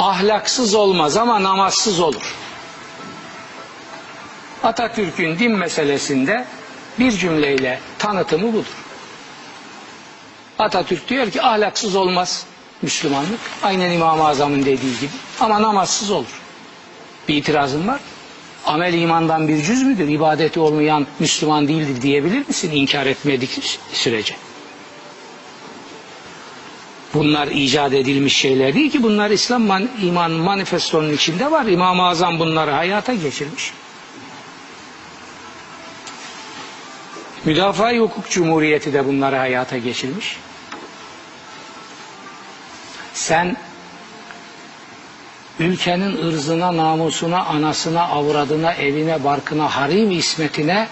[0.00, 2.34] Ahlaksız olmaz ama namazsız olur.
[4.62, 6.44] Atatürk'ün din meselesinde
[6.98, 8.64] bir cümleyle tanıtımı budur.
[10.58, 12.46] Atatürk diyor ki ahlaksız olmaz
[12.82, 13.40] Müslümanlık.
[13.62, 15.10] Aynen İmam-ı Azam'ın dediği gibi.
[15.40, 16.40] Ama namazsız olur.
[17.28, 18.00] Bir itirazın var.
[18.66, 20.08] Amel imandan bir cüz müdür?
[20.08, 24.34] İbadeti olmayan Müslüman değildir diyebilir misin inkar etmedik sürece?
[27.14, 31.64] Bunlar icat edilmiş şeyler değil ki bunlar İslam man, iman manifestonun içinde var.
[31.64, 33.72] İmam-ı Azam bunları hayata geçirmiş.
[37.44, 40.36] Müdafaa Hukuk Cumhuriyeti de bunları hayata geçirmiş.
[43.14, 43.56] Sen
[45.58, 50.88] ülkenin ırzına, namusuna, anasına, avradına, evine, barkına, harim ismetine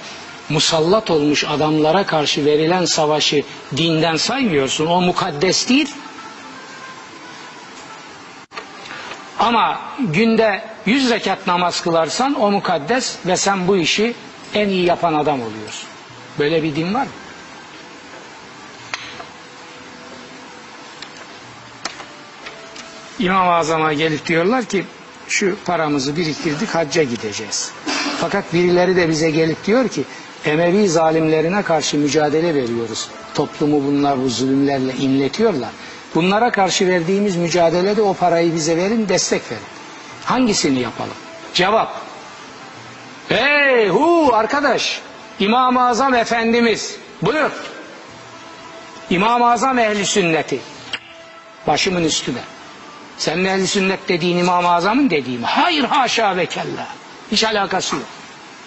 [0.49, 3.43] musallat olmuş adamlara karşı verilen savaşı
[3.77, 4.87] dinden saymıyorsun.
[4.87, 5.89] O mukaddes değil.
[9.39, 14.15] Ama günde yüz rekat namaz kılarsan o mukaddes ve sen bu işi
[14.55, 15.89] en iyi yapan adam oluyorsun.
[16.39, 17.11] Böyle bir din var mı?
[23.19, 24.85] İmam-ı Azam'a gelip diyorlar ki
[25.29, 27.73] şu paramızı biriktirdik hacca gideceğiz.
[28.21, 30.05] Fakat birileri de bize gelip diyor ki
[30.45, 33.09] Emevi zalimlerine karşı mücadele veriyoruz.
[33.35, 35.71] Toplumu bunlar bu zulümlerle inletiyorlar.
[36.15, 39.63] Bunlara karşı verdiğimiz mücadelede o parayı bize verin, destek verin.
[40.25, 41.15] Hangisini yapalım?
[41.55, 41.95] Cevap.
[43.29, 45.01] Hey hu arkadaş,
[45.41, 47.51] İmam-ı Azam Efendimiz buyur.
[49.11, 50.61] İmam-ı Azam ehli sünneti.
[51.67, 52.41] Başımın üstüne.
[53.19, 55.41] Senin ehli sünnet dediğin İmam-ı Azam'ın dediği?
[55.43, 56.87] Hayır haşa ve kella.
[57.33, 58.05] Hiç alakası yok.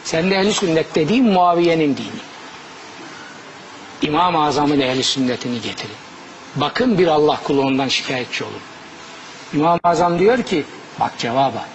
[0.04, 2.22] Senin ehli sünnet dediğin Muaviye'nin dini.
[4.02, 5.96] İmam-ı Azam'ın ehli sünnetini getirin.
[6.56, 8.62] Bakın bir Allah kulu ondan şikayetçi olun.
[9.54, 10.64] İmam-ı Azam diyor ki,
[11.00, 11.66] bak cevaba.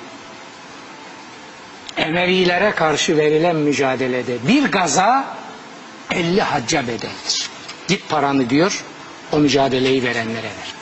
[1.97, 5.25] Emevilere karşı verilen mücadelede bir gaza
[6.11, 7.51] 50 hacca bedeldir.
[7.89, 8.85] Git paranı diyor,
[9.33, 10.75] o mücadeleyi verenlere ver.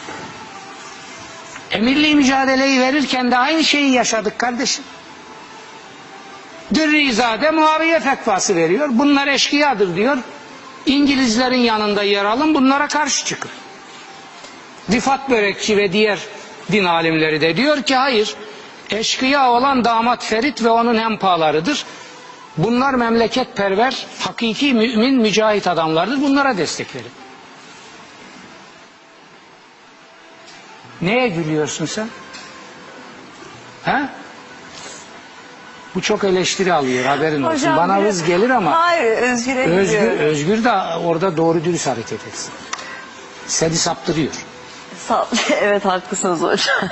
[1.71, 4.85] Emirli mücadeleyi verirken de aynı şeyi yaşadık kardeşim.
[6.75, 8.89] Dürrizade Muaviye fetvası veriyor.
[8.91, 10.19] Bunlar eşkıyadır diyor.
[10.87, 13.51] İngilizlerin yanında yer alın bunlara karşı çıkın.
[14.93, 16.19] Rifat Börekçi ve diğer
[16.73, 18.35] din alimleri de diyor ki hayır
[18.91, 21.85] eşkıya olan damat Ferit ve onun hempalarıdır.
[22.57, 26.23] Bunlar memleketperver, hakiki mümin, mücahit adamlardır.
[26.23, 27.11] Bunlara destek verin.
[31.01, 32.09] Neye gülüyorsun sen?
[33.85, 34.09] Ha?
[35.95, 37.57] Bu çok eleştiri alıyor haberin olsun.
[37.57, 39.05] Hocam, Bana hız gelir ama Hayır
[39.69, 40.11] Özgür.
[40.21, 40.73] Özgür de
[41.05, 42.53] orada doğru dürüst hareket etsin.
[43.47, 44.33] Seni saptırıyor.
[45.09, 45.27] Sağ-
[45.63, 46.77] evet haklısınız hocam.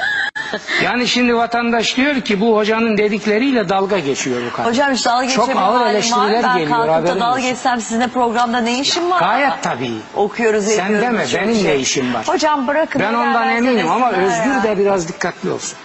[0.82, 4.70] Yani şimdi vatandaş diyor ki bu hocanın dedikleriyle dalga geçiyor bu kadar.
[4.70, 5.90] Hocam hiç dalga Çok geçebilme ağır halim var.
[5.90, 7.42] eleştiriler Ben geliyor, kalkıp da haberin dalga olsun.
[7.42, 9.20] geçsem sizinle programda ne işim var?
[9.20, 9.92] Gayet tabii.
[10.14, 11.02] Okuyoruz Sen ediyoruz.
[11.02, 11.64] deme benim şey.
[11.64, 12.28] ne işim var.
[12.28, 13.02] Hocam bırakın.
[13.02, 14.62] Ben ondan eminim ama neler Özgür ya.
[14.62, 15.78] de biraz dikkatli olsun.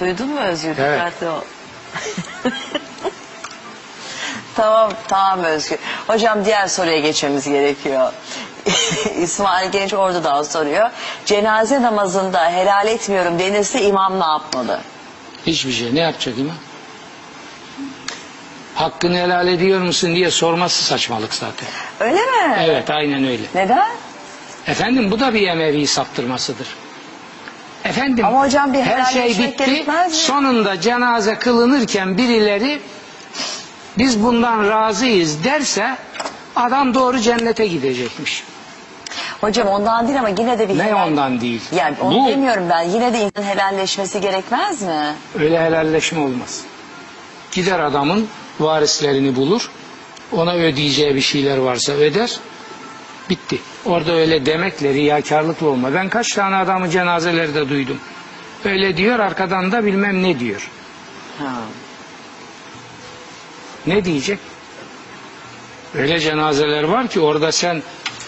[0.00, 0.74] Duydun mu Özgür?
[0.78, 0.98] Evet.
[1.00, 1.40] Dikkatli ol.
[4.56, 5.78] tamam tamam Özgür.
[6.06, 8.12] Hocam diğer soruya geçmemiz gerekiyor.
[9.22, 10.90] İsmail Genç Ordu'dan soruyor.
[11.26, 14.80] Cenaze namazında helal etmiyorum denirse imam ne yapmalı?
[15.46, 15.94] Hiçbir şey.
[15.94, 16.56] Ne yapacak imam?
[18.74, 21.68] Hakkını helal ediyor musun diye sorması saçmalık zaten.
[22.00, 22.56] Öyle mi?
[22.60, 23.42] Evet aynen öyle.
[23.54, 23.88] Neden?
[24.66, 26.66] Efendim bu da bir Emevi saptırmasıdır.
[27.84, 29.84] Efendim Ama hocam bir her şey bitti.
[30.10, 32.82] Sonunda cenaze kılınırken birileri
[33.98, 35.96] biz bundan razıyız derse
[36.56, 38.44] adam doğru cennete gidecekmiş.
[39.40, 41.62] Hocam ondan değil ama yine de bir Ne helal- ondan değil?
[41.76, 42.82] Yani onu Bu- demiyorum ben.
[42.82, 45.14] Yine de insan helalleşmesi gerekmez mi?
[45.40, 46.60] Öyle helalleşme olmaz.
[47.52, 48.28] Gider adamın
[48.60, 49.70] varislerini bulur.
[50.32, 52.36] Ona ödeyeceği bir şeyler varsa öder.
[53.30, 53.58] Bitti.
[53.84, 55.94] Orada öyle demekle riyakarlıkla olma.
[55.94, 57.98] Ben kaç tane adamı cenazelerde duydum.
[58.64, 60.70] Öyle diyor arkadan da bilmem ne diyor.
[61.38, 61.52] Ha.
[63.86, 64.38] Ne diyecek?
[65.98, 67.82] Öyle cenazeler var ki orada sen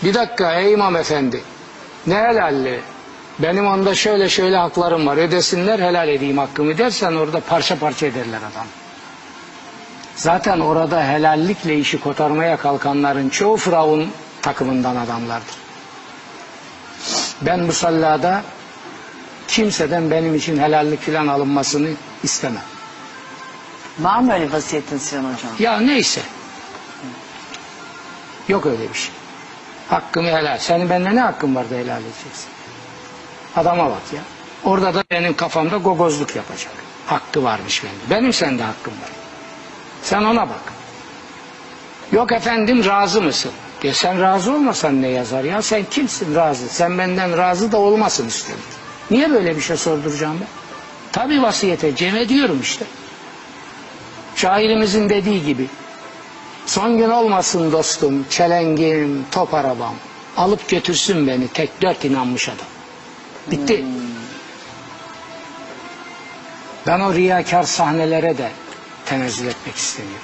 [0.05, 1.43] bir dakika ey imam efendi
[2.07, 2.81] ne helalli?
[3.39, 8.39] Benim onda şöyle şöyle haklarım var ödesinler helal edeyim hakkımı dersen orada parça parça ederler
[8.39, 8.67] adam.
[10.17, 14.09] Zaten orada helallikle işi kotarmaya kalkanların çoğu Firavun
[14.43, 15.55] takımından adamlardır.
[17.43, 18.43] Ben musallada
[19.49, 21.89] kimseden benim için helallik filan alınmasını
[22.23, 22.63] istemem.
[23.99, 25.51] Var mı öyle vasiyetin Sinan Hocam?
[25.59, 26.21] Ya neyse.
[28.49, 29.15] Yok öyle bir şey.
[29.89, 30.59] Hakkımı helal.
[30.59, 32.49] Senin bende ne hakkın var da helal edeceksin?
[33.57, 34.21] Adama bak ya.
[34.65, 36.73] Orada da benim kafamda gogozluk yapacak.
[37.07, 38.17] Hakkı varmış bende.
[38.21, 39.11] Benim sende hakkım var.
[40.03, 40.61] Sen ona bak.
[42.13, 43.53] Yok efendim razı mısın?
[43.83, 45.63] Ya sen razı olmasan ne yazar ya?
[45.63, 46.69] Sen kimsin razı?
[46.69, 48.59] Sen benden razı da olmasın üstelik.
[49.11, 50.47] Niye böyle bir şey sorduracağım ben?
[51.13, 52.85] Tabii vasiyete cem ediyorum işte.
[54.37, 55.69] Şairimizin dediği gibi
[56.67, 59.95] son gün olmasın dostum çelengim top arabam
[60.37, 62.67] alıp götürsün beni tek dört inanmış adam.
[63.51, 63.85] Bitti.
[66.87, 68.51] Ben o riyakar sahnelere de
[69.07, 70.21] tenezzül etmek istemiyorum.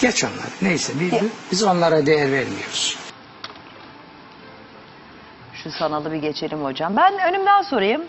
[0.00, 0.50] Geç onları.
[0.62, 1.12] Neyse biz,
[1.52, 2.98] biz onlara değer vermiyoruz.
[5.54, 6.96] Şu sanalı bir geçelim hocam.
[6.96, 8.04] Ben önümden sorayım.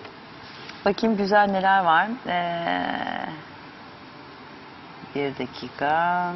[0.85, 2.07] Bakayım güzel neler var.
[2.27, 3.29] Ee,
[5.15, 6.33] bir dakika.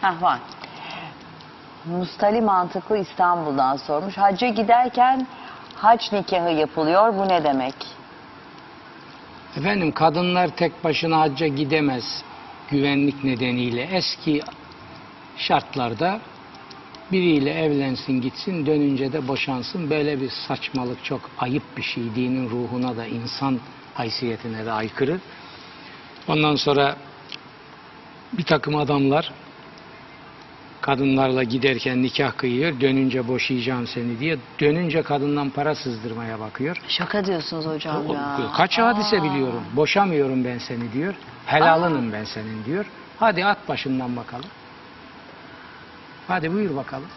[0.00, 0.38] Hah var.
[1.84, 4.16] Mustali Mantıklı İstanbul'dan sormuş.
[4.18, 5.26] Hacca giderken
[5.76, 7.14] hac nikahı yapılıyor.
[7.18, 7.74] Bu ne demek?
[9.56, 12.24] Efendim kadınlar tek başına hacca gidemez
[12.70, 13.82] güvenlik nedeniyle.
[13.82, 14.42] Eski
[15.36, 16.20] şartlarda
[17.12, 19.90] biriyle evlensin gitsin dönünce de boşansın.
[19.90, 22.02] Böyle bir saçmalık çok ayıp bir şey.
[22.14, 23.60] Dinin ruhuna da insan
[23.94, 25.20] haysiyetine de aykırı.
[26.28, 26.96] Ondan sonra
[28.32, 29.32] bir takım adamlar
[30.80, 32.80] kadınlarla giderken nikah kıyıyor.
[32.80, 34.38] Dönünce boşayacağım seni diye.
[34.60, 36.76] Dönünce kadından para sızdırmaya bakıyor.
[36.88, 38.52] Şaka diyorsunuz hocam ya.
[38.56, 39.62] Kaç hadise biliyorum.
[39.76, 41.14] Boşamıyorum ben seni diyor.
[41.46, 42.86] Helalınım ben senin diyor.
[43.18, 44.48] Hadi at başından bakalım.
[46.28, 47.08] Hadi buyur bakalım.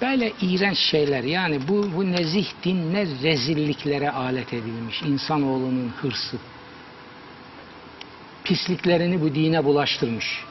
[0.00, 5.02] Böyle iğrenç şeyler yani bu, bu nezih din ne rezilliklere alet edilmiş.
[5.02, 6.36] İnsanoğlunun hırsı.
[8.44, 10.44] Pisliklerini bu dine bulaştırmış.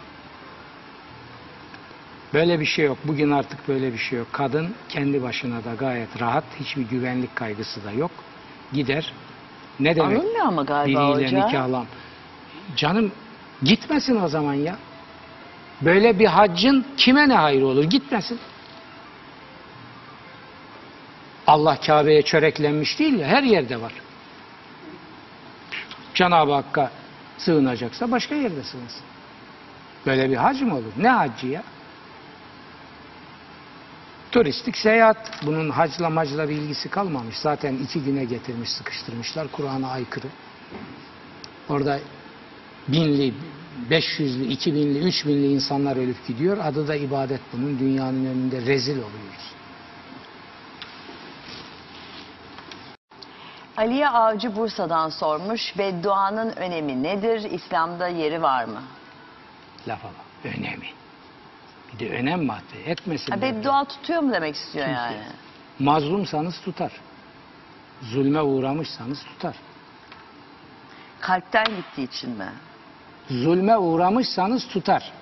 [2.33, 2.97] Böyle bir şey yok.
[3.03, 4.27] Bugün artık böyle bir şey yok.
[4.31, 6.43] Kadın kendi başına da gayet rahat.
[6.59, 8.11] Hiçbir güvenlik kaygısı da yok.
[8.73, 9.13] Gider.
[9.79, 10.17] Ne demek?
[10.17, 11.47] Alınmıyor ama galiba Biriyle hocam.
[11.47, 11.85] nikahlan.
[12.75, 13.11] Canım
[13.63, 14.77] gitmesin o zaman ya.
[15.81, 17.83] Böyle bir haccın kime ne hayrı olur?
[17.83, 18.39] Gitmesin.
[21.47, 23.93] Allah Kabe'ye çöreklenmiş değil ya her yerde var.
[26.13, 26.91] Cenab-ı Hakk'a
[27.37, 29.01] sığınacaksa başka yerde sığınsın.
[30.05, 30.91] Böyle bir hac mı olur?
[30.97, 31.63] Ne hacı ya?
[34.31, 35.45] Turistik seyahat.
[35.45, 37.37] Bunun hacla macla bir ilgisi kalmamış.
[37.37, 39.47] Zaten iki güne getirmiş, sıkıştırmışlar.
[39.51, 40.27] Kur'an'a aykırı.
[41.69, 41.99] Orada
[42.87, 43.33] binli,
[43.89, 46.57] 500'lü, 2000'li, 3000'li insanlar ölüp gidiyor.
[46.63, 47.79] Adı da ibadet bunun.
[47.79, 49.53] Dünyanın önünde rezil oluyoruz.
[53.77, 55.77] Aliye Avcı Bursa'dan sormuş.
[55.77, 57.51] Bedduanın önemi nedir?
[57.51, 58.81] İslam'da yeri var mı?
[59.87, 60.53] Lafa bak.
[60.55, 60.87] Önemi.
[61.93, 62.91] Bir de önem madde.
[62.91, 63.31] Etmesin.
[63.31, 65.17] Ha, beddua tutuyor mu demek istiyor yani?
[65.79, 66.91] Mazlumsanız tutar.
[68.01, 69.55] Zulme uğramışsanız tutar.
[71.19, 72.49] Kalpten gittiği için mi?
[73.29, 75.13] Zulme uğramışsanız tutar.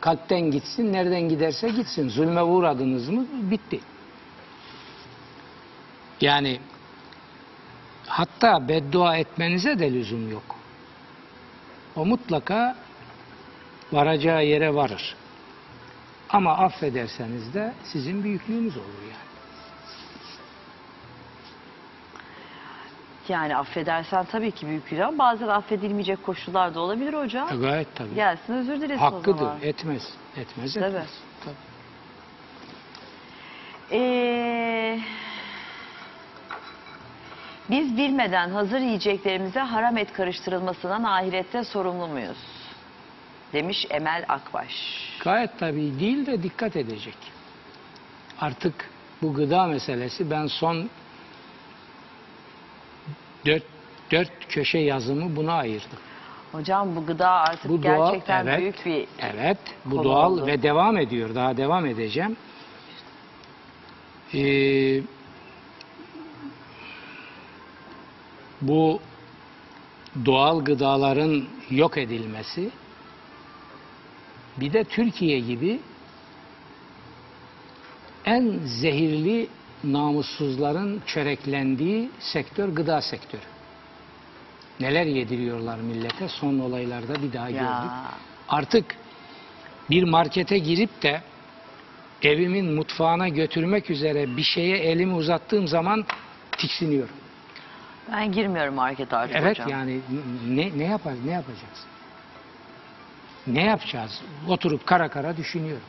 [0.00, 2.08] Kalpten gitsin, nereden giderse gitsin.
[2.08, 3.80] Zulme uğradınız mı bitti.
[6.20, 6.60] Yani
[8.06, 10.56] hatta beddua etmenize de lüzum yok.
[11.96, 12.76] O mutlaka
[13.92, 15.16] varacağı yere varır.
[16.30, 19.25] Ama affederseniz de sizin büyüklüğünüz olur yani.
[23.28, 27.48] Yani affedersen tabii ki büyük günah bazen affedilmeyecek koşullar da olabilir hocam.
[27.52, 28.14] E, Gayet tabii.
[28.14, 29.38] Gelsin özür dilesin o Hakkıdır.
[29.38, 29.56] zaman.
[29.62, 30.02] Etmez.
[30.36, 30.84] Etmez Tabii.
[30.84, 31.08] etmez.
[31.44, 31.54] Tabii.
[33.92, 35.00] Ee,
[37.70, 42.36] biz bilmeden hazır yiyeceklerimize haram et karıştırılmasından ahirette sorumlu muyuz?
[43.52, 44.72] demiş Emel Akbaş.
[45.24, 47.16] Gayet tabii değil de dikkat edecek.
[48.40, 48.90] Artık
[49.22, 50.90] bu gıda meselesi ben son
[53.46, 53.62] dört,
[54.10, 55.98] dört köşe yazımı buna ayırdım.
[56.52, 60.46] Hocam bu gıda artık Bu doğal, gerçekten evet, büyük bir evet, bu doğal oldu.
[60.46, 61.34] ve devam ediyor.
[61.34, 62.36] Daha devam edeceğim.
[64.34, 65.00] Ee,
[68.60, 69.00] bu
[70.24, 72.70] doğal gıdaların yok edilmesi
[74.56, 75.80] bir de Türkiye gibi
[78.24, 79.48] en zehirli
[79.84, 83.42] namussuzların çöreklendiği sektör gıda sektörü.
[84.80, 87.52] Neler yediriyorlar millete son olaylarda bir daha Ya.
[87.62, 87.90] gördük.
[88.48, 88.84] Artık
[89.90, 91.22] bir markete girip de
[92.22, 96.04] evimin mutfağına götürmek üzere bir şeye elimi uzattığım zaman
[96.58, 97.14] tiksiniyorum.
[98.12, 99.70] Ben girmiyorum markete artık Evet hocam.
[99.70, 100.00] yani
[100.48, 101.84] ne ne yapar ne yapacağız?
[103.46, 104.22] Ne yapacağız?
[104.48, 105.82] Oturup kara kara düşünüyorum.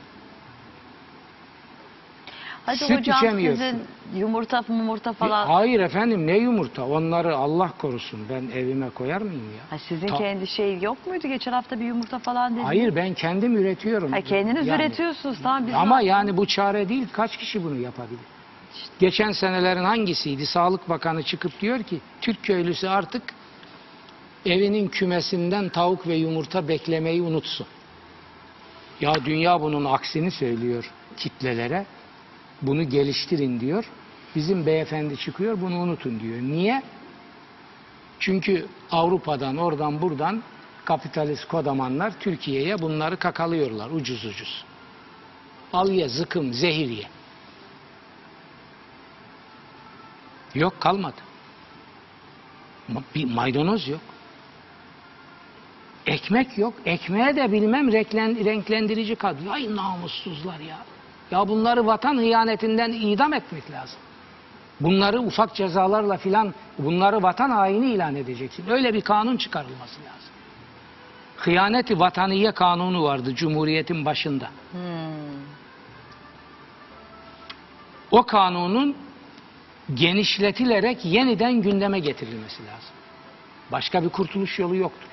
[2.68, 3.64] Hadi Süt hocam içemiyorsun.
[3.64, 3.81] sizin
[4.19, 5.48] yumurta mumurta falan.
[5.48, 6.85] Hayır efendim ne yumurta?
[6.85, 8.19] Onları Allah korusun.
[8.30, 9.64] Ben evime koyar mıyım ya?
[9.69, 11.27] Ha, sizin Ta- kendi şey yok muydu?
[11.27, 12.68] Geçen hafta bir yumurta falan dediniz.
[12.68, 14.11] Hayır ben kendim üretiyorum.
[14.11, 15.38] Ha, kendiniz Yani- üretiyorsunuz.
[15.44, 17.07] Tamam biz Ama ne- yani bu çare değil.
[17.14, 18.19] Kaç kişi bunu yapabilir?
[18.99, 20.45] Geçen senelerin hangisiydi?
[20.45, 23.23] Sağlık Bakanı çıkıp diyor ki Türk köylüsü artık
[24.45, 27.68] evinin kümesinden tavuk ve yumurta beklemeyi unutsun.
[29.02, 31.85] Ya dünya bunun aksini söylüyor kitlelere.
[32.61, 33.85] Bunu geliştirin diyor.
[34.35, 36.41] Bizim beyefendi çıkıyor bunu unutun diyor.
[36.41, 36.84] Niye?
[38.19, 40.43] Çünkü Avrupa'dan oradan buradan
[40.85, 44.63] kapitalist kodamanlar Türkiye'ye bunları kakalıyorlar ucuz ucuz.
[45.73, 47.03] Al ye, zıkım, zehir ye.
[50.55, 51.15] Yok kalmadı.
[52.93, 54.01] Ma- Bir maydanoz yok.
[56.05, 56.73] Ekmek yok.
[56.85, 59.35] Ekmeğe de bilmem renklen- renklendirici kat.
[59.49, 60.77] Ay namussuzlar ya.
[61.32, 63.99] Ya bunları vatan hıyanetinden idam etmek lazım.
[64.80, 68.66] Bunları ufak cezalarla filan bunları vatan haini ilan edeceksin.
[68.70, 70.32] Öyle bir kanun çıkarılması lazım.
[71.38, 74.49] Hıyaneti vataniye kanunu vardı Cumhuriyet'in başında.
[74.72, 74.82] Hmm.
[78.12, 78.95] o kanunun
[79.94, 82.95] genişletilerek yeniden gündeme getirilmesi lazım.
[83.72, 85.08] Başka bir kurtuluş yolu yoktur.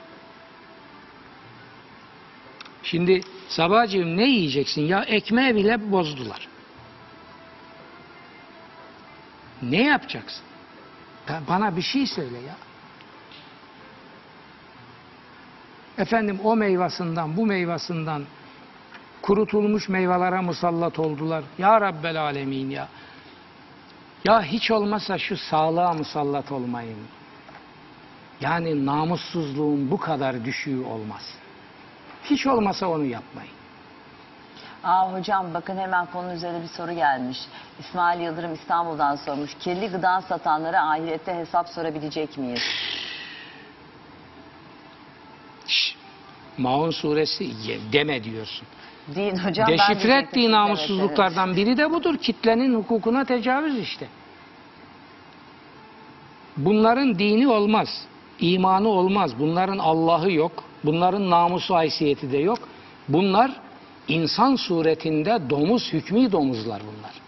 [2.83, 6.49] Şimdi sabahcığım ne yiyeceksin ya ekmeği bile bozdular.
[9.63, 10.45] Ne yapacaksın?
[11.49, 12.57] Bana bir şey söyle ya.
[15.99, 18.25] Efendim o meyvasından bu meyvasından
[19.23, 21.45] kurutulmuş meyvelere musallat oldular.
[21.59, 22.89] Ya Rabbel Alemin ya.
[24.25, 26.99] Ya hiç olmasa şu sağlığa musallat olmayın.
[28.41, 31.35] Yani namussuzluğun bu kadar düşüğü olmaz.
[32.25, 33.51] Hiç olmasa onu yapmayın.
[34.85, 37.39] Aa hocam bakın hemen konu üzerine bir soru gelmiş.
[37.81, 39.51] İsmail Yıldırım İstanbul'dan sormuş.
[39.61, 42.63] Kirli gıda satanlara ahirette hesap sorabilecek miyiz?
[46.59, 48.67] Maun suresi ye- deme diyorsun.
[49.15, 50.29] Değil hocam ben Deşifre diyecektim.
[50.29, 52.17] ettiği Evet, namussuzluklardan biri de budur.
[52.17, 54.07] Kitlenin hukukuna tecavüz işte.
[56.57, 57.89] Bunların dini olmaz.
[58.41, 59.39] imanı olmaz.
[59.39, 60.65] Bunların Allah'ı yok.
[60.85, 62.59] Bunların namusu haysiyeti de yok.
[63.09, 63.53] Bunlar
[64.09, 67.25] insan suretinde domuz, hükmü domuzlar bunlar.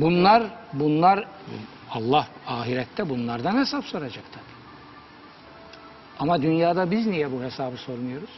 [0.00, 0.42] Bunlar,
[0.72, 1.24] bunlar
[1.90, 4.44] Allah ahirette bunlardan hesap soracak tabii.
[6.18, 8.30] Ama dünyada biz niye bu hesabı sormuyoruz?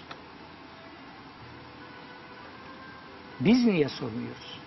[3.40, 4.58] Biz niye sormuyoruz?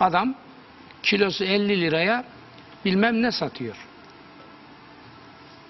[0.00, 0.34] Adam
[1.02, 2.24] kilosu 50 liraya
[2.84, 3.76] bilmem ne satıyor.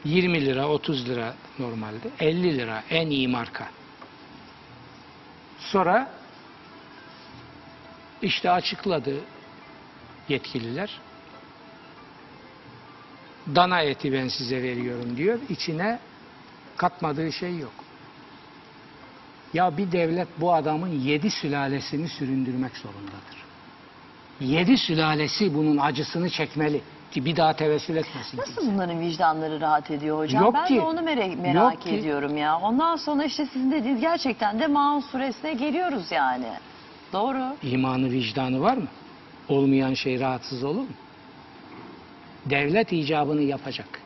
[0.05, 2.11] 20 lira, 30 lira normalde.
[2.21, 3.69] 50 lira en iyi marka.
[5.59, 6.11] Sonra
[8.23, 9.15] işte açıkladı
[10.29, 11.01] yetkililer.
[13.55, 15.39] Dana eti ben size veriyorum diyor.
[15.49, 15.99] İçine
[16.77, 17.73] katmadığı şey yok.
[19.55, 23.50] Ya bir devlet bu adamın yedi sülalesini süründürmek zorundadır.
[24.41, 26.81] Yedi sülalesi bunun acısını çekmeli
[27.11, 28.39] ki bir daha tevessül etmesin.
[28.39, 28.73] Nasıl kimse.
[28.73, 30.43] bunların vicdanları rahat ediyor hocam?
[30.45, 30.77] Yok ben ki.
[30.77, 31.91] de onu merak, merak Yok ki.
[31.91, 32.59] ediyorum ya.
[32.61, 36.47] Ondan sonra işte sizin dediğiniz gerçekten de Maun suresine geliyoruz yani.
[37.13, 37.57] Doğru.
[37.63, 38.87] İmanı vicdanı var mı?
[39.49, 40.87] Olmayan şey rahatsız olur mu?
[42.47, 44.01] Devlet icabını yapacak.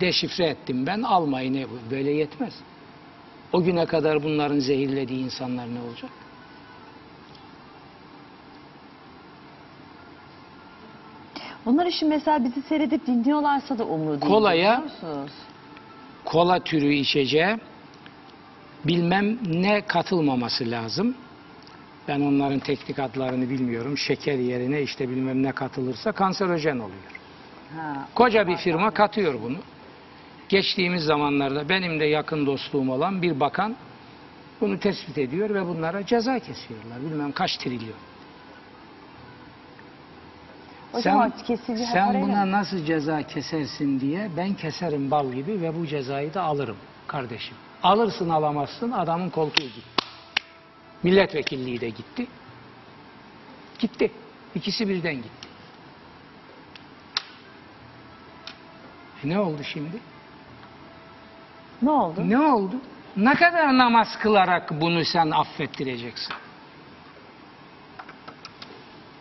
[0.00, 1.68] Deşifre ettim ben almayın?
[1.90, 2.54] Böyle yetmez.
[3.52, 6.10] O güne kadar bunların zehirlediği insanlar ne olacak?
[11.68, 14.32] Bunlar için mesela bizi seyredip dinliyorlarsa da umru değil.
[14.32, 14.84] Kolaya-?
[16.24, 17.58] Kola türü içeceğe
[18.84, 21.14] bilmem ne katılmaması lazım.
[22.08, 23.98] Ben onların teknik adlarını bilmiyorum.
[23.98, 27.20] Şeker yerine işte bilmem ne katılırsa kanserojen oluyor.
[27.76, 28.08] Ha.
[28.14, 29.56] Koca bir firma katıyor bunu.
[30.48, 33.76] Geçtiğimiz zamanlarda benim de yakın dostluğum olan bir bakan
[34.60, 37.00] bunu tespit ediyor ve bunlara ceza kesiyorlar.
[37.00, 38.07] Bilmem kaç trilyon.
[40.92, 42.52] Hocam Sen, kesici sen buna mı?
[42.52, 47.56] nasıl ceza kesersin diye ben keserim bal gibi ve bu cezayı da alırım kardeşim.
[47.82, 50.04] Alırsın alamazsın adamın koltuğu gitti.
[51.02, 52.26] Milletvekilliği de gitti.
[53.78, 54.12] Gitti.
[54.54, 55.48] İkisi birden gitti.
[59.24, 59.96] E ne oldu şimdi?
[61.82, 62.28] Ne oldu?
[62.28, 62.76] Ne oldu?
[63.16, 66.34] Ne kadar namaz kılarak bunu sen affettireceksin?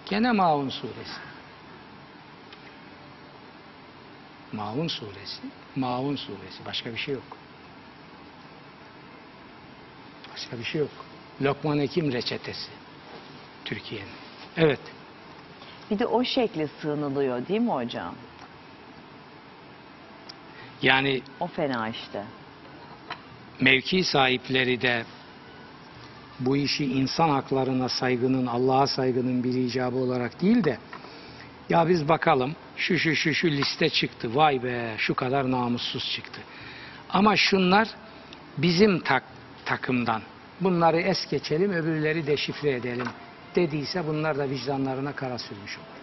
[0.10, 1.27] Gene Maun suresi.
[4.54, 5.42] Maun suresi.
[5.76, 6.66] Maun suresi.
[6.66, 7.38] Başka bir şey yok.
[10.34, 10.90] Başka bir şey yok.
[11.42, 12.72] Lokman Hekim reçetesi.
[13.66, 14.12] Türkiye'nin.
[14.58, 14.80] Evet.
[15.92, 18.16] Bir de o şekle sığınılıyor değil mi hocam?
[20.82, 22.24] Yani O fena işte.
[23.62, 25.06] mevki sahipleri de
[26.40, 30.78] bu işi insan haklarına saygının, Allah'a saygının bir icabı olarak değil de
[31.70, 34.36] ya biz bakalım şu şu şu şu liste çıktı.
[34.36, 36.42] Vay be şu kadar namussuz çıktı.
[37.10, 37.88] Ama şunlar
[38.58, 39.24] bizim tak,
[39.66, 40.22] takımdan.
[40.62, 43.08] Bunları es geçelim, öbürleri deşifre edelim
[43.56, 45.98] dediyse bunlar da vicdanlarına kara sürmüş olurlar.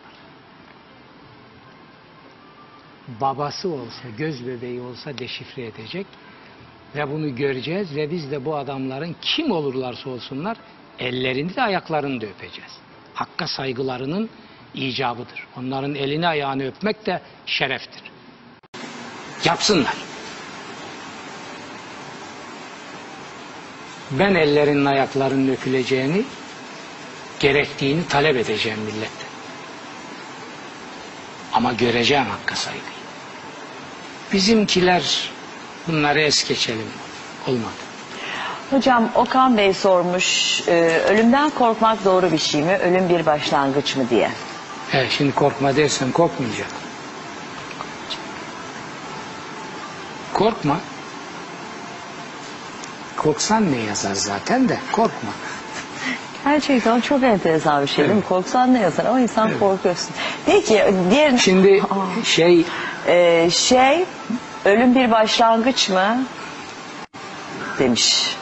[3.21, 6.07] Babası olsa, göz bebeği olsa deşifre edecek
[6.97, 10.57] ve bunu göreceğiz ve biz de bu adamların kim olurlarsa olsunlar
[10.99, 12.79] ellerini de ayaklarını da öpeceğiz.
[13.15, 14.31] Hakka saygılarının
[14.75, 15.47] icabıdır.
[15.57, 18.03] Onların elini ayağını öpmek de şereftir.
[19.45, 19.95] Yapsınlar.
[24.11, 26.23] Ben ellerinin ayaklarının öpüleceğini
[27.41, 29.29] gerektiğini talep edeceğim milletten.
[31.53, 32.85] Ama göreceğim hakka saygıyı.
[34.33, 35.31] Bizimkiler
[35.89, 36.87] bunları es geçelim.
[37.47, 37.85] Olmadı.
[38.71, 44.11] Hocam Okan Bey sormuş, e, ölümden korkmak doğru bir şey mi, ölüm bir başlangıç mı
[44.11, 44.31] diye.
[44.95, 46.67] He, şimdi korkma dersen korkmayacak.
[50.35, 50.81] Korkma.
[53.17, 55.31] Korksan ne yazar zaten de korkma.
[56.45, 58.15] Gerçekten çok enteresan bir şey değil mi?
[58.19, 58.29] Evet.
[58.29, 60.11] Korksan ne yazar ama insan korkuyorsun.
[60.47, 62.25] Peki diğer Şimdi Aa.
[62.25, 62.65] şey
[63.07, 64.05] e, şey
[64.65, 66.25] ölüm bir başlangıç mı
[67.79, 68.37] demiş.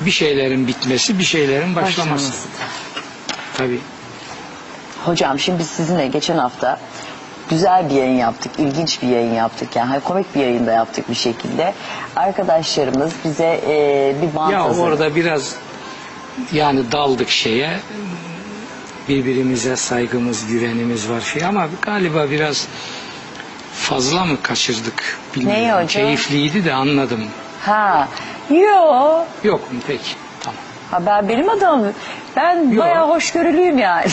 [0.00, 1.98] bir şeylerin bitmesi bir şeylerin başlaması.
[2.12, 2.48] Başlaması.
[3.56, 3.80] Tabii.
[5.08, 6.80] Hocam şimdi biz sizinle geçen hafta
[7.50, 9.76] güzel bir yayın yaptık, ilginç bir yayın yaptık.
[9.76, 11.74] Yani hani komik bir yayın da yaptık bir şekilde.
[12.16, 14.90] Arkadaşlarımız bize e, bir bant Ya hazırladı.
[14.90, 15.54] orada biraz
[16.52, 17.80] yani daldık şeye
[19.08, 22.66] birbirimize saygımız, güvenimiz var şey ama galiba biraz
[23.74, 25.62] fazla mı kaçırdık bilmiyorum.
[25.62, 25.86] Neyi hocam?
[25.86, 27.24] Keyifliydi de anladım.
[27.66, 28.08] Ha,
[28.50, 29.24] yo.
[29.44, 30.10] Yok mu peki?
[30.90, 31.92] Ha ben benim adamım.
[32.36, 32.82] Ben Yo.
[32.82, 34.06] bayağı hoşgörülüyüm yani.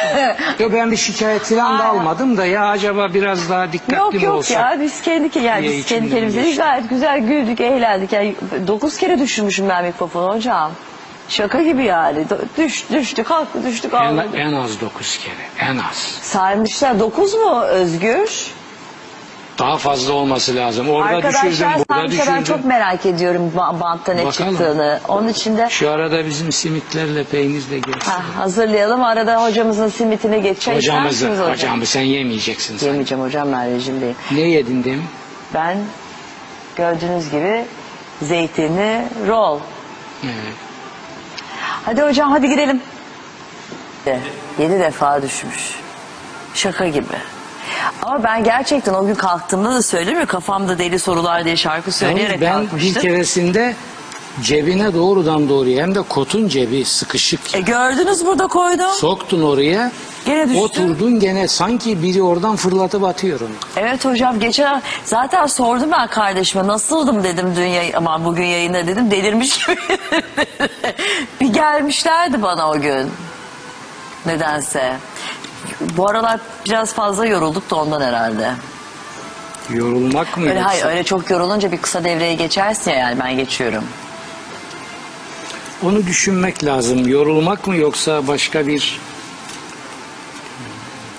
[0.58, 1.98] Yok ben bir şikayet falan da Aynen.
[1.98, 4.56] almadım da ya acaba biraz daha dikkatli yok mi yok olsak?
[4.56, 6.56] ya biz kendi yani biz kendi kendimize geçti.
[6.62, 8.12] gayet güzel güldük, eğlendik.
[8.12, 8.34] Yani
[8.66, 10.70] dokuz kere düşürmüşüm ben mikrofonu hocam.
[11.28, 12.18] Şaka gibi yani.
[12.30, 14.36] Do- Düş, düştü, kalktı, düştü, En, kalktı.
[14.36, 15.70] en az dokuz kere.
[15.70, 15.96] En az.
[16.22, 17.00] Saymışlar.
[17.00, 18.46] Dokuz mu Özgür?
[19.58, 20.88] Daha fazla olması lazım.
[20.90, 22.44] Orada düşürdüm, Arkadaşlar burada saymışlar ben düşürdüm.
[22.56, 24.50] çok merak ediyorum ba- bantta ne Bakalım.
[24.50, 25.00] çıktığını.
[25.08, 28.10] Onun için de Şu arada bizim simitlerle peynirle gelsin.
[28.10, 29.04] ha, hazırlayalım.
[29.04, 30.60] Arada hocamızın simitini geç.
[30.60, 31.52] Çay ister Hocamızı, misiniz hocam?
[31.52, 32.86] hocamı sen yemeyeceksin sen.
[32.86, 34.16] Yemeyeceğim hocam ben rejimdeyim.
[34.30, 35.04] Ne yedin demin?
[35.54, 35.78] Ben
[36.76, 37.64] gördüğünüz gibi
[38.22, 39.58] zeytinli rol.
[40.24, 40.34] Evet.
[41.84, 42.80] Hadi hocam hadi gidelim.
[44.58, 45.70] Yedi defa düşmüş.
[46.54, 47.06] Şaka gibi.
[48.02, 52.40] Ama ben gerçekten o gün kalktığımda da söyledim ya kafamda deli sorular diye şarkı söyleyerek
[52.40, 53.02] ben bir kalkmıştım.
[53.02, 53.74] keresinde
[54.42, 57.54] cebine doğrudan doğruya hem de kotun cebi sıkışık.
[57.54, 58.90] E gördünüz burada koydum.
[58.90, 59.92] Soktun oraya.
[60.26, 60.60] Gene düştü.
[60.60, 63.48] Oturdun gene sanki biri oradan fırlatıp atıyor onu.
[63.76, 69.10] Evet hocam geçen zaten sordum ben kardeşime nasıldım dedim dün yayın, aman bugün yayında dedim
[69.10, 69.76] delirmiş gibi.
[71.40, 73.10] bir gelmişlerdi bana o gün.
[74.26, 74.96] Nedense.
[75.96, 78.52] Bu aralar biraz fazla yorulduk da ondan herhalde.
[79.70, 80.68] Yorulmak mı Öyle yoksa?
[80.70, 83.84] hayır öyle çok yorulunca bir kısa devreye geçersin ya yani ben geçiyorum.
[85.82, 87.08] Onu düşünmek lazım.
[87.08, 89.00] Yorulmak mı yoksa başka bir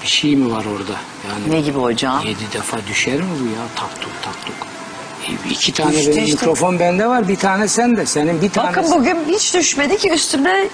[0.04, 0.98] Bir şey mi var orada?
[1.30, 2.22] Yani Ne gibi hocam?
[2.26, 3.66] yedi defa düşer mi bu ya?
[3.76, 4.56] Taktuk taktuk.
[5.28, 6.32] E, İki tane Düştü benim işte.
[6.36, 7.28] mikrofon bende var.
[7.28, 8.06] Bir tane sende.
[8.06, 8.68] Senin bir tane.
[8.70, 10.70] Bakın bugün hiç düşmedi ki üstümde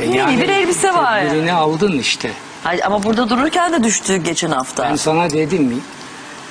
[0.00, 1.18] yeni bir elbise var.
[1.18, 1.28] yani.
[1.30, 2.30] Tedbirini aldın işte.
[2.64, 4.82] Hayır, ama burada dururken de düştü geçen hafta.
[4.84, 5.76] Ben sana dedim mi?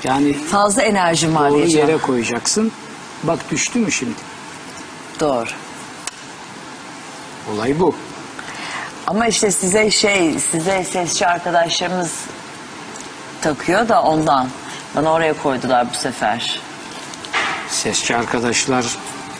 [0.03, 1.87] Yani Fazla enerjim var doğru diyeceğim.
[1.89, 2.71] yere koyacaksın.
[3.23, 4.15] Bak düştü mü şimdi?
[5.19, 5.49] Doğru.
[7.53, 7.95] Olay bu.
[9.07, 12.13] Ama işte size şey, size sesçi arkadaşlarımız
[13.41, 14.47] takıyor da ondan.
[14.95, 16.59] Bana oraya koydular bu sefer.
[17.69, 18.85] Sesçi arkadaşlar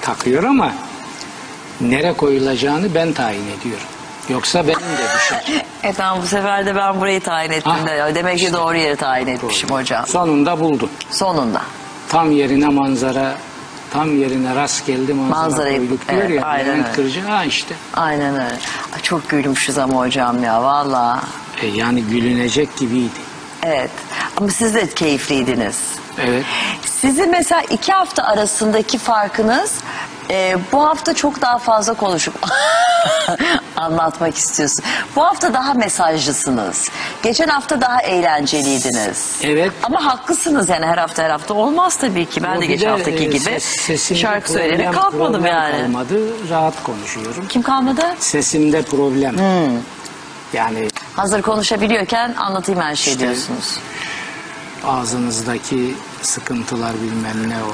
[0.01, 0.73] takıyor ama
[1.81, 3.87] nere koyulacağını ben tayin ediyorum.
[4.31, 5.65] Yoksa benim de düşer.
[5.83, 8.15] E tamam bu sefer de ben burayı tayin ettim Ha, de.
[8.15, 10.07] Demek ki doğru yeri tayin etmişim hocam.
[10.07, 10.89] Sonunda buldum.
[11.11, 11.61] Sonunda.
[12.09, 13.35] Tam yerine manzara,
[13.93, 16.45] tam yerine rast geldi manzara Manzarayı- koyduk diyor evet, ya.
[16.45, 16.91] aynen öyle.
[16.95, 17.75] Kırcı, ha işte.
[17.93, 18.55] Aynen öyle.
[18.95, 21.19] Ay, çok gülmüşüz ama hocam ya valla.
[21.61, 23.19] E, yani gülünecek gibiydi.
[23.63, 23.91] Evet.
[24.37, 25.77] Ama siz de keyifliydiniz.
[26.19, 26.45] Evet.
[26.85, 29.73] Sizin mesela iki hafta arasındaki farkınız
[30.29, 32.33] e, bu hafta çok daha fazla konuşup
[33.75, 34.83] anlatmak istiyorsun.
[35.15, 36.89] Bu hafta daha mesajlısınız.
[37.23, 39.39] Geçen hafta daha eğlenceliydiniz.
[39.43, 39.71] Evet.
[39.83, 42.43] Ama haklısınız yani her hafta her hafta olmaz tabii ki.
[42.43, 45.81] Ben O de geçen de, haftaki e, gibi ses- şarkı söyleyerek kalkmadım yani.
[45.81, 46.49] kalmadı.
[46.49, 47.47] Rahat konuşuyorum.
[47.47, 48.01] Kim kalmadı?
[48.19, 49.37] Sesimde problem.
[49.37, 49.77] Hmm.
[50.53, 53.79] Yani Hazır konuşabiliyorken anlatayım her şey İşte- diyorsunuz.
[54.87, 57.73] Ağzınızdaki sıkıntılar bilmem ne o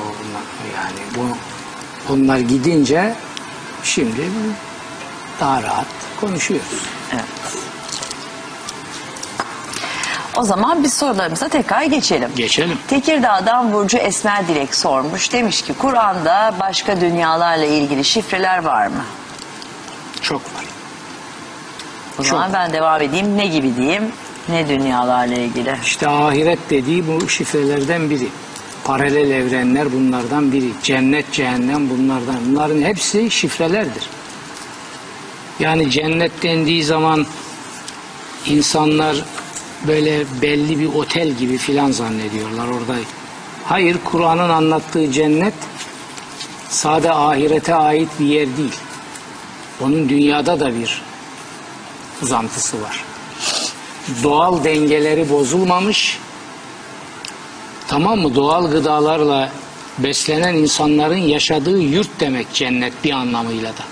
[0.75, 1.37] yani bu
[2.13, 3.15] onlar gidince
[3.83, 4.31] şimdi
[5.39, 5.85] daha rahat
[6.21, 6.83] konuşuyoruz.
[7.13, 7.23] Evet.
[10.37, 12.29] O zaman biz sorularımıza tekrar geçelim.
[12.35, 12.77] Geçelim.
[12.87, 15.33] Tekirdağ'dan Burcu Esmer Dilek sormuş.
[15.33, 19.03] Demiş ki Kur'an'da başka dünyalarla ilgili şifreler var mı?
[20.21, 20.65] Çok var.
[22.19, 23.37] O zaman ben devam edeyim.
[23.37, 24.11] Ne gibi diyeyim?
[24.49, 25.75] Ne dünyalarla ilgili?
[25.83, 28.27] İşte ahiret dediği bu şifrelerden biri.
[28.83, 30.71] Paralel evrenler bunlardan biri.
[30.83, 32.35] Cennet, cehennem bunlardan.
[32.45, 34.09] Bunların hepsi şifrelerdir.
[35.59, 37.25] Yani cennet dendiği zaman
[38.45, 39.25] insanlar
[39.87, 42.95] böyle belli bir otel gibi filan zannediyorlar orada.
[43.65, 45.53] Hayır, Kur'an'ın anlattığı cennet
[46.69, 48.75] sade ahirete ait bir yer değil.
[49.81, 51.01] Onun dünyada da bir
[52.21, 53.06] uzantısı var
[54.23, 56.19] doğal dengeleri bozulmamış.
[57.87, 58.35] Tamam mı?
[58.35, 59.51] Doğal gıdalarla
[59.97, 63.83] beslenen insanların yaşadığı yurt demek cennet bir anlamıyla da.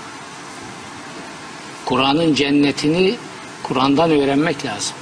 [1.84, 3.16] Kur'an'ın cennetini
[3.62, 4.94] Kur'an'dan öğrenmek lazım.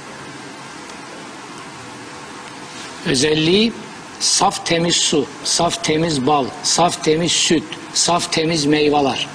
[3.05, 3.73] Özelliği
[4.19, 7.63] saf temiz su, saf temiz bal, saf temiz süt,
[7.93, 9.27] saf temiz meyveler.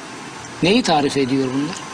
[0.62, 1.89] Neyi tarif ediyor bunlar?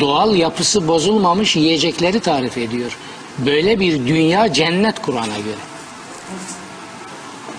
[0.00, 2.98] Doğal yapısı bozulmamış yiyecekleri tarif ediyor.
[3.38, 5.62] Böyle bir dünya cennet Kur'an'a göre.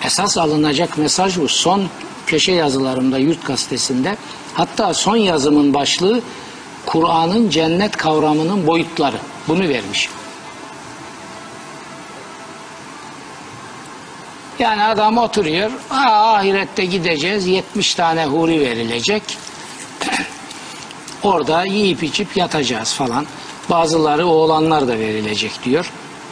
[0.06, 1.48] Esas alınacak mesaj bu.
[1.48, 1.84] Son
[2.28, 4.18] köşe yazılarımda Yurt Gazetesi'nde
[4.54, 6.22] hatta son yazımın başlığı
[6.86, 9.18] Kur'an'ın cennet kavramının boyutları.
[9.48, 10.10] Bunu vermiş.
[14.60, 19.24] Yani adam oturuyor, ahirette gideceğiz, 70 tane huri verilecek.
[21.24, 23.26] Orada yiyip içip yatacağız falan.
[23.70, 25.92] Bazıları oğlanlar da verilecek diyor.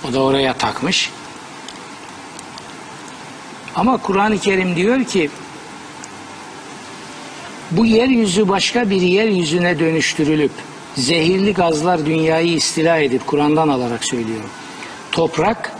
[0.09, 1.09] O da oraya takmış.
[3.75, 5.29] Ama Kur'an-ı Kerim diyor ki
[7.71, 10.51] bu yeryüzü başka bir yeryüzüne dönüştürülüp
[10.97, 14.49] zehirli gazlar dünyayı istila edip Kur'an'dan alarak söylüyorum.
[15.11, 15.71] Toprak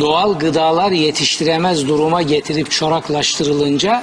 [0.00, 4.02] doğal gıdalar yetiştiremez duruma getirip çoraklaştırılınca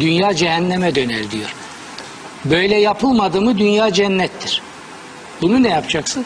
[0.00, 1.54] dünya cehenneme döner diyor.
[2.44, 4.62] Böyle yapılmadı mı dünya cennettir.
[5.42, 6.24] Bunu ne yapacaksın?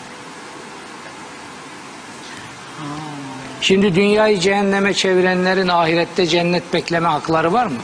[3.61, 7.79] Şimdi dünyayı cehenneme çevirenlerin ahirette cennet bekleme hakları var mı?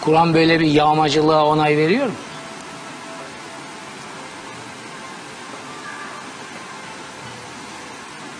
[0.00, 2.12] Kur'an böyle bir yağmacılığa onay veriyor mu?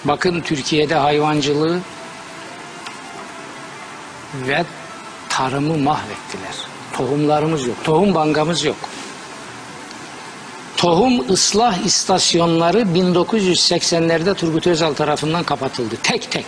[0.05, 1.81] Bakın Türkiye'de hayvancılığı
[4.35, 4.65] ve
[5.29, 6.55] tarımı mahvettiler.
[6.93, 7.77] Tohumlarımız yok.
[7.85, 8.77] Tohum bankamız yok.
[10.85, 15.94] Tohum ıslah istasyonları 1980'lerde Turgut Özal tarafından kapatıldı.
[16.02, 16.47] Tek tek.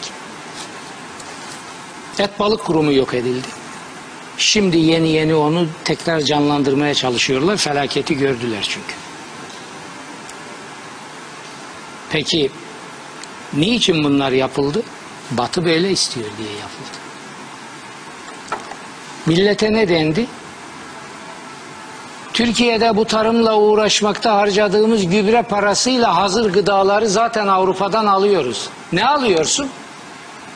[2.18, 3.46] Et balık kurumu yok edildi.
[4.38, 7.56] Şimdi yeni yeni onu tekrar canlandırmaya çalışıyorlar.
[7.56, 8.94] Felaketi gördüler çünkü.
[12.10, 12.50] Peki
[13.52, 14.82] niçin bunlar yapıldı?
[15.30, 16.98] Batı böyle istiyor diye yapıldı.
[19.26, 20.26] Millete ne dendi?
[22.36, 28.68] Türkiye'de bu tarımla uğraşmakta harcadığımız gübre parasıyla hazır gıdaları zaten Avrupa'dan alıyoruz.
[28.92, 29.70] Ne alıyorsun?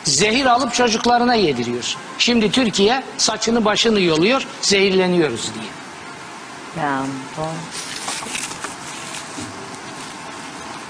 [0.04, 2.00] Zehir alıp çocuklarına yediriyorsun.
[2.18, 5.64] Şimdi Türkiye saçını başını yoluyor, zehirleniyoruz diye.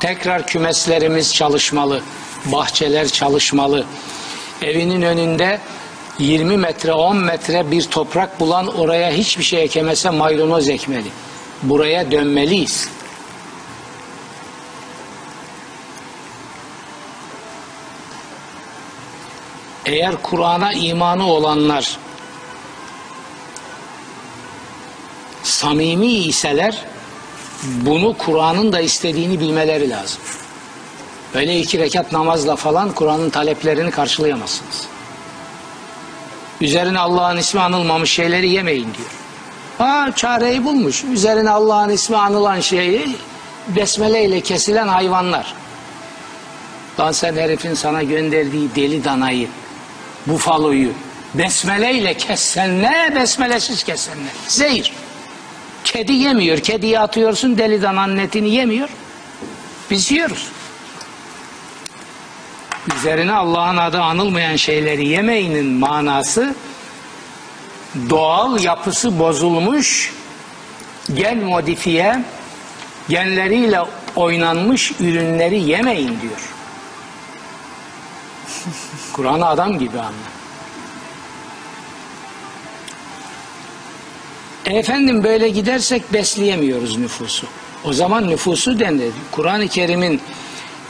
[0.01, 2.03] Tekrar kümeslerimiz çalışmalı,
[2.45, 3.85] bahçeler çalışmalı.
[4.63, 5.61] Evinin önünde
[6.21, 11.09] 20 metre 10 metre bir toprak bulan oraya hiçbir şey ekemese maydanoz ekmeli.
[11.63, 12.89] Buraya dönmeliyiz.
[19.87, 21.99] Eğer Kur'an'a imanı olanlar
[25.43, 26.85] samimi iseler
[27.63, 30.21] bunu Kur'an'ın da istediğini bilmeleri lazım.
[31.35, 35.00] Öyle iki rekat namazla falan Kur'an'ın taleplerini karşılayamazsınız.
[36.61, 39.11] Üzerine Allah'ın ismi anılmamış şeyleri yemeyin diyor.
[39.79, 41.05] Ha çareyi bulmuş.
[41.05, 43.17] Üzerine Allah'ın ismi anılan şeyi
[43.69, 45.55] besmele ile kesilen hayvanlar.
[47.01, 49.49] Lan sen herifin sana gönderdiği deli danayı,
[50.27, 50.91] bufaloyu
[51.35, 54.31] besmele ile kessen ne, besmelesiz kessen ne?
[54.49, 54.93] Zehir.
[55.85, 56.59] Kedi yemiyor.
[56.59, 58.89] Kediyi atıyorsun deli dananın etini yemiyor.
[59.91, 60.49] Biz yiyoruz.
[62.97, 66.55] Üzerine Allah'ın adı anılmayan şeyleri yemeyinin manası
[68.11, 70.15] doğal yapısı bozulmuş
[71.15, 72.25] gen modifiye
[73.09, 73.81] genleriyle
[74.17, 76.53] oynanmış ürünleri yemeyin diyor.
[79.13, 80.31] Kur'an'ı adam gibi anla.
[84.65, 87.47] Efendim böyle gidersek besleyemiyoruz nüfusu.
[87.85, 89.13] O zaman nüfusu denir.
[89.31, 90.21] Kur'an-ı Kerim'in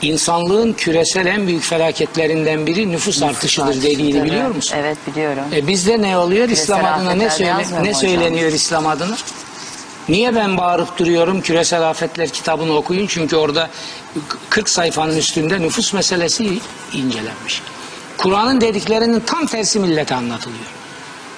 [0.01, 4.29] insanlığın küresel en büyük felaketlerinden biri nüfus, artışıdır dediğini Tabii.
[4.29, 4.75] biliyor musun?
[4.79, 5.43] Evet biliyorum.
[5.53, 6.45] E bizde ne oluyor?
[6.45, 7.93] Küresel İslam adına ne söyle ne hocam?
[7.93, 9.15] söyleniyor İslam adına?
[10.09, 13.69] Niye ben bağırıp duruyorum küresel afetler kitabını okuyun çünkü orada
[14.49, 16.59] 40 sayfanın üstünde nüfus meselesi
[16.93, 17.61] incelenmiş.
[18.17, 20.65] Kur'an'ın dediklerinin tam tersi millete anlatılıyor.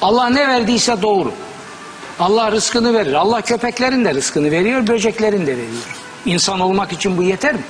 [0.01, 1.33] Allah ne verdiyse doğru.
[2.19, 3.13] Allah rızkını verir.
[3.13, 5.97] Allah köpeklerin de rızkını veriyor, böceklerin de veriyor.
[6.25, 7.61] İnsan olmak için bu yeter mi?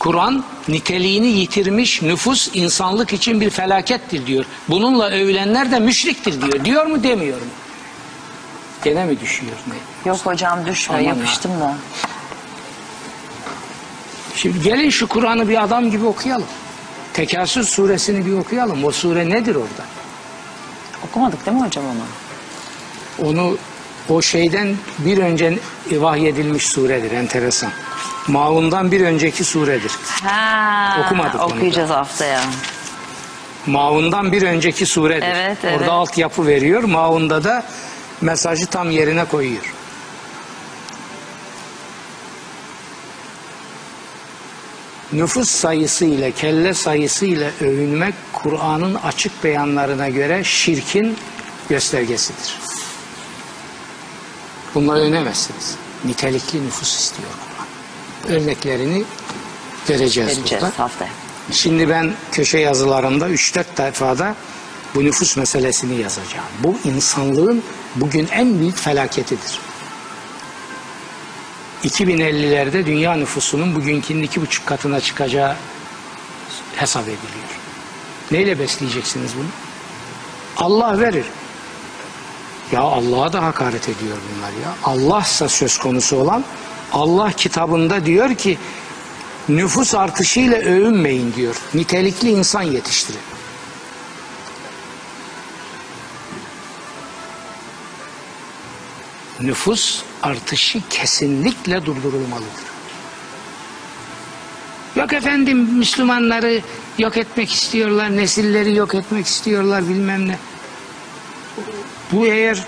[0.00, 4.44] Kur'an niteliğini yitirmiş nüfus insanlık için bir felakettir diyor.
[4.68, 6.64] Bununla övülenler de müşriktir diyor.
[6.64, 7.46] Diyor mu demiyor mu?
[8.84, 9.52] Gene mi düşüyor?
[9.66, 10.10] Ne?
[10.10, 11.76] Yok hocam düşme yapıştım da.
[14.36, 16.46] Şimdi gelin şu Kur'an'ı bir adam gibi okuyalım.
[17.12, 18.84] Tekasür suresini bir okuyalım.
[18.84, 19.84] O sure nedir orada?
[21.04, 23.28] Okumadık değil mi hocam onu?
[23.28, 23.56] Onu
[24.08, 25.58] o şeyden bir önce
[25.90, 27.10] vahyedilmiş suredir.
[27.10, 27.70] Enteresan.
[28.28, 29.92] Maun'dan bir önceki suredir.
[30.22, 31.46] Ha, Okumadık da.
[31.46, 32.40] Okuyacağız haftaya.
[33.66, 35.26] Maun'dan bir önceki suredir.
[35.26, 35.80] Evet, evet.
[35.80, 36.82] Orada altyapı veriyor.
[36.82, 37.62] Maun'da da
[38.20, 39.74] mesajı tam yerine koyuyor.
[45.12, 51.16] Nüfus sayısı ile kelle sayısı ile övünmek Kur'an'ın açık beyanlarına göre şirkin
[51.68, 52.58] göstergesidir.
[54.74, 55.74] Bunları övünemezsiniz.
[56.04, 57.49] Nitelikli nüfus istiyor Kur'an.
[58.30, 59.04] Örneklerini
[59.90, 60.78] vereceğiz, Vereceğiz burada.
[60.78, 61.10] haftaya.
[61.52, 64.34] Şimdi ben köşe yazılarımda 3-4 defada
[64.94, 66.46] bu nüfus meselesini yazacağım.
[66.62, 67.62] Bu insanlığın
[67.96, 69.58] bugün en büyük felaketidir.
[71.84, 75.56] 2050'lerde dünya nüfusunun bugünkünün iki buçuk katına çıkacağı
[76.76, 77.50] hesap ediliyor.
[78.30, 79.48] Neyle besleyeceksiniz bunu?
[80.56, 81.24] Allah verir.
[82.72, 84.74] Ya Allah'a da hakaret ediyor bunlar ya.
[84.84, 86.44] Allah'sa söz konusu olan
[86.92, 88.58] Allah kitabında diyor ki
[89.48, 91.56] nüfus artışıyla övünmeyin diyor.
[91.74, 93.20] Nitelikli insan yetiştirin.
[99.40, 102.70] Nüfus artışı kesinlikle durdurulmalıdır.
[104.96, 106.60] Yok efendim Müslümanları
[106.98, 110.38] yok etmek istiyorlar, nesilleri yok etmek istiyorlar bilmem ne.
[112.12, 112.64] Bu eğer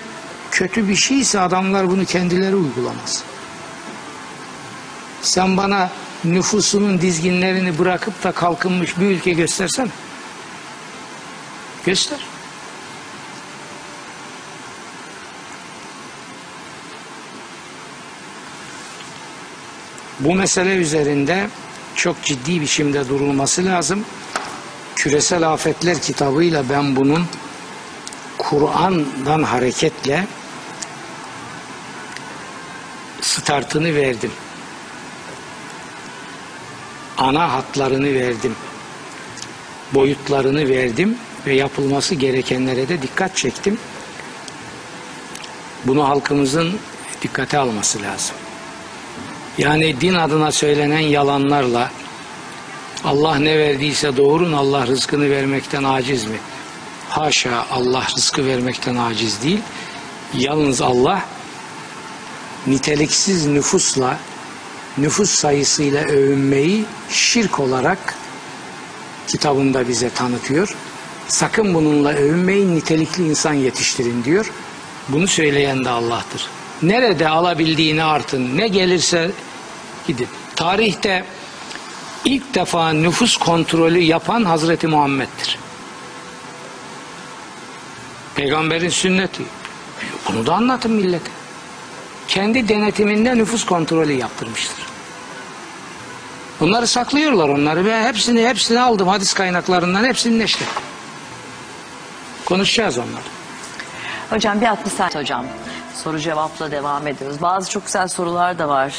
[0.50, 3.24] kötü bir şeyse adamlar bunu kendileri uygulamaz.
[5.22, 5.90] Sen bana
[6.24, 9.88] nüfusunun dizginlerini bırakıp da kalkınmış bir ülke göstersen.
[11.84, 12.18] Göster.
[20.20, 21.48] Bu mesele üzerinde
[21.94, 24.04] çok ciddi biçimde durulması lazım.
[24.96, 27.24] Küresel Afetler kitabıyla ben bunun
[28.38, 30.26] Kur'an'dan hareketle
[33.20, 34.30] startını verdim.
[37.18, 38.56] Ana hatlarını verdim.
[39.94, 41.16] Boyutlarını verdim
[41.46, 43.78] ve yapılması gerekenlere de dikkat çektim.
[45.84, 46.78] Bunu halkımızın
[47.22, 48.36] dikkate alması lazım.
[49.58, 51.90] Yani din adına söylenen yalanlarla
[53.04, 56.36] Allah ne verdiyse doğurun Allah rızkını vermekten aciz mi?
[57.08, 59.60] Haşa Allah rızkı vermekten aciz değil.
[60.34, 61.22] Yalnız Allah
[62.66, 64.18] niteliksiz nüfusla
[64.98, 68.14] nüfus sayısıyla övünmeyi şirk olarak
[69.28, 70.76] kitabında bize tanıtıyor.
[71.28, 74.52] Sakın bununla övünmeyin nitelikli insan yetiştirin diyor.
[75.08, 76.46] Bunu söyleyen de Allah'tır.
[76.82, 79.30] Nerede alabildiğini artın ne gelirse
[80.06, 80.28] gidin.
[80.56, 81.24] Tarihte
[82.24, 85.58] ilk defa nüfus kontrolü yapan Hazreti Muhammed'dir.
[88.34, 89.42] Peygamberin sünneti.
[90.28, 91.30] Bunu da anlatın millete.
[92.28, 94.86] Kendi denetiminde nüfus kontrolü yaptırmıştır.
[96.60, 100.64] Bunları saklıyorlar onları ve hepsini hepsini aldım hadis kaynaklarından hepsini neşte.
[102.44, 103.22] Konuşacağız onları.
[104.30, 105.44] Hocam bir 60 saniye hocam.
[106.04, 107.42] Soru cevapla devam ediyoruz.
[107.42, 108.94] Bazı çok güzel sorular da var.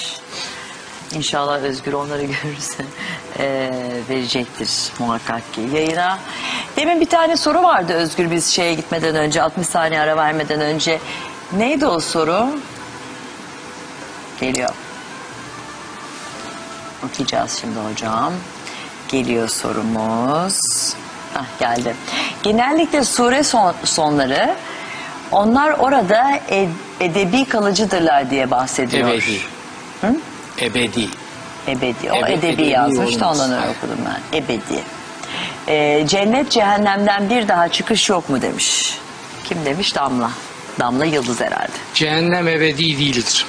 [1.13, 2.85] İnşallah Özgür onları görürse
[3.39, 3.71] eee,
[4.09, 4.69] verecektir
[4.99, 6.19] muhakkak ki yayına.
[6.77, 10.99] Demin bir tane soru vardı Özgür biz şeye gitmeden önce 60 saniye ara vermeden önce.
[11.57, 12.47] Neydi o soru?
[14.43, 14.69] Geliyor.
[17.05, 18.33] Okuyacağız şimdi hocam.
[19.09, 20.59] Geliyor sorumuz.
[21.33, 21.95] Hah, geldi.
[22.43, 24.55] Genellikle sure son- sonları
[25.31, 26.67] onlar orada ed-
[26.99, 29.09] edebi kalıcıdırlar diye bahsediyor.
[29.09, 29.39] Ebedi.
[30.01, 30.15] Hı?
[30.61, 31.07] Ebedi.
[31.67, 32.11] Ebedi.
[32.11, 34.37] O Ebe- edebi, ebedi yazmış da ondan öyle okudum ben.
[34.37, 34.83] Ebedi.
[35.67, 38.97] Ee, cennet cehennemden bir daha çıkış yok mu demiş.
[39.43, 39.95] Kim demiş?
[39.95, 40.31] Damla.
[40.79, 41.71] Damla Yıldız herhalde.
[41.93, 43.45] Cehennem ebedi değildir.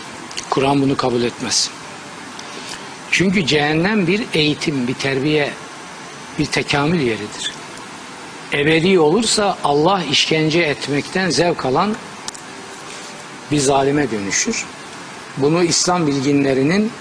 [0.51, 1.71] Kur'an bunu kabul etmez.
[3.11, 5.51] Çünkü cehennem bir eğitim, bir terbiye,
[6.39, 7.53] bir tekamül yeridir.
[8.53, 11.95] Ebedi olursa Allah işkence etmekten zevk alan
[13.51, 14.65] bir zalime dönüşür.
[15.37, 16.93] Bunu İslam bilginlerinin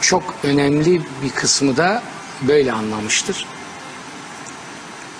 [0.00, 2.02] çok önemli bir kısmı da
[2.42, 3.46] böyle anlamıştır.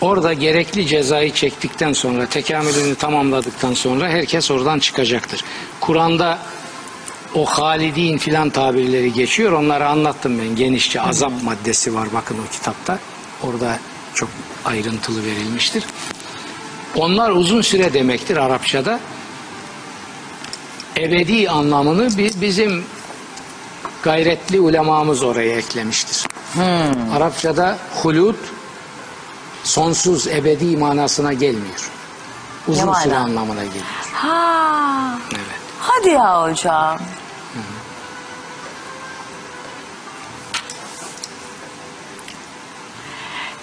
[0.00, 5.44] Orada gerekli cezayı çektikten sonra, tekamülünü tamamladıktan sonra herkes oradan çıkacaktır.
[5.80, 6.38] Kur'an'da
[7.34, 9.52] o halidin filan tabirleri geçiyor.
[9.52, 11.00] Onları anlattım ben genişçe.
[11.00, 12.98] Azap maddesi var bakın o kitapta.
[13.42, 13.78] Orada
[14.14, 14.28] çok
[14.64, 15.84] ayrıntılı verilmiştir.
[16.96, 19.00] Onlar uzun süre demektir Arapçada.
[20.96, 22.84] Ebedi anlamını bi- bizim
[24.02, 26.26] gayretli ulemamız oraya eklemiştir.
[27.16, 28.36] Arapçada hulut
[29.66, 31.90] sonsuz ebedi manasına gelmiyor.
[32.68, 33.84] Uzun Ne süre anlamına geliyor.
[34.14, 35.18] Ha.
[35.32, 35.60] Evet.
[35.80, 36.98] Hadi ya hocam.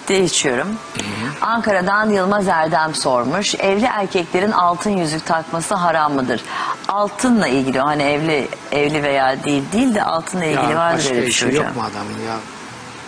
[0.07, 0.67] Değişiyorum.
[1.41, 3.55] Ankara'dan Yılmaz Erdem sormuş.
[3.55, 6.41] Evli erkeklerin altın yüzük takması haram mıdır?
[6.88, 11.25] Altınla ilgili hani evli evli veya değil değil de altınla ilgili Ya vardır başka öyle
[11.27, 11.65] bir şey hocam.
[11.65, 12.35] yok mu adamın ya?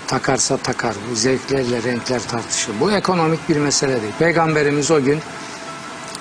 [0.07, 0.95] Takarsa takar.
[1.14, 2.80] Zevklerle renkler tartışılır.
[2.80, 4.14] Bu ekonomik bir mesele değil.
[4.19, 5.19] Peygamberimiz o gün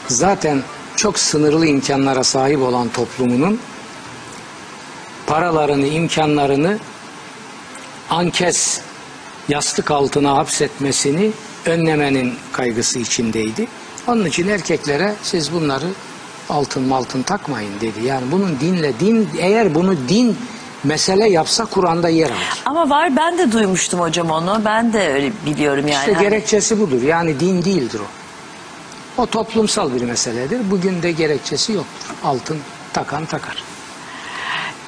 [0.08, 0.62] zaten
[0.96, 3.60] çok sınırlı imkanlara sahip olan toplumunun
[5.26, 6.78] paralarını, imkanlarını
[8.10, 8.80] ankes
[9.48, 11.30] yastık altına hapsetmesini
[11.66, 13.68] önlemenin kaygısı içindeydi.
[14.06, 15.86] Onun için erkeklere siz bunları
[16.48, 18.06] altın maltın takmayın dedi.
[18.06, 20.36] Yani bunun dinle din eğer bunu din
[20.84, 22.62] mesele yapsa Kur'an'da yer alır.
[22.64, 24.62] Ama var ben de duymuştum hocam onu.
[24.64, 26.00] Ben de öyle biliyorum yani.
[26.00, 27.02] İşte Hani- gerekçesi budur.
[27.02, 28.06] Yani din değildir o.
[29.22, 30.70] O toplumsal bir meseledir.
[30.70, 32.14] Bugün de gerekçesi yoktur.
[32.24, 32.58] Altın
[32.92, 33.62] takan takar.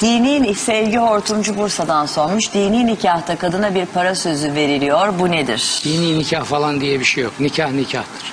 [0.00, 2.52] Dini sevgi hortumcu Bursa'dan sormuş.
[2.54, 5.18] Dini nikahta kadına bir para sözü veriliyor.
[5.18, 5.80] Bu nedir?
[5.84, 7.32] Dini nikah falan diye bir şey yok.
[7.40, 8.32] Nikah nikahtır.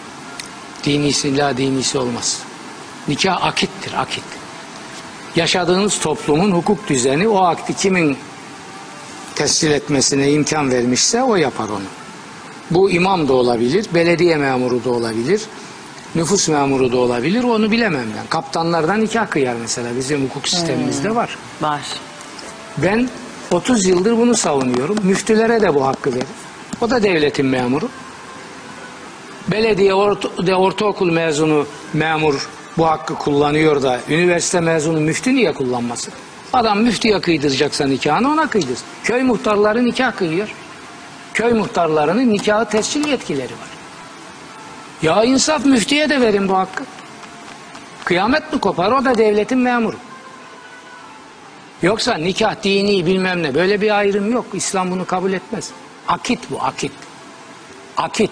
[0.84, 2.38] Dinisi la dinisi olmaz.
[3.08, 4.24] Nikah akittir, akit.
[5.36, 8.16] Yaşadığınız toplumun hukuk düzeni o akti kimin
[9.34, 11.88] tescil etmesine imkan vermişse o yapar onu.
[12.70, 15.42] Bu imam da olabilir, belediye memuru da olabilir,
[16.14, 18.26] nüfus memuru da olabilir, onu bilemem ben.
[18.28, 21.38] Kaptanlardan nikah kıyar mesela bizim hukuk sistemimizde var.
[21.60, 21.80] Var.
[22.78, 23.08] Ben
[23.50, 24.96] 30 yıldır bunu savunuyorum.
[25.02, 26.26] Müftülere de bu hakkı verir.
[26.80, 27.88] O da devletin memuru.
[29.48, 32.48] Belediye orta, de ortaokul mezunu memur
[32.78, 36.14] bu hakkı kullanıyor da üniversite mezunu müftü niye kullanmasın?
[36.52, 38.78] Adam müftüye kıydıracaksa nikahını ona kıydır.
[39.04, 40.54] Köy muhtarları nikah kıyıyor.
[41.34, 43.68] Köy muhtarlarının nikahı tescil yetkileri var.
[45.02, 46.84] Ya insaf müftüye de verin bu hakkı.
[48.04, 48.92] Kıyamet mi kopar?
[48.92, 49.96] O da devletin memuru.
[51.82, 54.46] Yoksa nikah dini bilmem ne böyle bir ayrım yok.
[54.54, 55.70] İslam bunu kabul etmez.
[56.08, 56.92] Akit bu akit.
[57.96, 58.30] Akit.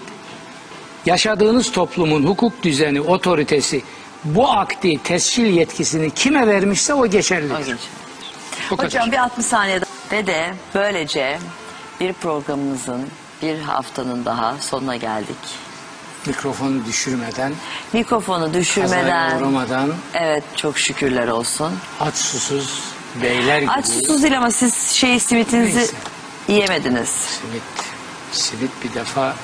[1.06, 3.82] yaşadığınız toplumun hukuk düzeni, otoritesi
[4.24, 7.54] bu akdi tescil yetkisini kime vermişse o geçerlidir.
[7.54, 7.76] O geçer.
[8.70, 8.90] Bu kadar.
[8.90, 11.38] Hocam bir 60 saniyede ve de böylece
[12.00, 13.06] bir programımızın
[13.42, 15.36] bir haftanın daha sonuna geldik.
[16.26, 17.52] Mikrofonu düşürmeden,
[17.92, 21.72] Mikrofonu düşürmeden uğramadan, evet çok şükürler olsun.
[22.00, 22.80] aç susuz
[23.22, 23.70] beyler gibi.
[23.70, 25.94] Aç susuz değil ama siz şey simitinizi Neyse.
[26.48, 27.08] yiyemediniz.
[27.08, 27.62] Simit,
[28.32, 29.34] simit bir defa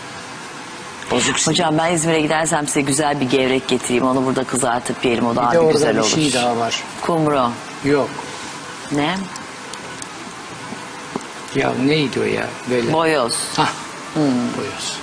[1.10, 1.47] bozuk simit.
[1.59, 4.05] Hocam ben İzmir'e gidersem size güzel bir gevrek getireyim.
[4.05, 5.26] Onu burada kızartıp yiyelim.
[5.26, 6.09] O bir daha bir orada güzel bir olur.
[6.09, 6.82] şey daha var.
[7.01, 7.51] Kumru.
[7.85, 8.09] Yok.
[8.93, 9.16] Ne?
[11.55, 12.47] Ya neydi o ya?
[12.70, 12.93] Böyle.
[12.93, 13.35] Boyoz.
[13.56, 13.68] Hah.
[14.16, 14.98] Boyoz.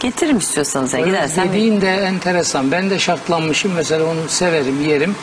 [0.00, 0.92] Getiririm istiyorsanız.
[0.92, 0.98] ya.
[0.98, 2.72] Boyoz Gidersem dediğin de enteresan.
[2.72, 3.72] Ben de şartlanmışım.
[3.72, 5.16] Mesela onu severim, yerim.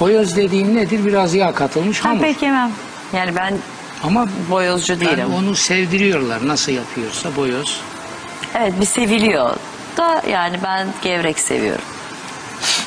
[0.00, 1.04] Boyoz dediğin nedir?
[1.06, 2.22] Biraz yağ katılmış ben hamur.
[2.22, 2.72] pek yemem.
[3.12, 3.54] Yani ben
[4.04, 5.34] Ama boyozcu yani değilim.
[5.34, 6.48] onu sevdiriyorlar.
[6.48, 7.80] Nasıl yapıyorsa boyoz.
[8.54, 9.56] Evet bir seviliyor
[9.96, 11.84] da yani ben gevrek seviyorum.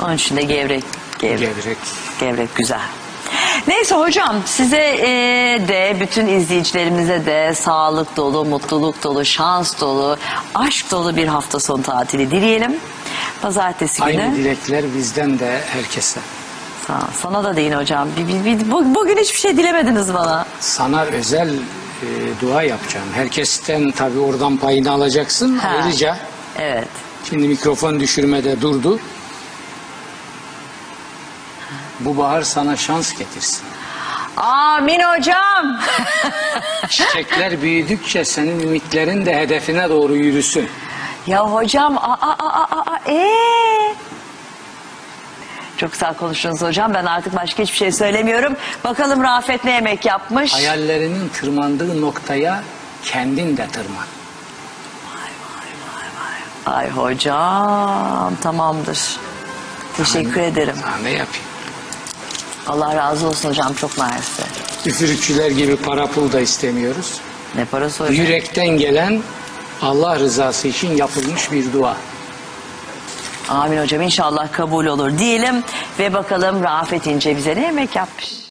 [0.03, 0.83] Onun için de gevrek,
[1.19, 1.77] gevrek, Gevrek.
[2.19, 2.79] gevrek güzel.
[3.67, 5.07] Neyse hocam size e,
[5.67, 10.17] de bütün izleyicilerimize de sağlık dolu, mutluluk dolu, şans dolu,
[10.55, 12.75] aşk dolu bir hafta sonu tatili dileyelim.
[13.41, 14.21] Pazartesi günü.
[14.21, 16.19] Aynı dilekler bizden de herkese.
[16.87, 18.07] Sağ, sana da deyin hocam.
[18.17, 20.45] Bir, bir- bir- bu- bugün hiçbir şey dilemediniz bana.
[20.59, 21.49] Sana özel
[22.01, 22.07] e,
[22.41, 23.07] dua yapacağım.
[23.13, 25.57] Herkesten tabii oradan payını alacaksın.
[25.57, 25.71] Ha.
[25.83, 26.17] Ayrıca
[26.59, 26.87] Evet.
[27.29, 28.99] Şimdi mikrofon düşürmede durdu.
[31.99, 33.63] Bu bahar sana şans getirsin.
[34.37, 35.79] Amin hocam.
[36.89, 40.69] Çiçekler büyüdükçe senin ümitlerin de hedefine doğru yürüsün.
[41.27, 43.95] Ya hocam aa aa aa aa ee.
[45.81, 46.93] Çok güzel konuştunuz hocam.
[46.93, 48.55] Ben artık başka hiçbir şey söylemiyorum.
[48.83, 50.53] Bakalım Rafet ne yemek yapmış?
[50.53, 52.63] Hayallerinin tırmandığı noktaya
[53.03, 54.05] kendin de tırman.
[56.65, 59.19] Ay hocam tamamdır.
[59.97, 60.75] Teşekkür ederim.
[60.81, 61.45] Sana ne yapayım?
[62.67, 64.41] Allah razı olsun hocam çok mersi.
[64.85, 67.21] Üfürükçüler gibi para pul da istemiyoruz.
[67.55, 68.15] Ne parası hocam?
[68.15, 69.21] Yürekten gelen
[69.81, 71.95] Allah rızası için yapılmış bir dua.
[73.49, 75.63] Amin hocam inşallah kabul olur diyelim.
[75.99, 78.33] Ve bakalım Rafet İnce bize ne yemek yapmış?